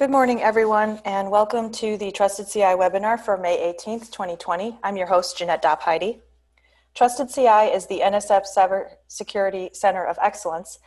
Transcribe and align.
Good 0.00 0.08
morning, 0.08 0.40
everyone, 0.40 0.98
and 1.04 1.30
welcome 1.30 1.70
to 1.72 1.98
the 1.98 2.10
Trusted 2.10 2.48
CI 2.48 2.72
webinar 2.72 3.20
for 3.20 3.36
May 3.36 3.58
18th, 3.58 4.10
2020. 4.10 4.78
I'm 4.82 4.96
your 4.96 5.06
host, 5.06 5.36
Jeannette 5.36 5.62
Dopheide. 5.62 6.22
Trusted 6.94 7.28
CI 7.28 7.70
is 7.70 7.86
the 7.86 8.00
NSF 8.00 8.44
Cyber 8.56 8.92
Security 9.08 9.68
Center 9.74 10.02
of 10.02 10.16
Excellence, 10.22 10.78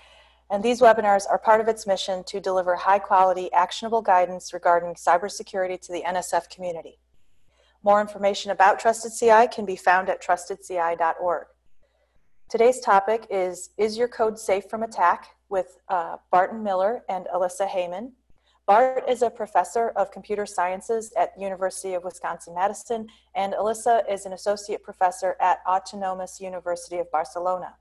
and 0.49 0.63
these 0.63 0.81
webinars 0.81 1.25
are 1.29 1.37
part 1.37 1.61
of 1.61 1.67
its 1.67 1.85
mission 1.85 2.23
to 2.23 2.39
deliver 2.39 2.75
high 2.75 2.97
quality, 2.97 3.53
actionable 3.53 4.01
guidance 4.01 4.51
regarding 4.51 4.95
cybersecurity 4.95 5.79
to 5.81 5.91
the 5.91 6.01
NSF 6.01 6.49
community. 6.49 6.97
More 7.83 8.01
information 8.01 8.49
about 8.49 8.79
Trusted 8.79 9.11
CI 9.15 9.47
can 9.53 9.63
be 9.63 9.75
found 9.75 10.09
at 10.09 10.23
trustedci.org. 10.23 11.45
Today's 12.49 12.79
topic 12.79 13.27
is 13.29 13.69
Is 13.77 13.95
Your 13.95 14.07
Code 14.07 14.39
Safe 14.39 14.65
from 14.67 14.81
Attack? 14.81 15.27
with 15.49 15.77
uh, 15.87 16.17
Barton 16.31 16.63
Miller 16.63 17.03
and 17.07 17.27
Elisa 17.31 17.67
Heymann. 17.67 18.13
Bart 18.65 19.03
is 19.09 19.21
a 19.21 19.29
professor 19.29 19.89
of 19.89 20.09
computer 20.11 20.45
sciences 20.45 21.11
at 21.17 21.37
University 21.37 21.95
of 21.95 22.05
Wisconsin-Madison, 22.05 23.07
and 23.35 23.53
Elisa 23.53 24.03
is 24.09 24.25
an 24.25 24.31
associate 24.31 24.81
professor 24.81 25.35
at 25.41 25.59
Autonomous 25.67 26.39
University 26.39 26.97
of 26.97 27.11
Barcelona. 27.11 27.75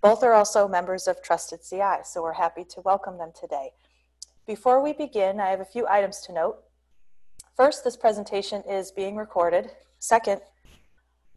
Both 0.00 0.22
are 0.22 0.32
also 0.32 0.68
members 0.68 1.08
of 1.08 1.20
Trusted 1.20 1.60
CI, 1.68 2.04
so 2.04 2.22
we're 2.22 2.34
happy 2.34 2.62
to 2.62 2.80
welcome 2.82 3.18
them 3.18 3.32
today. 3.38 3.72
Before 4.46 4.80
we 4.80 4.92
begin, 4.92 5.40
I 5.40 5.50
have 5.50 5.60
a 5.60 5.64
few 5.64 5.84
items 5.88 6.20
to 6.26 6.32
note. 6.32 6.58
First, 7.56 7.82
this 7.82 7.96
presentation 7.96 8.62
is 8.70 8.92
being 8.92 9.16
recorded. 9.16 9.72
Second, 9.98 10.42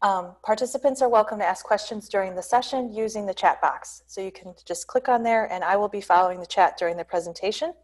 um, 0.02 0.36
participants 0.44 1.02
are 1.02 1.08
welcome 1.08 1.40
to 1.40 1.44
ask 1.44 1.64
questions 1.64 2.08
during 2.08 2.36
the 2.36 2.42
session 2.42 2.92
using 2.92 3.26
the 3.26 3.34
chat 3.34 3.60
box. 3.60 4.04
So 4.06 4.20
you 4.20 4.30
can 4.30 4.54
just 4.64 4.86
click 4.86 5.08
on 5.08 5.24
there 5.24 5.52
and 5.52 5.64
I 5.64 5.74
will 5.74 5.88
be 5.88 6.00
following 6.00 6.38
the 6.38 6.46
chat 6.46 6.78
during 6.78 6.96
the 6.96 7.04
presentation. 7.04 7.74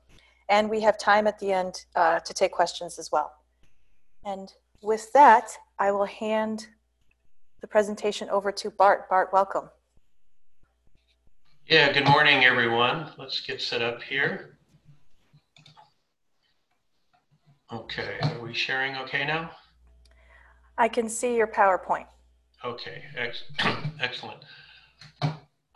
And 0.48 0.68
we 0.68 0.80
have 0.80 0.98
time 0.98 1.26
at 1.26 1.38
the 1.38 1.52
end 1.52 1.86
uh, 1.94 2.20
to 2.20 2.34
take 2.34 2.52
questions 2.52 2.98
as 2.98 3.10
well. 3.10 3.32
And 4.24 4.52
with 4.82 5.12
that, 5.12 5.50
I 5.78 5.90
will 5.90 6.04
hand 6.04 6.66
the 7.60 7.66
presentation 7.66 8.28
over 8.28 8.52
to 8.52 8.70
Bart. 8.70 9.08
Bart, 9.08 9.30
welcome. 9.32 9.70
Yeah, 11.66 11.92
good 11.92 12.06
morning, 12.06 12.44
everyone. 12.44 13.10
Let's 13.16 13.40
get 13.40 13.62
set 13.62 13.80
up 13.80 14.02
here. 14.02 14.58
Okay, 17.72 18.18
are 18.22 18.40
we 18.42 18.52
sharing 18.52 18.96
okay 18.96 19.26
now? 19.26 19.50
I 20.76 20.88
can 20.88 21.08
see 21.08 21.34
your 21.34 21.46
PowerPoint. 21.46 22.06
Okay, 22.62 23.04
ex 23.16 23.44
excellent. 24.00 24.44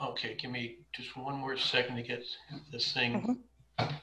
Okay, 0.00 0.36
give 0.40 0.50
me 0.50 0.78
just 0.92 1.16
one 1.16 1.36
more 1.36 1.56
second 1.56 1.96
to 1.96 2.02
get 2.02 2.22
this 2.70 2.92
thing 2.92 3.12
mm 3.12 3.24
-hmm. 3.24 3.94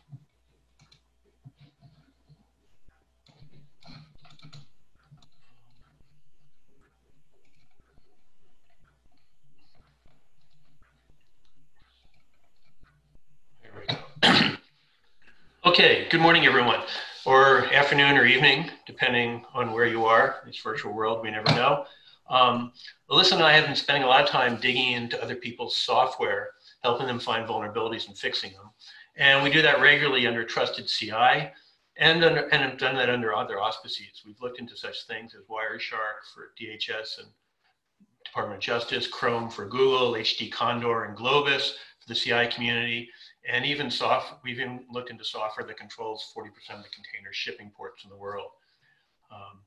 Okay, 15.76 16.08
good 16.10 16.22
morning, 16.22 16.46
everyone, 16.46 16.80
or 17.26 17.66
afternoon 17.74 18.16
or 18.16 18.26
evening, 18.26 18.72
depending 18.88 19.44
on 19.54 19.74
where 19.74 19.86
you 19.86 20.06
are. 20.06 20.38
In 20.42 20.48
this 20.48 20.62
virtual 20.62 20.94
world, 20.94 21.22
we 21.22 21.30
never 21.30 21.50
know. 21.50 21.86
Um, 22.30 22.72
Elisa 23.10 23.36
and 23.36 23.44
I 23.44 23.52
have 23.52 23.66
been 23.66 23.76
spending 23.76 24.04
a 24.04 24.08
lot 24.08 24.24
of 24.24 24.30
time 24.30 24.56
digging 24.62 24.94
into 24.94 25.22
other 25.22 25.36
people's 25.36 25.76
software, 25.76 26.52
helping 26.82 27.08
them 27.08 27.20
find 27.20 27.46
vulnerabilities 27.46 28.08
and 28.08 28.18
fixing 28.18 28.54
them. 28.54 28.70
And 29.18 29.44
we 29.44 29.52
do 29.52 29.62
that 29.64 29.82
regularly 29.82 30.26
under 30.28 30.46
Trusted 30.46 30.88
CI 30.88 31.52
and, 31.98 32.24
under, 32.24 32.48
and 32.54 32.64
have 32.64 32.78
done 32.78 32.96
that 32.96 33.10
under 33.10 33.36
other 33.36 33.60
auspices. 33.60 34.24
We've 34.26 34.40
looked 34.40 34.60
into 34.60 34.78
such 34.78 35.06
things 35.08 35.36
as 35.36 35.42
Wireshark 35.42 36.24
for 36.34 36.54
DHS 36.58 37.20
and 37.20 37.28
Department 38.24 38.60
of 38.60 38.64
Justice, 38.64 39.08
Chrome 39.08 39.50
for 39.50 39.66
Google, 39.66 40.14
HTCondor 40.14 41.10
and 41.10 41.18
Globus 41.18 41.74
for 42.00 42.08
the 42.08 42.16
CI 42.16 42.48
community, 42.48 43.10
and 43.52 43.66
even 43.66 43.92
soft, 43.92 44.34
we've 44.44 44.60
even 44.60 44.86
looked 44.92 45.10
into 45.10 45.24
software 45.24 45.66
that 45.66 45.78
controls 45.78 46.32
40% 46.36 46.48
of 46.78 46.84
the 46.84 46.90
container 46.90 47.32
shipping 47.32 47.72
ports 47.76 48.04
in 48.04 48.10
the 48.10 48.16
world. 48.16 48.50
Um, 49.32 49.60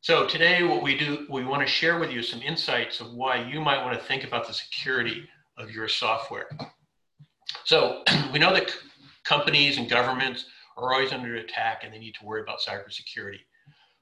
so 0.00 0.26
today 0.26 0.62
what 0.62 0.82
we 0.82 0.96
do, 0.96 1.26
we 1.30 1.44
want 1.44 1.62
to 1.62 1.66
share 1.66 1.98
with 1.98 2.10
you 2.10 2.22
some 2.22 2.42
insights 2.42 3.00
of 3.00 3.12
why 3.12 3.42
you 3.42 3.60
might 3.60 3.82
want 3.82 3.98
to 3.98 4.04
think 4.04 4.24
about 4.24 4.46
the 4.46 4.52
security 4.52 5.28
of 5.56 5.70
your 5.70 5.88
software. 5.88 6.46
So 7.64 8.02
we 8.32 8.38
know 8.38 8.52
that 8.52 8.70
companies 9.24 9.78
and 9.78 9.88
governments 9.88 10.46
are 10.76 10.92
always 10.92 11.12
under 11.12 11.36
attack 11.36 11.82
and 11.84 11.92
they 11.92 11.98
need 11.98 12.14
to 12.16 12.24
worry 12.24 12.42
about 12.42 12.58
cybersecurity. 12.60 13.40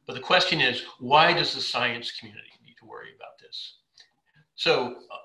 But 0.06 0.14
the 0.14 0.20
question 0.20 0.60
is, 0.60 0.82
why 0.98 1.32
does 1.32 1.54
the 1.54 1.60
science 1.60 2.10
community 2.18 2.50
need 2.64 2.74
to 2.80 2.86
worry 2.86 3.10
about 3.14 3.38
this? 3.40 3.76
So 4.56 4.96
uh, 5.10 5.16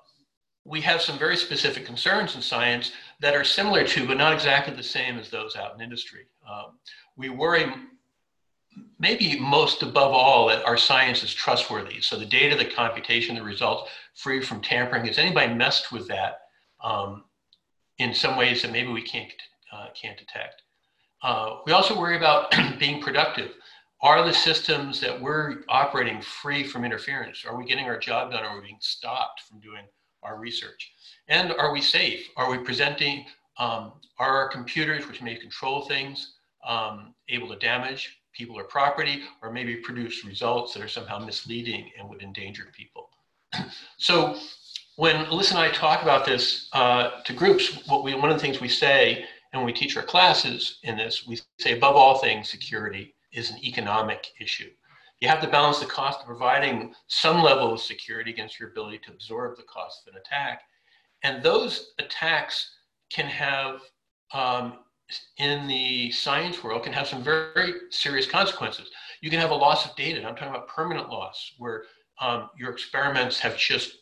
we 0.67 0.81
have 0.81 1.01
some 1.01 1.17
very 1.17 1.37
specific 1.37 1.85
concerns 1.85 2.35
in 2.35 2.41
science 2.41 2.91
that 3.21 3.33
are 3.33 3.45
similar 3.45 3.87
to, 3.87 4.05
but 4.05 4.17
not 4.17 4.33
exactly 4.33 4.75
the 4.75 4.83
same 4.83 5.17
as 5.17 5.29
those 5.29 5.55
out 5.55 5.73
in 5.73 5.81
industry. 5.81 6.25
Um, 6.47 6.77
we 7.15 7.29
worry 7.29 7.71
maybe 8.99 9.39
most 9.39 9.81
above 9.81 10.11
all 10.11 10.47
that 10.47 10.65
our 10.65 10.77
science 10.77 11.23
is 11.23 11.33
trustworthy. 11.33 12.01
So 12.01 12.17
the 12.17 12.25
data, 12.25 12.55
the 12.55 12.65
computation, 12.65 13.35
the 13.35 13.43
results, 13.43 13.89
free 14.15 14.41
from 14.41 14.61
tampering. 14.61 15.05
Has 15.05 15.17
anybody 15.17 15.53
messed 15.53 15.91
with 15.91 16.07
that 16.09 16.41
um, 16.83 17.23
in 17.97 18.13
some 18.13 18.35
ways 18.37 18.61
that 18.61 18.71
maybe 18.71 18.91
we 18.91 19.01
can't, 19.01 19.31
uh, 19.71 19.87
can't 19.99 20.17
detect? 20.17 20.63
Uh, 21.23 21.59
we 21.65 21.71
also 21.71 21.97
worry 21.97 22.17
about 22.17 22.53
being 22.79 23.01
productive. 23.01 23.51
Are 24.01 24.23
the 24.23 24.33
systems 24.33 24.99
that 24.99 25.19
we're 25.19 25.63
operating 25.69 26.21
free 26.21 26.63
from 26.63 26.83
interference? 26.83 27.45
Are 27.45 27.57
we 27.57 27.65
getting 27.65 27.85
our 27.85 27.97
job 27.97 28.31
done? 28.31 28.43
Are 28.43 28.55
we 28.55 28.67
being 28.67 28.77
stopped 28.79 29.41
from 29.41 29.59
doing 29.59 29.85
our 30.23 30.37
research? 30.37 30.93
And 31.27 31.51
are 31.53 31.71
we 31.71 31.81
safe? 31.81 32.27
Are 32.35 32.49
we 32.49 32.57
presenting, 32.57 33.25
um, 33.57 33.93
are 34.19 34.35
our 34.37 34.49
computers, 34.49 35.07
which 35.07 35.21
may 35.21 35.35
control 35.35 35.81
things, 35.81 36.35
um, 36.65 37.13
able 37.29 37.47
to 37.49 37.55
damage 37.57 38.17
people 38.33 38.57
or 38.57 38.63
property, 38.63 39.23
or 39.41 39.51
maybe 39.51 39.75
produce 39.77 40.23
results 40.25 40.73
that 40.73 40.83
are 40.83 40.87
somehow 40.87 41.19
misleading 41.19 41.89
and 41.97 42.07
would 42.09 42.21
endanger 42.21 42.67
people? 42.75 43.09
so 43.97 44.37
when 44.97 45.25
Alyssa 45.25 45.51
and 45.51 45.59
I 45.59 45.69
talk 45.69 46.01
about 46.01 46.25
this 46.25 46.69
uh, 46.73 47.21
to 47.23 47.33
groups, 47.33 47.87
what 47.87 48.03
we, 48.03 48.15
one 48.15 48.29
of 48.29 48.35
the 48.35 48.41
things 48.41 48.59
we 48.59 48.67
say, 48.67 49.25
and 49.53 49.63
we 49.63 49.71
teach 49.71 49.95
our 49.95 50.03
classes 50.03 50.79
in 50.83 50.97
this, 50.97 51.25
we 51.25 51.39
say 51.59 51.77
above 51.77 51.95
all 51.95 52.17
things, 52.17 52.49
security 52.49 53.15
is 53.31 53.51
an 53.51 53.63
economic 53.63 54.27
issue. 54.39 54.69
You 55.19 55.27
have 55.27 55.41
to 55.41 55.47
balance 55.47 55.79
the 55.79 55.85
cost 55.85 56.19
of 56.19 56.27
providing 56.27 56.93
some 57.07 57.41
level 57.41 57.73
of 57.73 57.81
security 57.81 58.31
against 58.31 58.59
your 58.59 58.69
ability 58.69 58.99
to 58.99 59.11
absorb 59.11 59.57
the 59.57 59.63
cost 59.63 60.07
of 60.07 60.13
an 60.13 60.21
attack. 60.21 60.61
And 61.23 61.41
those 61.41 61.93
attacks 61.97 62.71
can 63.09 63.25
have, 63.25 63.81
um, 64.33 64.79
in 65.37 65.67
the 65.67 66.11
science 66.11 66.63
world, 66.63 66.83
can 66.83 66.93
have 66.93 67.07
some 67.07 67.23
very, 67.23 67.53
very, 67.53 67.73
serious 67.89 68.27
consequences. 68.27 68.91
You 69.21 69.29
can 69.29 69.39
have 69.39 69.51
a 69.51 69.55
loss 69.55 69.85
of 69.85 69.95
data. 69.95 70.19
I'm 70.19 70.35
talking 70.35 70.49
about 70.49 70.67
permanent 70.67 71.09
loss, 71.09 71.53
where 71.57 71.83
um, 72.21 72.49
your 72.57 72.71
experiments 72.71 73.39
have 73.39 73.57
just 73.57 73.93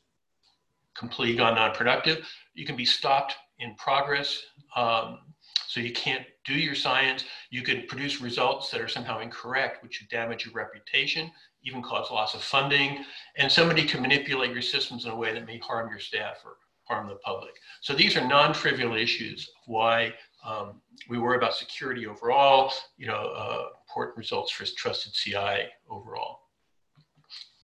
completely 0.96 1.38
gone 1.38 1.56
non-productive. 1.56 2.28
You 2.56 2.66
can 2.66 2.76
be 2.76 2.86
stopped 2.86 3.36
in 3.60 3.76
progress. 3.76 4.42
Um, 4.76 5.20
so 5.68 5.80
you 5.80 5.92
can't 5.92 6.26
do 6.46 6.54
your 6.54 6.76
science. 6.76 7.26
You 7.50 7.62
could 7.62 7.88
produce 7.88 8.22
results 8.22 8.70
that 8.72 8.82
are 8.82 8.88
somehow 8.88 9.20
incorrect, 9.20 9.84
which 9.84 10.00
would 10.00 10.10
damage 10.10 10.46
your 10.46 10.54
reputation, 10.54 11.32
even 11.64 11.82
cause 11.82 12.12
loss 12.12 12.34
of 12.34 12.42
funding. 12.42 13.04
And 13.38 13.52
somebody 13.52 13.84
can 13.86 14.02
manipulate 14.02 14.52
your 14.52 14.62
systems 14.62 15.06
in 15.06 15.12
a 15.12 15.16
way 15.16 15.34
that 15.34 15.46
may 15.46 15.58
harm 15.58 15.90
your 15.90 16.00
staff 16.00 16.38
or 16.46 16.58
harm 16.84 17.08
the 17.08 17.16
public. 17.16 17.56
So 17.82 17.94
these 17.94 18.16
are 18.16 18.26
non-trivial 18.26 18.96
issues 18.96 19.50
why 19.66 20.14
um, 20.46 20.82
we 21.10 21.18
worry 21.18 21.38
about 21.38 21.56
security 21.56 22.06
overall, 22.06 22.72
you 22.98 23.08
know, 23.08 23.34
uh, 23.36 23.66
important 23.90 24.18
results 24.18 24.52
for 24.52 24.66
trusted 24.66 25.14
CI 25.14 25.68
overall. 25.90 26.40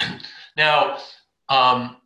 now, 0.58 0.98
um, 1.50 1.98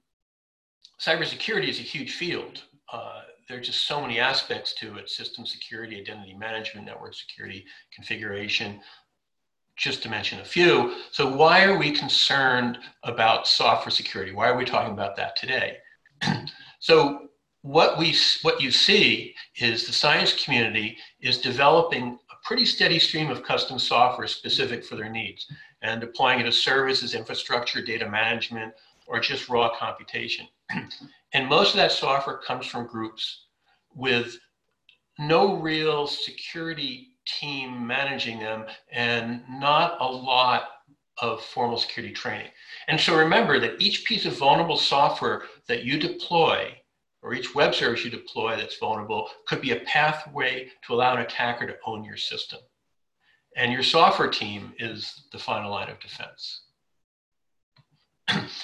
cybersecurity 1.00 1.70
is 1.70 1.80
a 1.80 1.84
huge 1.84 2.12
field. 2.12 2.64
Uh, 2.92 3.22
there 3.48 3.58
are 3.58 3.62
just 3.62 3.88
so 3.88 4.02
many 4.02 4.20
aspects 4.20 4.74
to 4.76 4.96
it, 4.96 5.10
system 5.10 5.46
security, 5.46 6.00
identity 6.00 6.34
management, 6.34 6.86
network 6.86 7.14
security, 7.14 7.66
configuration, 7.94 8.80
just 9.76 10.02
to 10.04 10.10
mention 10.10 10.40
a 10.40 10.46
few. 10.46 10.96
So 11.12 11.36
why 11.36 11.64
are 11.66 11.78
we 11.78 11.92
concerned 11.92 12.80
about 13.04 13.48
software 13.48 13.92
security? 13.92 14.32
Why 14.32 14.48
are 14.48 14.58
we 14.58 14.66
talking 14.66 14.94
about 14.94 15.16
that 15.18 15.36
today? 15.36 15.78
so 16.80 17.28
what 17.62 17.98
we 17.98 18.16
what 18.44 18.62
you 18.62 18.72
see 18.72 19.34
is 19.58 19.86
the 19.86 19.94
science 19.94 20.44
community 20.44 20.98
is 21.20 21.40
developing 21.40 22.18
a 22.32 22.48
pretty 22.48 22.66
steady 22.66 23.00
stream 23.00 23.30
of 23.30 23.44
custom 23.44 23.80
software 23.80 24.28
specific 24.28 24.86
for 24.86 24.96
their 24.96 25.10
needs 25.10 25.48
and 25.82 26.00
deploying 26.00 26.40
it 26.40 26.46
as 26.46 26.62
services, 26.62 27.16
infrastructure, 27.16 27.82
data 27.82 28.08
management, 28.08 28.74
or 29.08 29.20
just 29.20 29.50
raw 29.50 29.70
computation. 29.78 30.48
And 31.34 31.48
most 31.48 31.72
of 31.72 31.78
that 31.78 31.92
software 31.92 32.38
comes 32.38 32.66
from 32.66 32.88
groups 32.88 33.46
with 33.94 34.38
no 35.20 35.56
real 35.56 36.08
security 36.08 37.10
team 37.26 37.86
managing 37.86 38.40
them 38.40 38.66
and 38.92 39.42
not 39.50 39.98
a 40.00 40.06
lot 40.06 40.70
of 41.20 41.42
formal 41.42 41.78
security 41.78 42.14
training. 42.14 42.52
And 42.88 43.00
so 43.00 43.18
remember 43.18 43.60
that 43.60 43.82
each 43.82 44.06
piece 44.06 44.26
of 44.26 44.38
vulnerable 44.38 44.78
software 44.78 45.44
that 45.68 45.84
you 45.84 46.00
deploy 46.00 46.76
or 47.22 47.34
each 47.34 47.56
web 47.56 47.74
service 47.74 48.04
you 48.04 48.12
deploy 48.12 48.56
that's 48.56 48.78
vulnerable 48.78 49.30
could 49.48 49.62
be 49.62 49.72
a 49.72 49.80
pathway 49.82 50.70
to 50.86 50.94
allow 50.94 51.16
an 51.16 51.22
attacker 51.22 51.66
to 51.66 51.78
own 51.86 52.04
your 52.04 52.18
system. 52.18 52.60
And 53.56 53.72
your 53.72 53.84
software 53.84 54.30
team 54.30 54.74
is 54.78 55.24
the 55.32 55.40
final 55.40 55.72
line 55.72 55.90
of 55.90 56.00
defense. 56.00 56.65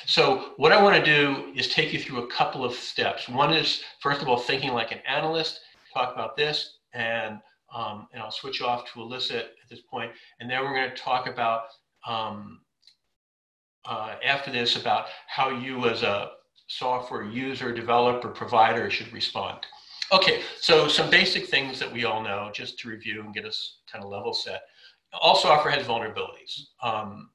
So 0.06 0.54
what 0.58 0.72
I 0.72 0.82
want 0.82 0.96
to 0.98 1.04
do 1.04 1.54
is 1.56 1.68
take 1.70 1.94
you 1.94 2.00
through 2.00 2.24
a 2.24 2.28
couple 2.28 2.66
of 2.66 2.74
steps. 2.74 3.30
One 3.30 3.54
is, 3.54 3.82
first 4.00 4.22
of 4.22 4.28
all, 4.28 4.38
thinking 4.38 4.74
like 4.74 4.92
an 4.92 5.00
analyst, 5.08 5.62
talk 5.94 6.14
about 6.14 6.36
this, 6.36 6.80
and, 6.94 7.40
um, 7.74 8.08
and 8.12 8.22
I'll 8.22 8.32
switch 8.32 8.62
off 8.62 8.92
to 8.92 9.02
Elisa 9.02 9.38
at 9.38 9.70
this 9.70 9.82
point, 9.82 10.12
and 10.40 10.50
then 10.50 10.62
we're 10.62 10.74
going 10.74 10.90
to 10.90 10.96
talk 10.96 11.28
about, 11.28 11.62
um, 12.08 12.62
uh, 13.86 14.16
after 14.24 14.52
this, 14.52 14.76
about 14.76 15.06
how 15.28 15.50
you 15.50 15.88
as 15.88 16.04
a 16.04 16.32
software 16.68 17.24
user, 17.24 17.74
developer, 17.74 18.30
provider 18.30 18.90
should 18.90 19.12
respond. 19.14 19.60
Okay, 20.12 20.42
so 20.60 20.88
some 20.88 21.10
basic 21.10 21.48
things 21.48 21.80
that 21.80 21.92
we 21.92 22.04
all 22.04 22.22
know, 22.22 22.52
just 22.54 22.78
to 22.80 22.90
review 22.90 23.22
and 23.22 23.34
get 23.34 23.46
us 23.46 23.78
kind 23.92 24.04
of 24.04 24.12
level 24.12 24.34
set. 24.34 24.64
All 25.14 25.36
software 25.36 25.74
has 25.74 25.86
vulnerabilities. 25.86 26.64
Um, 26.84 27.30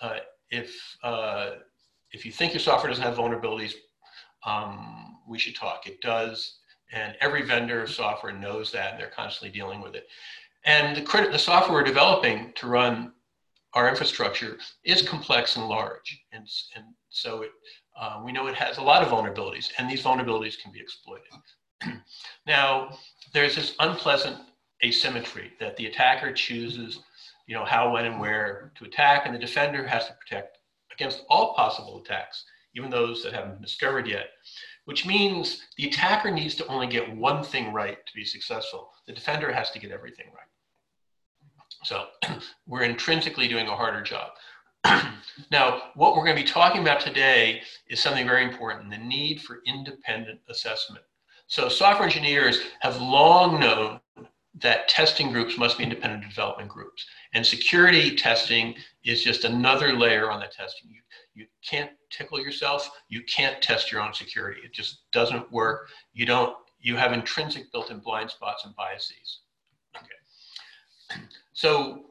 uh, 0.00 0.18
if 0.50 0.96
uh, 1.02 1.50
if 2.12 2.24
you 2.24 2.32
think 2.32 2.52
your 2.52 2.60
software 2.60 2.90
doesn't 2.90 3.04
have 3.04 3.16
vulnerabilities, 3.16 3.74
um, 4.44 5.18
we 5.28 5.38
should 5.38 5.54
talk. 5.54 5.86
It 5.86 6.00
does, 6.00 6.58
and 6.92 7.16
every 7.20 7.42
vendor 7.42 7.82
of 7.82 7.90
software 7.90 8.32
knows 8.32 8.72
that, 8.72 8.92
and 8.92 9.00
they're 9.00 9.10
constantly 9.10 9.56
dealing 9.56 9.80
with 9.80 9.94
it. 9.94 10.06
And 10.64 10.96
the, 10.96 11.28
the 11.30 11.38
software 11.38 11.78
we're 11.78 11.84
developing 11.84 12.52
to 12.56 12.66
run 12.66 13.12
our 13.74 13.88
infrastructure 13.88 14.58
is 14.84 15.02
complex 15.02 15.56
and 15.56 15.68
large, 15.68 16.24
and, 16.32 16.46
and 16.74 16.86
so 17.08 17.42
it, 17.42 17.50
uh, 17.98 18.20
we 18.24 18.32
know 18.32 18.46
it 18.48 18.54
has 18.54 18.78
a 18.78 18.82
lot 18.82 19.02
of 19.02 19.08
vulnerabilities, 19.08 19.68
and 19.78 19.88
these 19.88 20.02
vulnerabilities 20.02 20.60
can 20.60 20.72
be 20.72 20.80
exploited. 20.80 21.28
now, 22.46 22.96
there's 23.32 23.54
this 23.54 23.74
unpleasant 23.78 24.36
asymmetry 24.82 25.52
that 25.60 25.76
the 25.76 25.86
attacker 25.86 26.32
chooses, 26.32 27.00
you 27.46 27.54
know, 27.54 27.64
how, 27.64 27.92
when, 27.92 28.06
and 28.06 28.18
where 28.18 28.72
to 28.76 28.84
attack, 28.84 29.22
and 29.24 29.34
the 29.34 29.38
defender 29.38 29.86
has 29.86 30.06
to 30.06 30.14
protect 30.14 30.58
against 31.00 31.24
all 31.30 31.54
possible 31.54 31.98
attacks, 31.98 32.44
even 32.76 32.90
those 32.90 33.22
that 33.22 33.32
haven't 33.32 33.54
been 33.54 33.62
discovered 33.62 34.06
yet, 34.06 34.26
which 34.84 35.06
means 35.06 35.62
the 35.78 35.88
attacker 35.88 36.30
needs 36.30 36.54
to 36.56 36.66
only 36.66 36.86
get 36.86 37.16
one 37.16 37.42
thing 37.42 37.72
right 37.72 37.96
to 38.06 38.12
be 38.14 38.24
successful. 38.24 38.90
The 39.06 39.14
defender 39.14 39.50
has 39.50 39.70
to 39.70 39.78
get 39.78 39.92
everything 39.92 40.26
right. 40.26 40.46
So 41.84 42.06
we're 42.66 42.82
intrinsically 42.82 43.48
doing 43.48 43.66
a 43.66 43.74
harder 43.74 44.02
job. 44.02 44.32
now, 45.50 45.82
what 45.94 46.14
we're 46.14 46.24
going 46.24 46.36
to 46.36 46.42
be 46.42 46.48
talking 46.48 46.82
about 46.82 47.00
today 47.00 47.62
is 47.88 48.00
something 48.00 48.26
very 48.26 48.44
important, 48.44 48.90
the 48.90 48.98
need 48.98 49.40
for 49.40 49.60
independent 49.66 50.40
assessment. 50.50 51.04
So 51.46 51.68
software 51.68 52.06
engineers 52.06 52.60
have 52.80 53.00
long 53.00 53.58
known 53.58 54.00
that 54.58 54.88
testing 54.88 55.30
groups 55.32 55.56
must 55.56 55.78
be 55.78 55.84
independent 55.84 56.28
development 56.28 56.68
groups. 56.68 57.06
And 57.34 57.46
security 57.46 58.16
testing 58.16 58.74
is 59.04 59.22
just 59.22 59.44
another 59.44 59.92
layer 59.92 60.30
on 60.30 60.40
the 60.40 60.46
testing. 60.46 60.90
You, 60.90 61.00
you 61.34 61.46
can't 61.68 61.90
tickle 62.10 62.40
yourself. 62.40 62.90
You 63.08 63.22
can't 63.24 63.62
test 63.62 63.92
your 63.92 64.00
own 64.00 64.12
security. 64.12 64.60
It 64.64 64.72
just 64.72 65.04
doesn't 65.12 65.50
work. 65.52 65.88
You 66.12 66.26
don't, 66.26 66.56
you 66.80 66.96
have 66.96 67.12
intrinsic 67.12 67.70
built-in 67.70 68.00
blind 68.00 68.30
spots 68.30 68.64
and 68.64 68.74
biases. 68.74 69.40
Okay. 69.96 71.20
So 71.52 72.06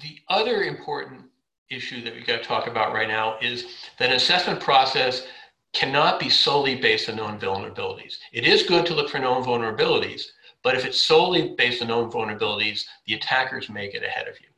the 0.00 0.18
other 0.28 0.62
important 0.62 1.22
issue 1.70 2.04
that 2.04 2.14
we've 2.14 2.26
got 2.26 2.36
to 2.36 2.44
talk 2.44 2.68
about 2.68 2.92
right 2.92 3.08
now 3.08 3.36
is 3.40 3.64
that 3.98 4.10
an 4.10 4.16
assessment 4.16 4.60
process 4.60 5.26
cannot 5.72 6.20
be 6.20 6.28
solely 6.28 6.76
based 6.76 7.08
on 7.08 7.16
known 7.16 7.38
vulnerabilities. 7.38 8.14
It 8.32 8.46
is 8.46 8.62
good 8.62 8.86
to 8.86 8.94
look 8.94 9.10
for 9.10 9.18
known 9.18 9.42
vulnerabilities, 9.42 10.22
but 10.66 10.74
if 10.74 10.84
it's 10.84 11.00
solely 11.00 11.54
based 11.56 11.80
on 11.80 11.86
known 11.86 12.10
vulnerabilities, 12.10 12.86
the 13.06 13.14
attackers 13.14 13.70
may 13.70 13.88
get 13.88 14.02
ahead 14.02 14.26
of 14.26 14.34
you 14.40 14.48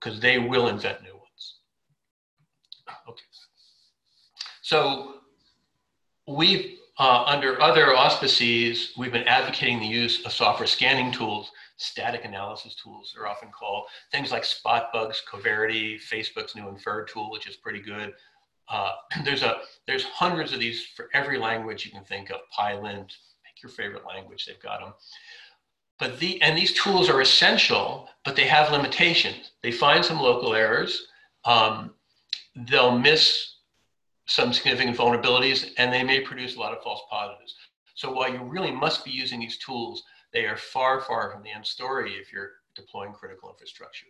because 0.00 0.18
they 0.18 0.38
will 0.38 0.68
invent 0.68 1.02
new 1.02 1.12
ones. 1.12 1.56
Okay. 3.06 3.20
So 4.62 5.16
we've, 6.26 6.78
uh, 6.98 7.24
under 7.26 7.60
other 7.60 7.94
auspices, 7.94 8.94
we've 8.96 9.12
been 9.12 9.28
advocating 9.28 9.80
the 9.80 9.86
use 9.86 10.24
of 10.24 10.32
software 10.32 10.66
scanning 10.66 11.12
tools, 11.12 11.50
static 11.76 12.24
analysis 12.24 12.74
tools 12.76 13.14
are 13.20 13.26
often 13.26 13.50
called, 13.50 13.84
things 14.12 14.32
like 14.32 14.44
SpotBugs, 14.44 15.18
Coverity, 15.30 15.98
Facebook's 15.98 16.56
new 16.56 16.70
Infer 16.70 17.04
tool, 17.04 17.30
which 17.30 17.46
is 17.46 17.56
pretty 17.56 17.82
good. 17.82 18.14
Uh, 18.70 18.92
there's 19.26 19.42
a 19.42 19.58
there's 19.86 20.04
hundreds 20.04 20.54
of 20.54 20.58
these 20.58 20.86
for 20.96 21.10
every 21.12 21.36
language 21.36 21.84
you 21.84 21.92
can 21.92 22.04
think 22.04 22.30
of. 22.30 22.40
Pylint, 22.58 23.12
your 23.64 23.70
favorite 23.70 24.06
language, 24.06 24.46
they've 24.46 24.60
got 24.62 24.80
them. 24.80 24.92
But 25.98 26.18
the, 26.18 26.40
and 26.42 26.56
these 26.56 26.72
tools 26.74 27.08
are 27.08 27.20
essential, 27.20 28.08
but 28.24 28.36
they 28.36 28.44
have 28.44 28.72
limitations. 28.72 29.52
They 29.62 29.72
find 29.72 30.04
some 30.04 30.20
local 30.20 30.54
errors. 30.54 31.06
Um, 31.44 31.94
they'll 32.68 32.98
miss 32.98 33.54
some 34.26 34.52
significant 34.52 34.96
vulnerabilities, 34.96 35.70
and 35.78 35.92
they 35.92 36.02
may 36.02 36.20
produce 36.20 36.56
a 36.56 36.60
lot 36.60 36.76
of 36.76 36.82
false 36.82 37.02
positives. 37.10 37.54
So 37.94 38.12
while 38.12 38.32
you 38.32 38.42
really 38.42 38.72
must 38.72 39.04
be 39.04 39.10
using 39.10 39.40
these 39.40 39.58
tools, 39.58 40.02
they 40.32 40.46
are 40.46 40.56
far, 40.56 41.00
far 41.00 41.30
from 41.30 41.42
the 41.42 41.50
end 41.50 41.64
story 41.64 42.12
if 42.14 42.32
you're 42.32 42.52
deploying 42.74 43.12
critical 43.12 43.50
infrastructure. 43.50 44.06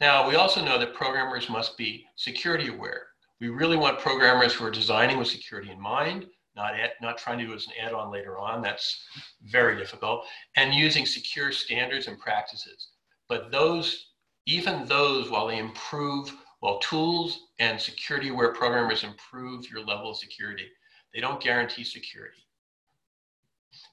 Now, 0.00 0.28
we 0.28 0.34
also 0.34 0.64
know 0.64 0.78
that 0.78 0.94
programmers 0.94 1.48
must 1.48 1.78
be 1.78 2.04
security 2.16 2.68
aware. 2.68 3.06
We 3.40 3.48
really 3.48 3.76
want 3.76 4.00
programmers 4.00 4.54
who 4.54 4.64
are 4.64 4.70
designing 4.70 5.18
with 5.18 5.28
security 5.28 5.70
in 5.70 5.80
mind, 5.80 6.26
not, 6.56 6.74
add, 6.74 6.90
not 7.00 7.18
trying 7.18 7.38
to 7.38 7.46
do 7.46 7.54
as 7.54 7.66
an 7.66 7.72
add-on 7.80 8.10
later 8.10 8.38
on. 8.38 8.62
That's 8.62 9.04
very 9.44 9.76
difficult. 9.76 10.24
And 10.56 10.74
using 10.74 11.06
secure 11.06 11.52
standards 11.52 12.06
and 12.06 12.18
practices. 12.18 12.88
But 13.28 13.50
those, 13.50 14.10
even 14.46 14.86
those, 14.86 15.30
while 15.30 15.46
they 15.46 15.58
improve, 15.58 16.34
while 16.60 16.78
tools 16.78 17.46
and 17.58 17.80
security 17.80 18.28
aware 18.28 18.52
programmers 18.52 19.04
improve 19.04 19.70
your 19.70 19.84
level 19.84 20.10
of 20.10 20.16
security, 20.16 20.66
they 21.14 21.20
don't 21.20 21.42
guarantee 21.42 21.84
security. 21.84 22.46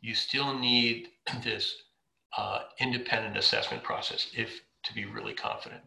You 0.02 0.14
still 0.14 0.58
need 0.58 1.10
this 1.44 1.76
uh, 2.38 2.60
independent 2.80 3.38
assessment 3.38 3.84
process 3.84 4.28
if 4.36 4.62
to 4.84 4.94
be 4.94 5.06
really 5.06 5.34
confident. 5.34 5.82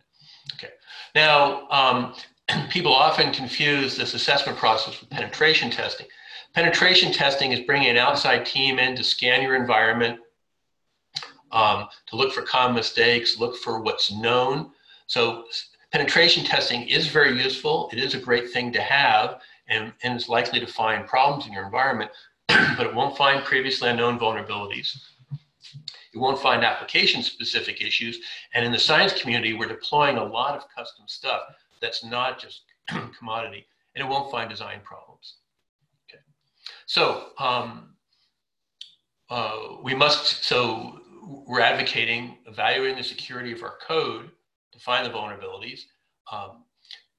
Okay. 0.54 0.72
Now, 1.14 1.68
um, 1.70 2.14
people 2.70 2.92
often 2.92 3.32
confuse 3.32 3.96
this 3.96 4.14
assessment 4.14 4.58
process 4.58 5.00
with 5.00 5.10
penetration 5.10 5.70
testing. 5.70 6.06
Penetration 6.54 7.12
testing 7.12 7.52
is 7.52 7.60
bringing 7.60 7.88
an 7.88 7.96
outside 7.96 8.44
team 8.44 8.78
in 8.78 8.94
to 8.96 9.02
scan 9.02 9.42
your 9.42 9.56
environment, 9.56 10.20
um, 11.50 11.88
to 12.08 12.16
look 12.16 12.32
for 12.32 12.42
common 12.42 12.74
mistakes, 12.74 13.38
look 13.38 13.56
for 13.56 13.80
what's 13.80 14.12
known. 14.12 14.70
So 15.06 15.44
penetration 15.92 16.44
testing 16.44 16.86
is 16.88 17.06
very 17.06 17.42
useful. 17.42 17.88
It 17.92 17.98
is 17.98 18.14
a 18.14 18.20
great 18.20 18.50
thing 18.50 18.70
to 18.72 18.82
have 18.82 19.40
and, 19.68 19.92
and 20.02 20.28
likely 20.28 20.60
to 20.60 20.66
find 20.66 21.06
problems 21.06 21.46
in 21.46 21.54
your 21.54 21.64
environment, 21.64 22.10
but 22.48 22.86
it 22.86 22.94
won't 22.94 23.16
find 23.16 23.44
previously 23.44 23.88
unknown 23.88 24.18
vulnerabilities. 24.18 24.94
It 26.12 26.18
won't 26.18 26.38
find 26.38 26.62
application 26.62 27.22
specific 27.22 27.80
issues. 27.80 28.18
And 28.52 28.64
in 28.64 28.72
the 28.72 28.78
science 28.78 29.18
community, 29.18 29.54
we're 29.54 29.68
deploying 29.68 30.18
a 30.18 30.24
lot 30.24 30.54
of 30.54 30.68
custom 30.74 31.06
stuff 31.08 31.42
that's 31.80 32.04
not 32.04 32.38
just 32.38 32.62
commodity, 33.18 33.66
and 33.94 34.04
it 34.04 34.10
won't 34.10 34.30
find 34.30 34.50
design 34.50 34.80
problems. 34.84 35.36
So 36.86 37.28
um, 37.38 37.94
uh, 39.30 39.76
we 39.82 39.94
must, 39.94 40.44
so 40.44 41.00
we're 41.46 41.60
advocating 41.60 42.38
evaluating 42.46 42.96
the 42.96 43.04
security 43.04 43.52
of 43.52 43.62
our 43.62 43.78
code 43.86 44.30
to 44.72 44.78
find 44.78 45.06
the 45.06 45.10
vulnerabilities. 45.10 45.80
Um, 46.30 46.64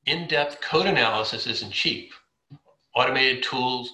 in-depth 0.06 0.62
code 0.62 0.86
analysis 0.86 1.48
isn't 1.48 1.72
cheap. 1.72 2.14
Automated 2.96 3.44
tools 3.44 3.94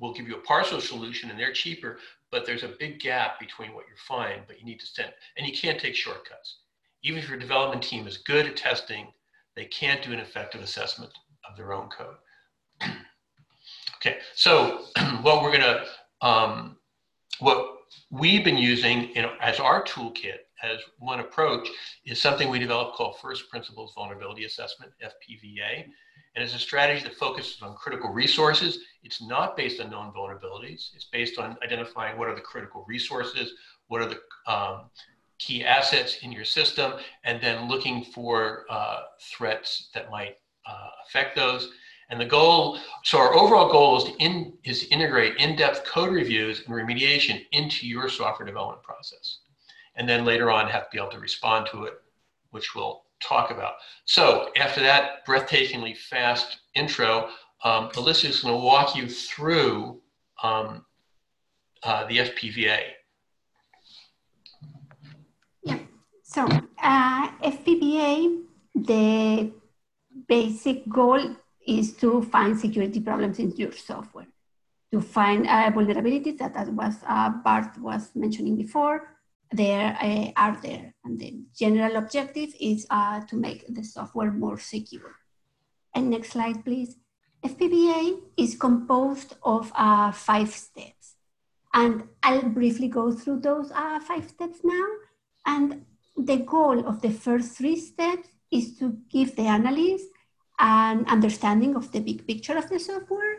will 0.00 0.14
give 0.14 0.26
you 0.26 0.36
a 0.36 0.40
partial 0.40 0.80
solution 0.80 1.30
and 1.30 1.38
they're 1.38 1.52
cheaper, 1.52 1.98
but 2.30 2.46
there's 2.46 2.62
a 2.62 2.74
big 2.78 2.98
gap 3.00 3.38
between 3.38 3.74
what 3.74 3.84
you 3.86 3.94
find, 4.08 4.42
but 4.46 4.58
you 4.58 4.64
need 4.64 4.80
to 4.80 4.86
send, 4.86 5.12
and 5.36 5.46
you 5.46 5.52
can't 5.52 5.78
take 5.78 5.94
shortcuts. 5.94 6.58
Even 7.02 7.18
if 7.18 7.28
your 7.28 7.38
development 7.38 7.82
team 7.82 8.06
is 8.06 8.18
good 8.18 8.46
at 8.46 8.56
testing, 8.56 9.08
they 9.56 9.66
can't 9.66 10.02
do 10.02 10.12
an 10.12 10.20
effective 10.20 10.62
assessment 10.62 11.12
of 11.48 11.56
their 11.56 11.72
own 11.72 11.88
code. 11.88 12.16
Okay, 14.00 14.18
so 14.34 14.84
what 15.22 15.42
we're 15.42 15.52
gonna, 15.52 15.84
um, 16.22 16.76
what 17.40 17.66
we've 18.10 18.44
been 18.44 18.56
using 18.56 19.10
in, 19.10 19.26
as 19.40 19.60
our 19.60 19.84
toolkit 19.84 20.38
as 20.62 20.78
one 20.98 21.20
approach 21.20 21.68
is 22.06 22.20
something 22.20 22.48
we 22.48 22.58
developed 22.58 22.96
called 22.96 23.18
First 23.18 23.50
Principles 23.50 23.92
Vulnerability 23.94 24.44
Assessment, 24.44 24.92
FPVA. 25.02 25.84
And 26.34 26.44
it's 26.44 26.54
a 26.54 26.58
strategy 26.58 27.02
that 27.04 27.14
focuses 27.14 27.60
on 27.62 27.74
critical 27.74 28.10
resources. 28.10 28.78
It's 29.02 29.22
not 29.22 29.56
based 29.56 29.80
on 29.80 29.90
known 29.90 30.12
vulnerabilities. 30.12 30.94
It's 30.94 31.06
based 31.10 31.38
on 31.38 31.56
identifying 31.64 32.18
what 32.18 32.28
are 32.28 32.34
the 32.34 32.40
critical 32.40 32.84
resources, 32.86 33.52
what 33.88 34.02
are 34.02 34.06
the 34.06 34.52
um, 34.52 34.90
key 35.38 35.64
assets 35.64 36.18
in 36.22 36.30
your 36.30 36.44
system 36.44 36.92
and 37.24 37.40
then 37.42 37.68
looking 37.68 38.04
for 38.04 38.66
uh, 38.70 39.00
threats 39.20 39.90
that 39.94 40.10
might 40.10 40.36
uh, 40.66 40.88
affect 41.06 41.34
those. 41.34 41.72
And 42.10 42.20
the 42.20 42.26
goal, 42.26 42.78
so 43.04 43.18
our 43.18 43.34
overall 43.34 43.70
goal 43.70 43.98
is 43.98 44.04
to, 44.04 44.16
in, 44.18 44.52
is 44.64 44.80
to 44.80 44.88
integrate 44.88 45.36
in-depth 45.36 45.84
code 45.84 46.12
reviews 46.12 46.62
and 46.66 46.74
remediation 46.74 47.46
into 47.52 47.86
your 47.86 48.08
software 48.08 48.46
development 48.46 48.82
process. 48.82 49.38
And 49.94 50.08
then 50.08 50.24
later 50.24 50.50
on 50.50 50.68
have 50.68 50.84
to 50.84 50.88
be 50.90 50.98
able 50.98 51.12
to 51.12 51.20
respond 51.20 51.68
to 51.70 51.84
it, 51.84 51.94
which 52.50 52.74
we'll 52.74 53.04
talk 53.20 53.52
about. 53.52 53.74
So 54.06 54.50
after 54.56 54.80
that 54.80 55.24
breathtakingly 55.26 55.96
fast 55.96 56.58
intro, 56.74 57.28
um, 57.62 57.90
Alyssa 57.90 58.28
is 58.30 58.40
going 58.40 58.54
to 58.54 58.64
walk 58.64 58.96
you 58.96 59.08
through 59.08 60.00
um, 60.42 60.84
uh, 61.84 62.06
the 62.06 62.18
FPVA. 62.18 62.80
Yeah, 65.62 65.78
so 66.24 66.48
uh, 66.82 67.30
FPVA, 67.42 68.42
the 68.74 69.52
basic 70.26 70.88
goal 70.88 71.36
is 71.66 71.96
to 71.96 72.22
find 72.22 72.58
security 72.58 73.00
problems 73.00 73.38
in 73.38 73.50
your 73.56 73.72
software, 73.72 74.28
to 74.92 75.00
find 75.00 75.46
uh, 75.46 75.70
vulnerabilities 75.70 76.38
that, 76.38 76.54
that 76.54 76.68
was 76.68 76.96
uh, 77.06 77.30
Bart 77.30 77.78
was 77.78 78.10
mentioning 78.14 78.56
before, 78.56 79.08
there 79.52 79.96
uh, 80.00 80.30
are 80.36 80.58
there. 80.62 80.94
And 81.04 81.18
the 81.18 81.40
general 81.56 81.96
objective 81.96 82.50
is 82.60 82.86
uh, 82.90 83.20
to 83.26 83.36
make 83.36 83.64
the 83.68 83.84
software 83.84 84.30
more 84.30 84.58
secure. 84.58 85.16
And 85.94 86.10
next 86.10 86.30
slide, 86.30 86.64
please. 86.64 86.96
FPVA 87.44 88.20
is 88.36 88.54
composed 88.54 89.34
of 89.42 89.72
uh, 89.74 90.12
five 90.12 90.50
steps. 90.50 91.14
And 91.72 92.04
I'll 92.22 92.48
briefly 92.48 92.88
go 92.88 93.12
through 93.12 93.40
those 93.40 93.70
uh, 93.72 94.00
five 94.00 94.28
steps 94.28 94.60
now. 94.62 94.86
And 95.46 95.84
the 96.16 96.36
goal 96.36 96.86
of 96.86 97.00
the 97.00 97.10
first 97.10 97.56
three 97.56 97.76
steps 97.76 98.28
is 98.50 98.76
to 98.78 98.98
give 99.08 99.36
the 99.36 99.46
analyst 99.46 100.09
an 100.60 101.06
understanding 101.06 101.74
of 101.74 101.90
the 101.92 102.00
big 102.00 102.26
picture 102.26 102.56
of 102.56 102.68
the 102.68 102.78
software 102.78 103.38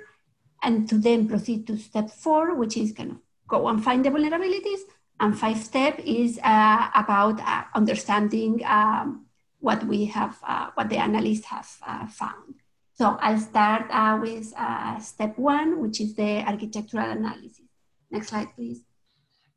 and 0.64 0.90
to 0.90 0.98
then 0.98 1.28
proceed 1.28 1.68
to 1.68 1.78
step 1.78 2.10
four, 2.10 2.56
which 2.56 2.76
is 2.78 2.92
kind 2.92 3.12
of 3.12 3.18
go 3.48 3.68
and 3.68 3.84
find 3.84 4.04
the 4.04 4.10
vulnerabilities. 4.10 4.82
And 5.20 5.38
five 5.38 5.58
step 5.58 6.00
is 6.04 6.40
uh, 6.44 6.90
about 6.96 7.40
uh, 7.40 7.64
understanding 7.76 8.62
um, 8.66 9.28
what 9.60 9.84
we 9.86 10.06
have, 10.06 10.40
uh, 10.48 10.72
what 10.74 10.90
the 10.90 10.98
analysts 10.98 11.46
have 11.46 11.70
uh, 11.86 12.08
found. 12.08 12.56
So 12.94 13.18
I'll 13.20 13.40
start 13.40 13.86
uh, 13.92 14.18
with 14.20 14.52
uh, 14.58 15.00
step 15.00 15.38
one, 15.38 15.80
which 15.80 16.02
is 16.02 16.16
the 16.16 16.44
architectural 16.48 17.10
analysis. 17.10 17.62
Next 18.10 18.30
slide, 18.30 18.48
please. 18.56 18.82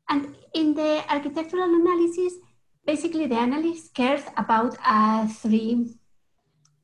And 0.07 0.35
in 0.53 0.75
the 0.75 1.03
architectural 1.09 1.63
analysis, 1.63 2.33
basically 2.85 3.25
the 3.25 3.35
analyst 3.35 3.93
cares 3.95 4.21
about 4.37 4.77
three 5.31 5.95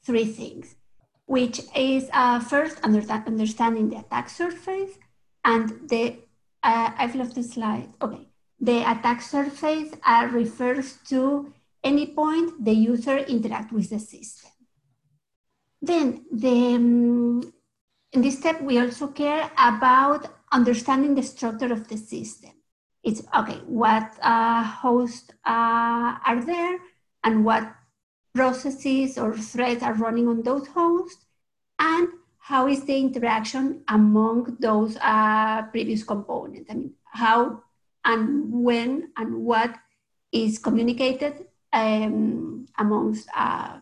three 0.03 0.25
things, 0.25 0.75
which 1.25 1.61
is 1.75 2.09
uh, 2.13 2.39
first 2.39 2.79
under 2.83 3.01
understanding 3.11 3.89
the 3.89 3.99
attack 3.99 4.29
surface 4.29 4.91
and 5.43 5.89
the, 5.89 6.17
uh, 6.63 6.91
I've 6.97 7.15
left 7.15 7.35
the 7.35 7.43
slide, 7.43 7.89
okay. 8.01 8.27
The 8.59 8.81
attack 8.81 9.21
surface 9.21 9.89
uh, 10.05 10.29
refers 10.31 10.97
to 11.09 11.51
any 11.83 12.07
point 12.07 12.63
the 12.63 12.73
user 12.73 13.17
interact 13.17 13.71
with 13.71 13.89
the 13.89 13.99
system. 13.99 14.51
Then 15.81 16.25
the, 16.31 16.75
um, 16.75 17.53
in 18.13 18.21
this 18.21 18.37
step, 18.37 18.61
we 18.61 18.77
also 18.77 19.07
care 19.07 19.49
about 19.57 20.27
understanding 20.51 21.15
the 21.15 21.23
structure 21.23 21.73
of 21.73 21.87
the 21.87 21.97
system. 21.97 22.51
It's 23.03 23.23
okay, 23.35 23.61
what 23.65 24.11
uh, 24.21 24.63
hosts 24.63 25.31
uh, 25.43 26.19
are 26.23 26.43
there 26.45 26.77
and 27.23 27.43
what 27.43 27.63
processes 28.33 29.17
or 29.17 29.37
threads 29.37 29.83
are 29.83 29.93
running 29.93 30.27
on 30.27 30.41
those 30.41 30.67
hosts, 30.67 31.25
and 31.79 32.07
how 32.39 32.67
is 32.67 32.83
the 32.85 32.97
interaction 32.97 33.83
among 33.87 34.57
those 34.59 34.97
uh, 34.97 35.63
previous 35.71 36.03
components? 36.03 36.69
I 36.69 36.73
mean, 36.73 36.93
how 37.05 37.63
and 38.03 38.51
when 38.51 39.11
and 39.17 39.45
what 39.45 39.75
is 40.31 40.59
communicated 40.59 41.45
um, 41.73 42.65
amongst 42.77 43.27
uh, 43.35 43.79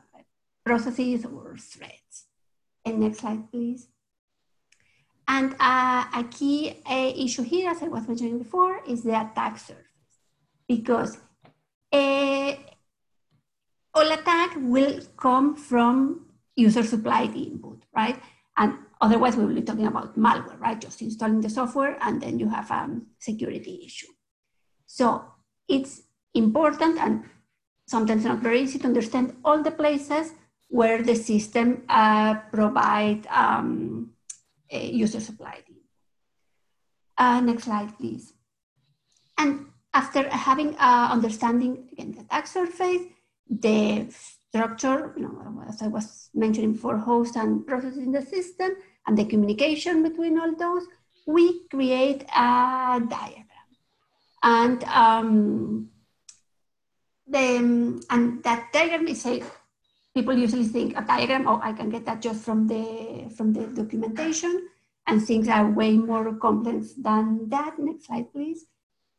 processes 0.65 1.25
or 1.25 1.55
threads. 1.57 2.25
And 2.85 2.99
next 2.99 3.19
slide, 3.19 3.49
please. 3.51 3.87
And 5.27 5.55
uh, 5.59 6.05
a 6.15 6.23
key 6.29 6.81
uh, 6.89 7.13
issue 7.15 7.43
here, 7.43 7.69
as 7.69 7.83
I 7.83 7.87
was 7.87 8.07
mentioning 8.07 8.39
before, 8.39 8.81
is 8.87 9.03
the 9.03 9.19
attack 9.19 9.59
surface. 9.59 9.85
Because 10.67 11.17
uh, 11.91 12.53
all 13.93 14.11
attack 14.11 14.55
will 14.57 14.99
come 15.17 15.55
from 15.55 16.25
user 16.55 16.83
supplied 16.83 17.35
input, 17.35 17.83
right? 17.95 18.21
And 18.57 18.75
otherwise 19.01 19.35
we 19.35 19.45
will 19.45 19.55
be 19.55 19.61
talking 19.61 19.87
about 19.87 20.17
malware, 20.17 20.59
right? 20.59 20.79
Just 20.79 21.01
installing 21.01 21.41
the 21.41 21.49
software 21.49 21.97
and 22.01 22.21
then 22.21 22.39
you 22.39 22.49
have 22.49 22.69
a 22.71 22.75
um, 22.75 23.07
security 23.19 23.81
issue. 23.85 24.11
So 24.85 25.23
it's 25.67 26.01
important 26.33 26.99
and 26.99 27.23
sometimes 27.87 28.25
not 28.25 28.39
very 28.39 28.61
easy 28.61 28.79
to 28.79 28.87
understand 28.87 29.35
all 29.43 29.63
the 29.63 29.71
places 29.71 30.33
where 30.67 31.01
the 31.01 31.15
system 31.15 31.83
uh, 31.89 32.35
provide 32.51 33.25
um, 33.27 34.11
user 34.69 35.19
supplied 35.19 35.63
input. 35.67 35.83
Uh, 37.17 37.41
next 37.41 37.63
slide, 37.63 37.97
please. 37.97 38.33
And 39.37 39.67
after 39.93 40.29
having 40.29 40.75
uh, 40.75 41.09
understanding 41.11 41.89
again 41.91 42.11
the 42.11 42.21
attack 42.21 42.45
surface, 42.47 43.01
the 43.49 44.07
structure, 44.49 45.13
you 45.17 45.23
know, 45.23 45.63
as 45.67 45.81
I 45.81 45.87
was 45.87 46.29
mentioning 46.33 46.73
before, 46.73 46.97
host 46.97 47.35
and 47.35 47.65
process 47.65 47.97
in 47.97 48.11
the 48.11 48.21
system, 48.21 48.71
and 49.07 49.17
the 49.17 49.25
communication 49.25 50.03
between 50.03 50.39
all 50.39 50.55
those, 50.55 50.83
we 51.27 51.67
create 51.69 52.23
a 52.35 53.01
diagram. 53.09 53.45
And 54.41 54.83
um, 54.85 55.89
the, 57.27 58.01
and 58.09 58.43
that 58.43 58.71
diagram 58.71 59.07
is 59.07 59.25
a, 59.25 59.43
people 60.13 60.37
usually 60.37 60.65
think 60.65 60.97
a 60.97 61.01
diagram, 61.01 61.47
oh, 61.47 61.59
I 61.61 61.73
can 61.73 61.89
get 61.89 62.05
that 62.05 62.21
just 62.21 62.43
from 62.43 62.67
the, 62.67 63.31
from 63.35 63.53
the 63.53 63.67
documentation, 63.67 64.67
and 65.07 65.25
things 65.25 65.47
are 65.47 65.69
way 65.69 65.97
more 65.97 66.35
complex 66.35 66.93
than 66.93 67.49
that. 67.49 67.79
Next 67.79 68.05
slide, 68.05 68.31
please. 68.31 68.65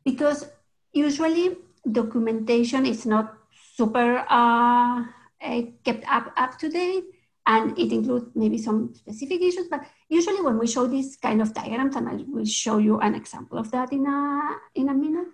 Because 0.04 0.46
usually 0.92 1.56
documentation 1.90 2.86
is 2.86 3.06
not 3.06 3.39
super 3.80 4.10
uh, 4.28 4.96
uh, 5.40 5.62
kept 5.86 6.04
up, 6.16 6.26
up 6.36 6.52
to 6.60 6.68
date 6.68 7.04
and 7.46 7.66
it 7.78 7.90
includes 7.92 8.28
maybe 8.34 8.58
some 8.58 8.94
specific 8.94 9.40
issues, 9.40 9.68
but 9.68 9.80
usually 10.08 10.42
when 10.42 10.58
we 10.58 10.66
show 10.66 10.86
these 10.86 11.16
kind 11.16 11.40
of 11.40 11.54
diagrams, 11.54 11.96
and 11.96 12.06
I 12.08 12.16
will 12.28 12.44
show 12.44 12.76
you 12.76 13.00
an 13.00 13.14
example 13.14 13.56
of 13.58 13.70
that 13.70 13.92
in 13.92 14.04
a, 14.06 14.20
in 14.74 14.90
a 14.90 14.94
minute, 14.94 15.28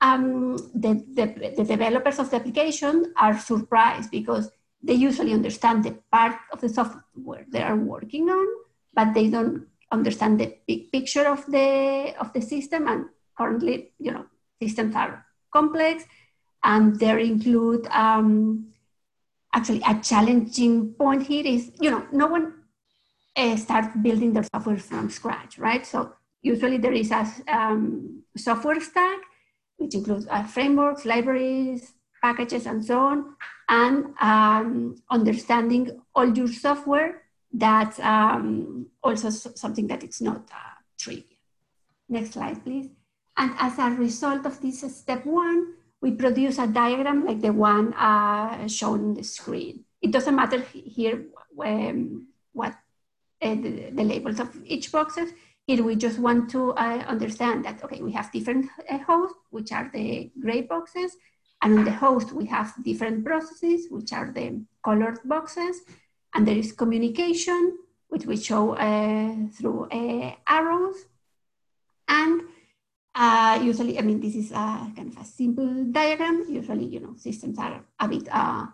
um, 0.00 0.58
the, 0.74 0.92
the, 1.16 1.26
the 1.56 1.64
developers 1.64 2.18
of 2.18 2.28
the 2.30 2.36
application 2.36 3.14
are 3.16 3.38
surprised 3.38 4.10
because 4.10 4.50
they 4.82 4.92
usually 4.92 5.32
understand 5.32 5.84
the 5.84 5.96
part 6.12 6.36
of 6.52 6.60
the 6.60 6.68
software 6.68 7.46
they 7.50 7.62
are 7.62 7.76
working 7.76 8.28
on, 8.28 8.46
but 8.92 9.14
they 9.14 9.30
don't 9.30 9.66
understand 9.90 10.38
the 10.38 10.54
big 10.68 10.92
picture 10.92 11.26
of 11.26 11.46
the, 11.46 12.14
of 12.20 12.32
the 12.34 12.42
system. 12.42 12.86
And 12.86 13.06
currently, 13.38 13.92
you 13.98 14.12
know, 14.12 14.26
systems 14.60 14.94
are 14.94 15.24
complex 15.50 16.04
and 16.64 16.98
there 16.98 17.18
include 17.18 17.86
um, 17.88 18.66
actually 19.54 19.82
a 19.86 20.00
challenging 20.00 20.92
point 20.94 21.26
here 21.26 21.46
is 21.46 21.70
you 21.80 21.90
know 21.90 22.04
no 22.10 22.26
one 22.26 22.54
uh, 23.36 23.56
starts 23.56 23.88
building 24.02 24.32
their 24.32 24.44
software 24.52 24.78
from 24.78 25.10
scratch 25.10 25.58
right? 25.58 25.86
So 25.86 26.14
usually 26.42 26.78
there 26.78 26.92
is 26.92 27.10
a 27.10 27.26
um, 27.48 28.22
software 28.36 28.80
stack 28.80 29.18
which 29.76 29.94
includes 29.94 30.26
uh, 30.30 30.42
frameworks 30.44 31.04
libraries 31.04 31.92
packages 32.22 32.66
and 32.66 32.84
so 32.84 32.98
on 32.98 33.36
and 33.68 34.06
um, 34.20 34.96
understanding 35.10 36.00
all 36.14 36.28
your 36.36 36.48
software 36.48 37.22
that's 37.52 38.00
um, 38.00 38.86
also 39.02 39.30
something 39.30 39.86
that 39.86 40.02
it's 40.02 40.20
not 40.20 40.42
uh, 40.52 40.80
trivial. 40.98 41.24
Next 42.08 42.32
slide 42.32 42.64
please. 42.64 42.88
And 43.36 43.52
as 43.58 43.78
a 43.78 43.90
result 43.90 44.46
of 44.46 44.60
this 44.60 44.80
step 44.96 45.24
one 45.26 45.74
we 46.04 46.10
produce 46.12 46.58
a 46.58 46.66
diagram 46.66 47.24
like 47.24 47.40
the 47.40 47.50
one 47.50 47.94
uh, 47.94 48.68
shown 48.68 49.00
on 49.06 49.14
the 49.14 49.24
screen. 49.24 49.84
It 50.02 50.10
doesn't 50.10 50.36
matter 50.36 50.60
here 50.70 51.24
um, 51.64 52.28
what 52.52 52.74
uh, 53.40 53.54
the, 53.54 53.88
the, 53.90 54.04
labels 54.04 54.38
of 54.38 54.50
each 54.66 54.92
boxes. 54.92 55.30
Here 55.66 55.82
we 55.82 55.96
just 55.96 56.18
want 56.18 56.50
to 56.50 56.72
uh, 56.72 57.04
understand 57.14 57.64
that, 57.64 57.82
okay, 57.82 58.02
we 58.02 58.12
have 58.12 58.30
different 58.30 58.66
uh, 58.86 58.98
hosts, 58.98 59.38
which 59.48 59.72
are 59.72 59.90
the 59.94 60.30
gray 60.38 60.60
boxes, 60.60 61.16
and 61.62 61.78
on 61.78 61.84
the 61.86 61.98
host 62.04 62.32
we 62.32 62.44
have 62.56 62.74
different 62.84 63.24
processes, 63.24 63.86
which 63.90 64.12
are 64.12 64.30
the 64.30 64.60
colored 64.84 65.20
boxes, 65.24 65.80
and 66.34 66.46
there 66.46 66.58
is 66.58 66.72
communication, 66.72 67.78
which 68.08 68.26
we 68.26 68.36
show 68.36 68.74
uh, 68.74 69.34
through 69.56 69.88
uh, 69.90 70.34
arrows, 70.46 70.96
and 72.08 72.42
Uh, 73.14 73.60
usually, 73.62 73.98
I 73.98 74.02
mean, 74.02 74.20
this 74.20 74.34
is 74.34 74.50
a 74.50 74.90
kind 74.96 75.12
of 75.12 75.18
a 75.18 75.24
simple 75.24 75.84
diagram. 75.84 76.46
Usually, 76.48 76.84
you 76.84 77.00
know, 77.00 77.14
systems 77.16 77.58
are 77.58 77.84
a 78.00 78.08
bit 78.08 78.26
uh, 78.30 78.66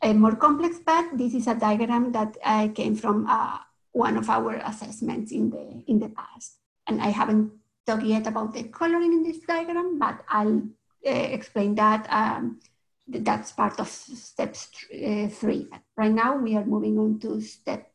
uh, 0.00 0.12
more 0.14 0.36
complex, 0.36 0.78
but 0.84 1.18
this 1.18 1.34
is 1.34 1.48
a 1.48 1.54
diagram 1.54 2.12
that 2.12 2.36
came 2.74 2.94
from 2.94 3.26
uh, 3.28 3.58
one 3.90 4.16
of 4.16 4.30
our 4.30 4.54
assessments 4.64 5.32
in 5.32 5.50
the, 5.50 5.82
in 5.88 5.98
the 5.98 6.08
past. 6.10 6.58
And 6.86 7.02
I 7.02 7.08
haven't 7.08 7.52
talked 7.84 8.04
yet 8.04 8.26
about 8.28 8.54
the 8.54 8.64
coloring 8.64 9.12
in 9.12 9.22
this 9.24 9.40
diagram, 9.40 9.98
but 9.98 10.22
I'll 10.28 10.62
uh, 11.04 11.10
explain 11.10 11.74
that. 11.74 12.06
Um, 12.08 12.60
that's 13.08 13.50
part 13.50 13.80
of 13.80 13.88
step 13.88 14.54
three. 14.54 15.68
Right 15.96 16.12
now, 16.12 16.36
we 16.36 16.56
are 16.56 16.64
moving 16.64 16.98
on 16.98 17.18
to 17.20 17.40
step 17.40 17.90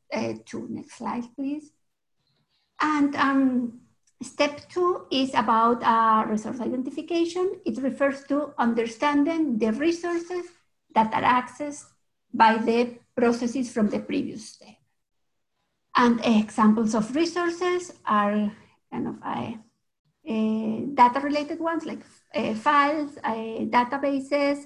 two. 0.46 0.68
Next 0.70 0.98
slide, 0.98 1.24
please. 1.36 1.72
And 2.82 3.16
um, 3.16 3.80
Step 4.22 4.68
two 4.70 5.06
is 5.12 5.30
about 5.36 5.84
uh, 5.84 6.26
resource 6.28 6.60
identification. 6.60 7.60
It 7.66 7.78
refers 7.82 8.24
to 8.26 8.54
understanding 8.58 9.60
the 9.60 9.72
resources 9.74 10.46
that 10.96 11.14
are 11.14 11.22
accessed 11.22 11.86
by 12.34 12.58
the 12.58 12.98
processes 13.16 13.72
from 13.72 13.90
the 13.90 14.00
previous 14.00 14.50
step. 14.50 14.76
And 15.96 16.20
examples 16.24 16.96
of 16.96 17.16
resources 17.16 17.94
are 18.06 18.52
kind 18.92 19.08
of 19.08 19.16
uh, 19.24 19.52
uh, 20.28 20.80
data-related 20.94 21.60
ones 21.60 21.86
like 21.86 22.02
uh, 22.34 22.54
files, 22.56 23.18
uh, 23.24 23.66
databases, 23.70 24.66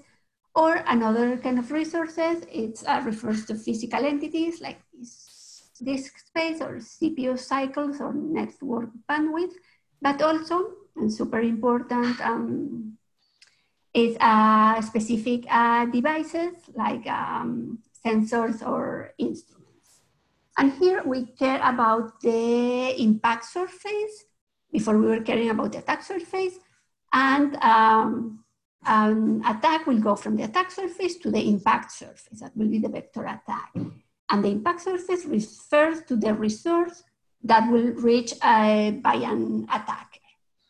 or 0.56 0.76
another 0.88 1.38
kind 1.38 1.60
of 1.60 1.72
resources. 1.72 2.44
It 2.52 2.82
refers 3.06 3.46
to 3.46 3.56
physical 3.56 4.06
entities 4.06 4.62
like 4.62 4.80
disk 5.84 6.18
space 6.20 6.62
or 6.62 6.78
CPU 6.78 7.38
cycles 7.38 8.00
or 8.00 8.14
network 8.14 8.90
bandwidth, 9.10 9.54
but 10.02 10.22
also, 10.22 10.72
and 10.96 11.12
super 11.12 11.42
important, 11.42 12.20
um, 12.22 12.98
is 13.94 14.16
uh, 14.20 14.82
specific 14.82 15.46
uh, 15.50 15.86
devices 15.86 16.54
like 16.76 17.06
um, 17.08 17.80
sensors 18.06 18.66
or 18.66 19.14
instruments. 19.18 20.02
And 20.58 20.72
here 20.74 21.04
we 21.04 21.26
care 21.26 21.62
about 21.64 22.22
the 22.22 22.96
impact 23.02 23.46
surface. 23.46 24.26
Before 24.72 24.98
we 24.98 25.08
were 25.08 25.22
caring 25.22 25.50
about 25.50 25.74
the 25.74 25.80
attack 25.80 26.04
surface. 26.04 26.54
And 27.12 27.58
um, 27.58 28.44
attack 28.86 29.86
will 29.86 30.00
go 30.00 30.16
from 30.16 30.38
the 30.38 30.44
attack 30.44 30.72
surface 30.72 31.18
to 31.18 31.32
the 31.32 31.42
impact 31.42 31.92
surface. 31.92 32.40
That 32.40 32.56
will 32.56 32.70
be 32.70 32.80
the 32.80 32.88
vector 32.90 33.26
attack. 33.26 33.74
And 34.32 34.44
the 34.44 34.50
impact 34.50 34.82
surface 34.82 35.26
refers 35.26 36.04
to 36.04 36.16
the 36.16 36.34
resource 36.34 37.04
that 37.44 37.70
will 37.70 37.92
reach 37.94 38.34
uh, 38.42 38.92
by 38.92 39.16
an 39.16 39.68
attack. 39.72 40.20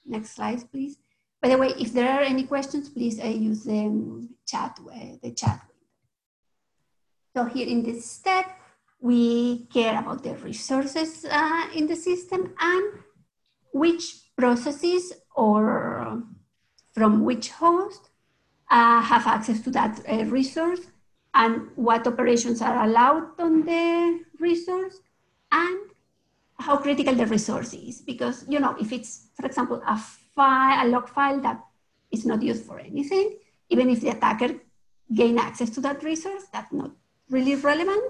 Next 0.05 0.35
slide, 0.35 0.63
please. 0.71 0.97
By 1.41 1.49
the 1.49 1.57
way, 1.57 1.69
if 1.79 1.93
there 1.93 2.11
are 2.11 2.21
any 2.21 2.43
questions, 2.43 2.89
please 2.89 3.19
uh, 3.19 3.27
use 3.27 3.63
the 3.63 3.85
um, 3.85 4.29
chat, 4.47 4.79
uh, 4.79 5.17
the 5.21 5.31
chat 5.31 5.61
So 7.35 7.45
here 7.45 7.67
in 7.67 7.83
this 7.83 8.05
step, 8.05 8.45
we 8.99 9.65
care 9.73 9.99
about 9.99 10.23
the 10.23 10.35
resources 10.35 11.25
uh, 11.25 11.67
in 11.75 11.87
the 11.87 11.95
system 11.95 12.53
and 12.59 12.93
which 13.73 14.03
processes 14.35 15.13
or 15.35 16.23
from 16.93 17.23
which 17.23 17.49
host 17.49 18.09
uh, 18.69 19.01
have 19.01 19.27
access 19.27 19.59
to 19.61 19.71
that 19.71 19.99
uh, 20.07 20.25
resource 20.25 20.81
and 21.33 21.67
what 21.75 22.07
operations 22.07 22.61
are 22.61 22.83
allowed 22.83 23.39
on 23.39 23.65
the 23.65 24.19
resource 24.39 24.99
and 25.51 25.79
how 26.59 26.77
critical 26.77 27.15
the 27.15 27.25
resource 27.25 27.73
is. 27.73 28.01
Because, 28.01 28.45
you 28.47 28.59
know, 28.59 28.75
if 28.79 28.91
it's, 28.91 29.27
for 29.35 29.45
example, 29.45 29.81
a 29.87 29.97
file, 29.97 30.85
a 30.85 30.89
log 30.89 31.09
file 31.09 31.39
that 31.41 31.63
is 32.11 32.25
not 32.25 32.41
used 32.41 32.65
for 32.65 32.79
anything, 32.79 33.37
even 33.69 33.89
if 33.89 34.01
the 34.01 34.09
attacker 34.09 34.55
gain 35.13 35.37
access 35.37 35.69
to 35.71 35.81
that 35.81 36.03
resource, 36.03 36.43
that's 36.51 36.71
not 36.71 36.91
really 37.29 37.55
relevant. 37.55 38.03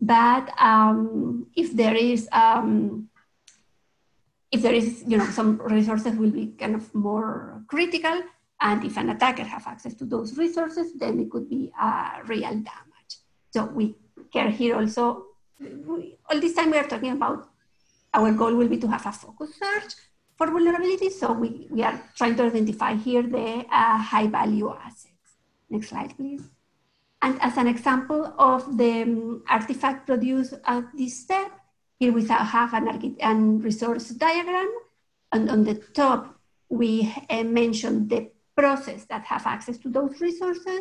But 0.00 0.50
um, 0.60 1.46
if 1.56 1.74
there 1.74 1.94
is, 1.94 2.28
um, 2.32 3.08
if 4.52 4.62
there 4.62 4.74
is, 4.74 5.04
you 5.06 5.16
know, 5.16 5.26
some 5.26 5.58
resources 5.58 6.16
will 6.16 6.30
be 6.30 6.48
kind 6.58 6.74
of 6.74 6.94
more 6.94 7.62
critical, 7.68 8.22
and 8.60 8.84
if 8.84 8.96
an 8.96 9.10
attacker 9.10 9.44
has 9.44 9.66
access 9.66 9.94
to 9.94 10.04
those 10.04 10.38
resources, 10.38 10.92
then 10.94 11.20
it 11.20 11.30
could 11.30 11.48
be 11.48 11.72
a 11.80 12.22
real 12.26 12.40
damage. 12.50 13.12
So 13.50 13.66
we 13.66 13.96
care 14.32 14.50
here 14.50 14.76
also, 14.76 15.26
we, 15.60 16.18
all 16.30 16.40
this 16.40 16.54
time 16.54 16.70
we 16.70 16.78
are 16.78 16.86
talking 16.86 17.12
about, 17.12 17.48
our 18.14 18.32
goal 18.32 18.54
will 18.54 18.68
be 18.68 18.78
to 18.78 18.88
have 18.88 19.04
a 19.06 19.12
focus 19.12 19.50
search 19.58 19.94
for 20.36 20.46
vulnerabilities. 20.48 21.12
So 21.12 21.32
we, 21.32 21.66
we 21.70 21.82
are 21.82 22.00
trying 22.16 22.36
to 22.36 22.44
identify 22.44 22.94
here 22.94 23.22
the 23.22 23.66
uh, 23.70 23.98
high 23.98 24.26
value 24.26 24.72
assets. 24.74 25.12
Next 25.68 25.88
slide, 25.88 26.16
please. 26.16 26.42
And 27.22 27.40
as 27.42 27.56
an 27.56 27.66
example 27.66 28.34
of 28.38 28.78
the 28.78 29.02
um, 29.02 29.42
artifact 29.48 30.06
produced 30.06 30.54
at 30.64 30.84
this 30.96 31.20
step, 31.20 31.50
here 31.98 32.12
we 32.12 32.26
have 32.26 32.72
an, 32.74 33.16
an 33.20 33.60
resource 33.60 34.10
diagram. 34.10 34.70
And 35.32 35.50
on 35.50 35.64
the 35.64 35.74
top, 35.74 36.38
we 36.68 37.12
uh, 37.28 37.42
mentioned 37.42 38.10
the 38.10 38.30
process 38.56 39.04
that 39.06 39.24
have 39.24 39.46
access 39.46 39.78
to 39.78 39.88
those 39.88 40.20
resources. 40.20 40.80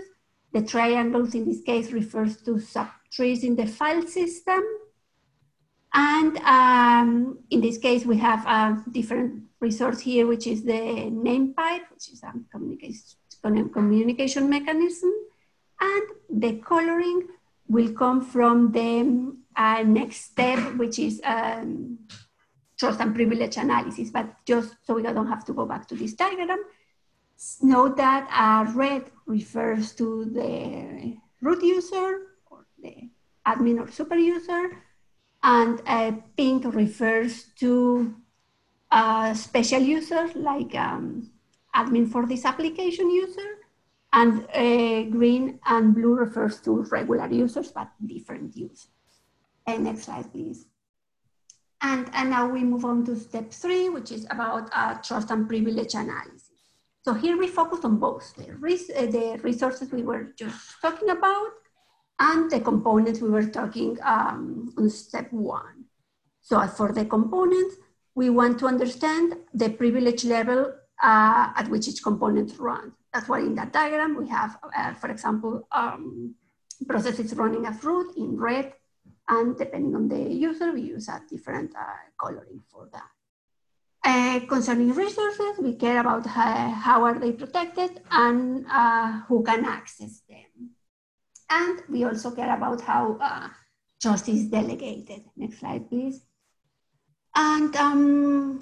The 0.53 0.63
triangles 0.63 1.35
in 1.35 1.45
this 1.45 1.61
case 1.61 1.91
refers 1.91 2.37
to 2.43 2.51
subtrees 2.51 3.43
in 3.43 3.55
the 3.55 3.67
file 3.67 4.07
system. 4.07 4.63
And 5.93 6.37
um, 6.37 7.39
in 7.49 7.61
this 7.61 7.77
case, 7.77 8.05
we 8.05 8.17
have 8.17 8.45
a 8.45 8.83
different 8.91 9.43
resource 9.59 9.99
here, 9.99 10.25
which 10.27 10.47
is 10.47 10.63
the 10.63 11.09
name 11.09 11.53
pipe, 11.53 11.83
which 11.91 12.09
is 12.09 12.23
a 12.23 12.33
communication, 12.51 13.69
communication 13.69 14.49
mechanism. 14.49 15.11
And 15.79 16.03
the 16.29 16.53
coloring 16.59 17.27
will 17.67 17.91
come 17.93 18.21
from 18.21 18.71
the 18.71 19.35
uh, 19.55 19.83
next 19.83 20.31
step, 20.31 20.75
which 20.75 20.99
is 20.99 21.21
um, 21.23 21.99
trust 22.77 22.99
and 22.99 23.15
privilege 23.15 23.57
analysis. 23.57 24.09
But 24.09 24.27
just 24.45 24.75
so 24.85 24.95
we 24.95 25.03
don't 25.03 25.27
have 25.27 25.45
to 25.45 25.53
go 25.53 25.65
back 25.65 25.87
to 25.89 25.95
this 25.95 26.13
diagram, 26.13 26.63
Note 27.61 27.97
that 27.97 28.27
uh, 28.31 28.71
red 28.73 29.11
refers 29.25 29.93
to 29.95 30.25
the 30.25 31.17
root 31.41 31.63
user 31.63 32.31
or 32.49 32.65
the 32.81 33.09
admin 33.45 33.79
or 33.79 33.91
super 33.91 34.15
user, 34.15 34.71
and 35.43 35.81
uh, 35.85 36.11
pink 36.37 36.63
refers 36.73 37.45
to 37.59 38.15
a 38.91 39.35
special 39.35 39.81
user 39.81 40.29
like 40.35 40.73
um, 40.75 41.29
admin 41.75 42.09
for 42.09 42.25
this 42.25 42.45
application 42.45 43.11
user, 43.11 43.59
and 44.13 44.47
uh, 44.53 45.03
green 45.11 45.59
and 45.65 45.93
blue 45.93 46.15
refers 46.15 46.61
to 46.61 46.83
regular 46.89 47.27
users, 47.27 47.71
but 47.71 47.89
different 48.05 48.55
users. 48.55 48.87
And 49.67 49.83
next 49.83 50.03
slide, 50.03 50.31
please. 50.31 50.67
And, 51.81 52.09
and 52.13 52.29
now 52.29 52.47
we 52.47 52.63
move 52.63 52.85
on 52.85 53.05
to 53.05 53.15
step 53.15 53.51
three, 53.51 53.89
which 53.89 54.11
is 54.11 54.25
about 54.29 54.69
uh, 54.71 54.95
trust 54.95 55.31
and 55.31 55.47
privilege 55.47 55.93
analysis. 55.93 56.44
So 57.05 57.13
here 57.13 57.37
we 57.37 57.47
focus 57.47 57.85
on 57.85 57.97
both 57.97 58.33
the, 58.35 58.55
res 58.55 58.89
uh, 58.89 59.05
the 59.05 59.39
resources 59.43 59.91
we 59.91 60.01
were 60.01 60.33
just 60.35 60.81
talking 60.81 61.11
about 61.11 61.51
and 62.17 62.49
the 62.49 62.59
components 62.59 63.21
we 63.21 63.29
were 63.29 63.45
talking 63.45 63.99
um, 64.01 64.73
on 64.75 64.89
step 64.89 65.31
one. 65.31 65.85
So 66.41 66.59
as 66.59 66.75
for 66.75 66.91
the 66.91 67.05
components, 67.05 67.75
we 68.15 68.31
want 68.31 68.57
to 68.57 68.65
understand 68.65 69.37
the 69.53 69.69
privilege 69.69 70.25
level 70.25 70.73
uh, 71.03 71.53
at 71.55 71.67
which 71.69 71.87
each 71.87 72.01
component 72.01 72.57
runs. 72.57 72.93
That's 73.13 73.29
why 73.29 73.41
in 73.41 73.53
that 73.53 73.71
diagram 73.71 74.17
we 74.17 74.27
have, 74.29 74.57
uh, 74.75 74.95
for 74.95 75.11
example, 75.11 75.67
um, 75.71 76.33
processes 76.87 77.35
running 77.35 77.67
as 77.67 77.83
root 77.83 78.17
in 78.17 78.35
red, 78.35 78.73
and 79.29 79.55
depending 79.55 79.93
on 79.95 80.07
the 80.07 80.21
user, 80.33 80.71
we 80.71 80.81
use 80.81 81.07
a 81.07 81.21
different 81.29 81.71
uh, 81.75 82.05
coloring 82.19 82.61
for 82.71 82.89
that. 82.93 83.14
Uh, 84.05 84.39
concerning 84.45 84.93
resources, 84.93 85.57
we 85.57 85.73
care 85.73 85.99
about 85.99 86.27
how, 86.27 86.69
how 86.69 87.03
are 87.03 87.17
they 87.17 87.31
protected 87.31 87.99
and 88.11 88.63
uh, 88.69 89.21
who 89.27 89.43
can 89.43 89.65
access 89.65 90.21
them. 90.29 90.69
And 91.49 91.81
we 91.89 92.03
also 92.03 92.29
care 92.29 92.55
about 92.55 92.81
how 92.81 93.17
uh, 93.19 93.49
trust 93.99 94.29
is 94.29 94.45
delegated. 94.45 95.23
Next 95.35 95.57
slide, 95.57 95.89
please. 95.89 96.21
And 97.35 97.75
um, 97.75 98.59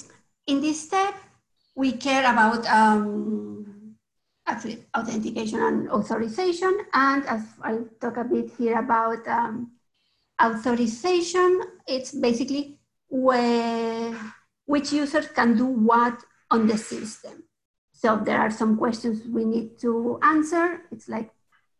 in 0.47 0.61
this 0.61 0.81
step, 0.87 1.13
we 1.75 1.91
care 1.91 2.21
about 2.21 2.65
um, 2.67 3.95
authentication 4.95 5.59
and 5.59 5.89
authorization. 5.91 6.85
And 6.93 7.25
as 7.25 7.43
I'll 7.61 7.89
talk 7.99 8.15
a 8.15 8.23
bit 8.23 8.49
here 8.57 8.79
about 8.79 9.27
um, 9.27 9.73
authorization, 10.41 11.61
it's 11.85 12.13
basically 12.13 12.79
where 13.09 14.15
which 14.65 14.91
users 14.91 15.27
can 15.27 15.57
do 15.57 15.65
what 15.65 16.17
on 16.51 16.67
the 16.67 16.77
system. 16.77 17.43
So 17.91 18.17
there 18.17 18.39
are 18.39 18.51
some 18.51 18.77
questions 18.77 19.25
we 19.27 19.45
need 19.45 19.79
to 19.79 20.19
answer. 20.21 20.81
It's 20.91 21.07
like 21.07 21.31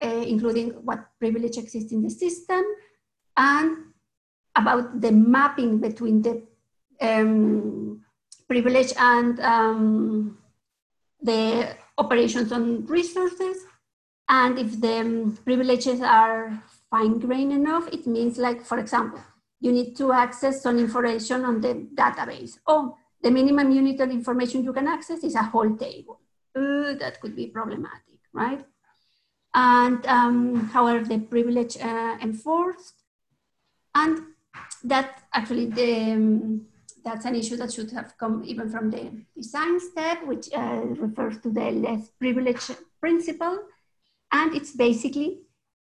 uh, 0.04 0.24
including 0.28 0.70
what 0.86 1.08
privilege 1.20 1.58
exists 1.58 1.92
in 1.92 2.02
the 2.02 2.10
system 2.10 2.64
and 3.36 3.78
about 4.56 5.02
the 5.02 5.12
mapping 5.12 5.80
between 5.80 6.22
the 6.22 6.44
um, 7.02 8.02
privilege 8.48 8.94
and 8.98 9.40
um, 9.40 10.38
the 11.22 11.76
operations 11.98 12.52
on 12.52 12.86
resources. 12.86 13.58
And 14.30 14.58
if 14.58 14.80
the 14.80 15.00
um, 15.00 15.38
privileges 15.44 16.02
are 16.02 16.64
fine 16.90 17.20
grained 17.20 17.52
enough, 17.52 17.88
it 17.92 18.08
means 18.08 18.38
like, 18.38 18.64
for 18.64 18.80
example, 18.80 19.20
you 19.64 19.72
need 19.72 19.96
to 19.96 20.12
access 20.12 20.62
some 20.62 20.78
information 20.78 21.46
on 21.46 21.62
the 21.62 21.74
database. 21.96 22.60
Oh, 22.68 22.98
the 23.22 23.32
minimum 23.32 23.72
unit 23.72 23.98
of 24.02 24.12
information 24.12 24.62
you 24.62 24.74
can 24.74 24.90
access 24.90 25.24
is 25.24 25.36
a 25.36 25.44
whole 25.44 25.74
table. 25.78 26.20
Uh, 26.54 26.94
that 27.02 27.22
could 27.22 27.34
be 27.34 27.48
problematic, 27.48 28.20
right? 28.34 28.66
And 29.54 30.06
um, 30.06 30.68
however, 30.68 31.06
the 31.06 31.20
privilege 31.20 31.78
uh, 31.78 32.18
enforced, 32.22 33.04
and 33.96 34.20
that 34.84 35.24
actually 35.34 35.68
the, 35.68 36.12
um, 36.12 36.66
that's 37.06 37.26
an 37.26 37.36
issue 37.36 37.56
that 37.56 37.72
should 37.72 37.92
have 37.92 38.18
come 38.18 38.44
even 38.46 38.70
from 38.70 38.92
the 38.92 39.12
design 39.34 39.80
step, 39.80 40.28
which 40.28 40.50
uh, 40.54 40.82
refers 41.06 41.40
to 41.40 41.50
the 41.50 41.72
less 41.72 42.10
privilege 42.20 42.70
principle. 43.00 43.60
And 44.30 44.54
it's 44.54 44.76
basically, 44.76 45.44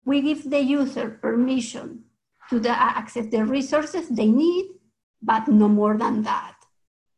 we 0.05 0.21
give 0.21 0.49
the 0.49 0.59
user 0.59 1.19
permission 1.21 2.05
to 2.49 2.59
the, 2.59 2.69
access 2.69 3.27
the 3.27 3.45
resources 3.45 4.09
they 4.09 4.27
need, 4.27 4.71
but 5.21 5.47
no 5.47 5.67
more 5.67 5.97
than 5.97 6.23
that, 6.23 6.55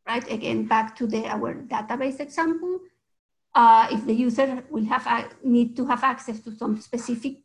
right? 0.06 0.30
Again, 0.30 0.66
back 0.66 0.96
to 0.96 1.06
the, 1.06 1.26
our 1.26 1.54
database 1.54 2.20
example, 2.20 2.80
uh, 3.54 3.88
if 3.90 4.06
the 4.06 4.14
user 4.14 4.64
will 4.70 4.84
have 4.84 5.06
a, 5.06 5.28
need 5.46 5.76
to 5.76 5.86
have 5.86 6.02
access 6.04 6.40
to 6.40 6.52
some 6.56 6.80
specific 6.80 7.38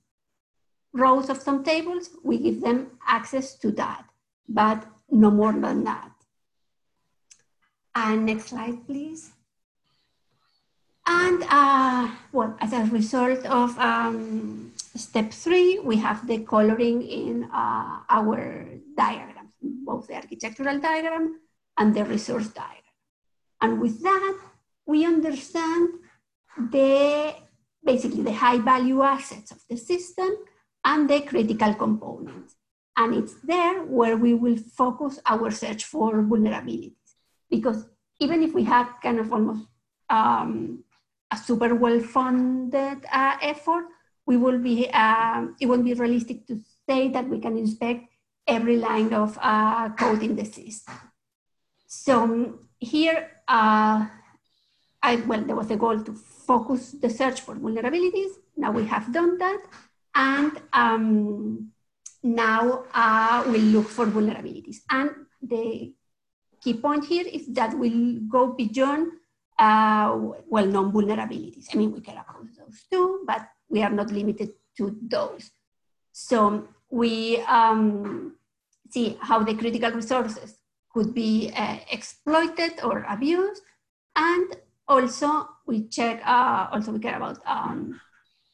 rows 0.93 1.29
of 1.29 1.37
some 1.37 1.63
tables, 1.63 2.09
we 2.23 2.37
give 2.37 2.61
them 2.61 2.87
access 3.07 3.55
to 3.55 3.71
that, 3.71 4.05
but 4.47 4.85
no 5.09 5.29
more 5.31 5.53
than 5.53 5.83
that. 5.83 6.11
And 7.95 8.25
next 8.25 8.49
slide, 8.49 8.85
please. 8.85 9.31
And 11.05 11.43
uh, 11.49 12.11
well, 12.31 12.57
as 12.59 12.73
a 12.73 12.83
result 12.85 13.45
of 13.45 13.77
um, 13.79 14.73
step 14.95 15.31
three, 15.31 15.79
we 15.79 15.97
have 15.97 16.27
the 16.27 16.39
coloring 16.39 17.01
in 17.01 17.43
uh, 17.45 17.99
our 18.09 18.65
diagrams, 18.95 19.53
both 19.61 20.07
the 20.07 20.15
architectural 20.15 20.79
diagram 20.79 21.39
and 21.77 21.95
the 21.95 22.05
resource 22.05 22.47
diagram. 22.47 22.97
And 23.61 23.81
with 23.81 24.01
that, 24.03 24.39
we 24.85 25.05
understand 25.05 25.89
the 26.71 27.35
basically 27.83 28.23
the 28.23 28.33
high 28.33 28.59
value 28.59 29.01
assets 29.01 29.51
of 29.51 29.59
the 29.69 29.77
system 29.77 30.29
and 30.83 31.09
the 31.09 31.21
critical 31.21 31.73
components. 31.73 32.55
And 32.97 33.13
it's 33.13 33.35
there 33.43 33.83
where 33.83 34.17
we 34.17 34.33
will 34.33 34.57
focus 34.57 35.19
our 35.25 35.51
search 35.51 35.85
for 35.85 36.21
vulnerabilities. 36.23 36.95
Because 37.49 37.85
even 38.19 38.41
if 38.43 38.53
we 38.53 38.63
have 38.63 38.89
kind 39.01 39.19
of 39.19 39.31
almost 39.31 39.65
um, 40.09 40.83
a 41.31 41.37
super 41.37 41.75
well-funded 41.75 43.05
uh, 43.11 43.37
effort, 43.41 43.85
we 44.27 44.35
will 44.35 44.59
be, 44.59 44.89
um, 44.91 45.55
it 45.59 45.65
won't 45.65 45.85
be 45.85 45.93
realistic 45.93 46.45
to 46.47 46.59
say 46.87 47.07
that 47.07 47.27
we 47.27 47.39
can 47.39 47.57
inspect 47.57 48.01
every 48.45 48.77
line 48.77 49.13
of 49.13 49.37
uh, 49.41 49.89
code 49.91 50.21
in 50.21 50.35
the 50.35 50.45
system. 50.45 50.93
So 51.87 52.59
here, 52.79 53.31
uh, 53.47 54.05
I, 55.01 55.15
well, 55.25 55.43
there 55.43 55.55
was 55.55 55.71
a 55.71 55.77
goal 55.77 56.03
to 56.03 56.13
focus 56.13 56.91
the 56.91 57.09
search 57.09 57.41
for 57.41 57.55
vulnerabilities. 57.55 58.31
Now 58.57 58.71
we 58.71 58.85
have 58.85 59.11
done 59.13 59.37
that. 59.37 59.61
And 60.13 60.51
um, 60.73 61.71
now 62.21 62.83
uh, 62.93 63.43
we'll 63.47 63.61
look 63.61 63.87
for 63.87 64.05
vulnerabilities. 64.07 64.77
And 64.89 65.11
the 65.41 65.93
key 66.61 66.73
point 66.73 67.05
here 67.05 67.25
is 67.25 67.47
that 67.53 67.77
we'll 67.77 68.19
go 68.27 68.47
beyond 68.47 69.11
uh, 69.57 70.17
well-known 70.47 70.91
vulnerabilities. 70.91 71.67
I 71.73 71.77
mean, 71.77 71.93
we 71.93 72.01
care 72.01 72.15
about 72.27 72.45
those 72.57 72.83
too, 72.91 73.23
but 73.25 73.47
we 73.69 73.81
are 73.83 73.89
not 73.89 74.11
limited 74.11 74.51
to 74.77 74.95
those. 75.01 75.51
So 76.11 76.67
we 76.89 77.41
um, 77.41 78.35
see 78.89 79.17
how 79.21 79.43
the 79.43 79.55
critical 79.55 79.91
resources 79.91 80.55
could 80.93 81.13
be 81.13 81.51
uh, 81.55 81.77
exploited 81.91 82.79
or 82.83 83.05
abused, 83.09 83.61
and 84.15 84.55
also 84.87 85.47
we 85.65 85.87
check, 85.87 86.21
uh, 86.25 86.67
also 86.71 86.91
we 86.91 86.99
care 86.99 87.17
about 87.17 87.39
um, 87.45 87.99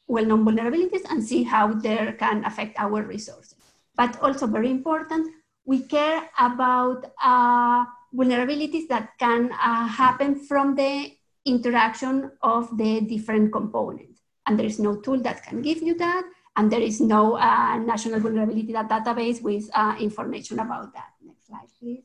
well-known 0.08 0.44
vulnerabilities 0.44 1.06
and 1.10 1.24
see 1.24 1.44
how 1.44 1.74
they 1.74 2.14
can 2.20 2.44
affect 2.44 2.78
our 2.78 3.04
resources. 3.04 3.56
But 3.96 4.20
also 4.22 4.48
very 4.48 4.72
important, 4.72 5.30
we 5.66 5.84
care 5.84 6.30
about 6.40 7.06
uh, 7.24 7.86
vulnerabilities 8.14 8.88
that 8.90 9.12
can 9.20 9.52
uh, 9.52 9.88
happen 9.88 10.36
from 10.36 10.76
the 10.76 11.12
interaction 11.46 12.32
of 12.42 12.78
the 12.78 13.02
different 13.02 13.52
components. 13.52 14.13
And 14.46 14.60
there 14.60 14.66
is 14.66 14.80
no 14.80 14.98
tool 14.98 15.20
that 15.22 15.44
can 15.44 15.62
give 15.62 15.82
you 15.82 15.96
that. 15.98 16.24
And 16.56 16.72
there 16.72 16.82
is 16.82 17.02
no 17.02 17.38
uh, 17.38 17.78
national 17.78 18.20
vulnerability 18.20 18.74
database 18.74 19.42
with 19.42 19.70
uh, 19.74 19.96
information 20.00 20.60
about 20.60 20.94
that. 20.94 21.12
Next 21.26 21.48
slide, 21.48 21.68
please. 21.80 22.04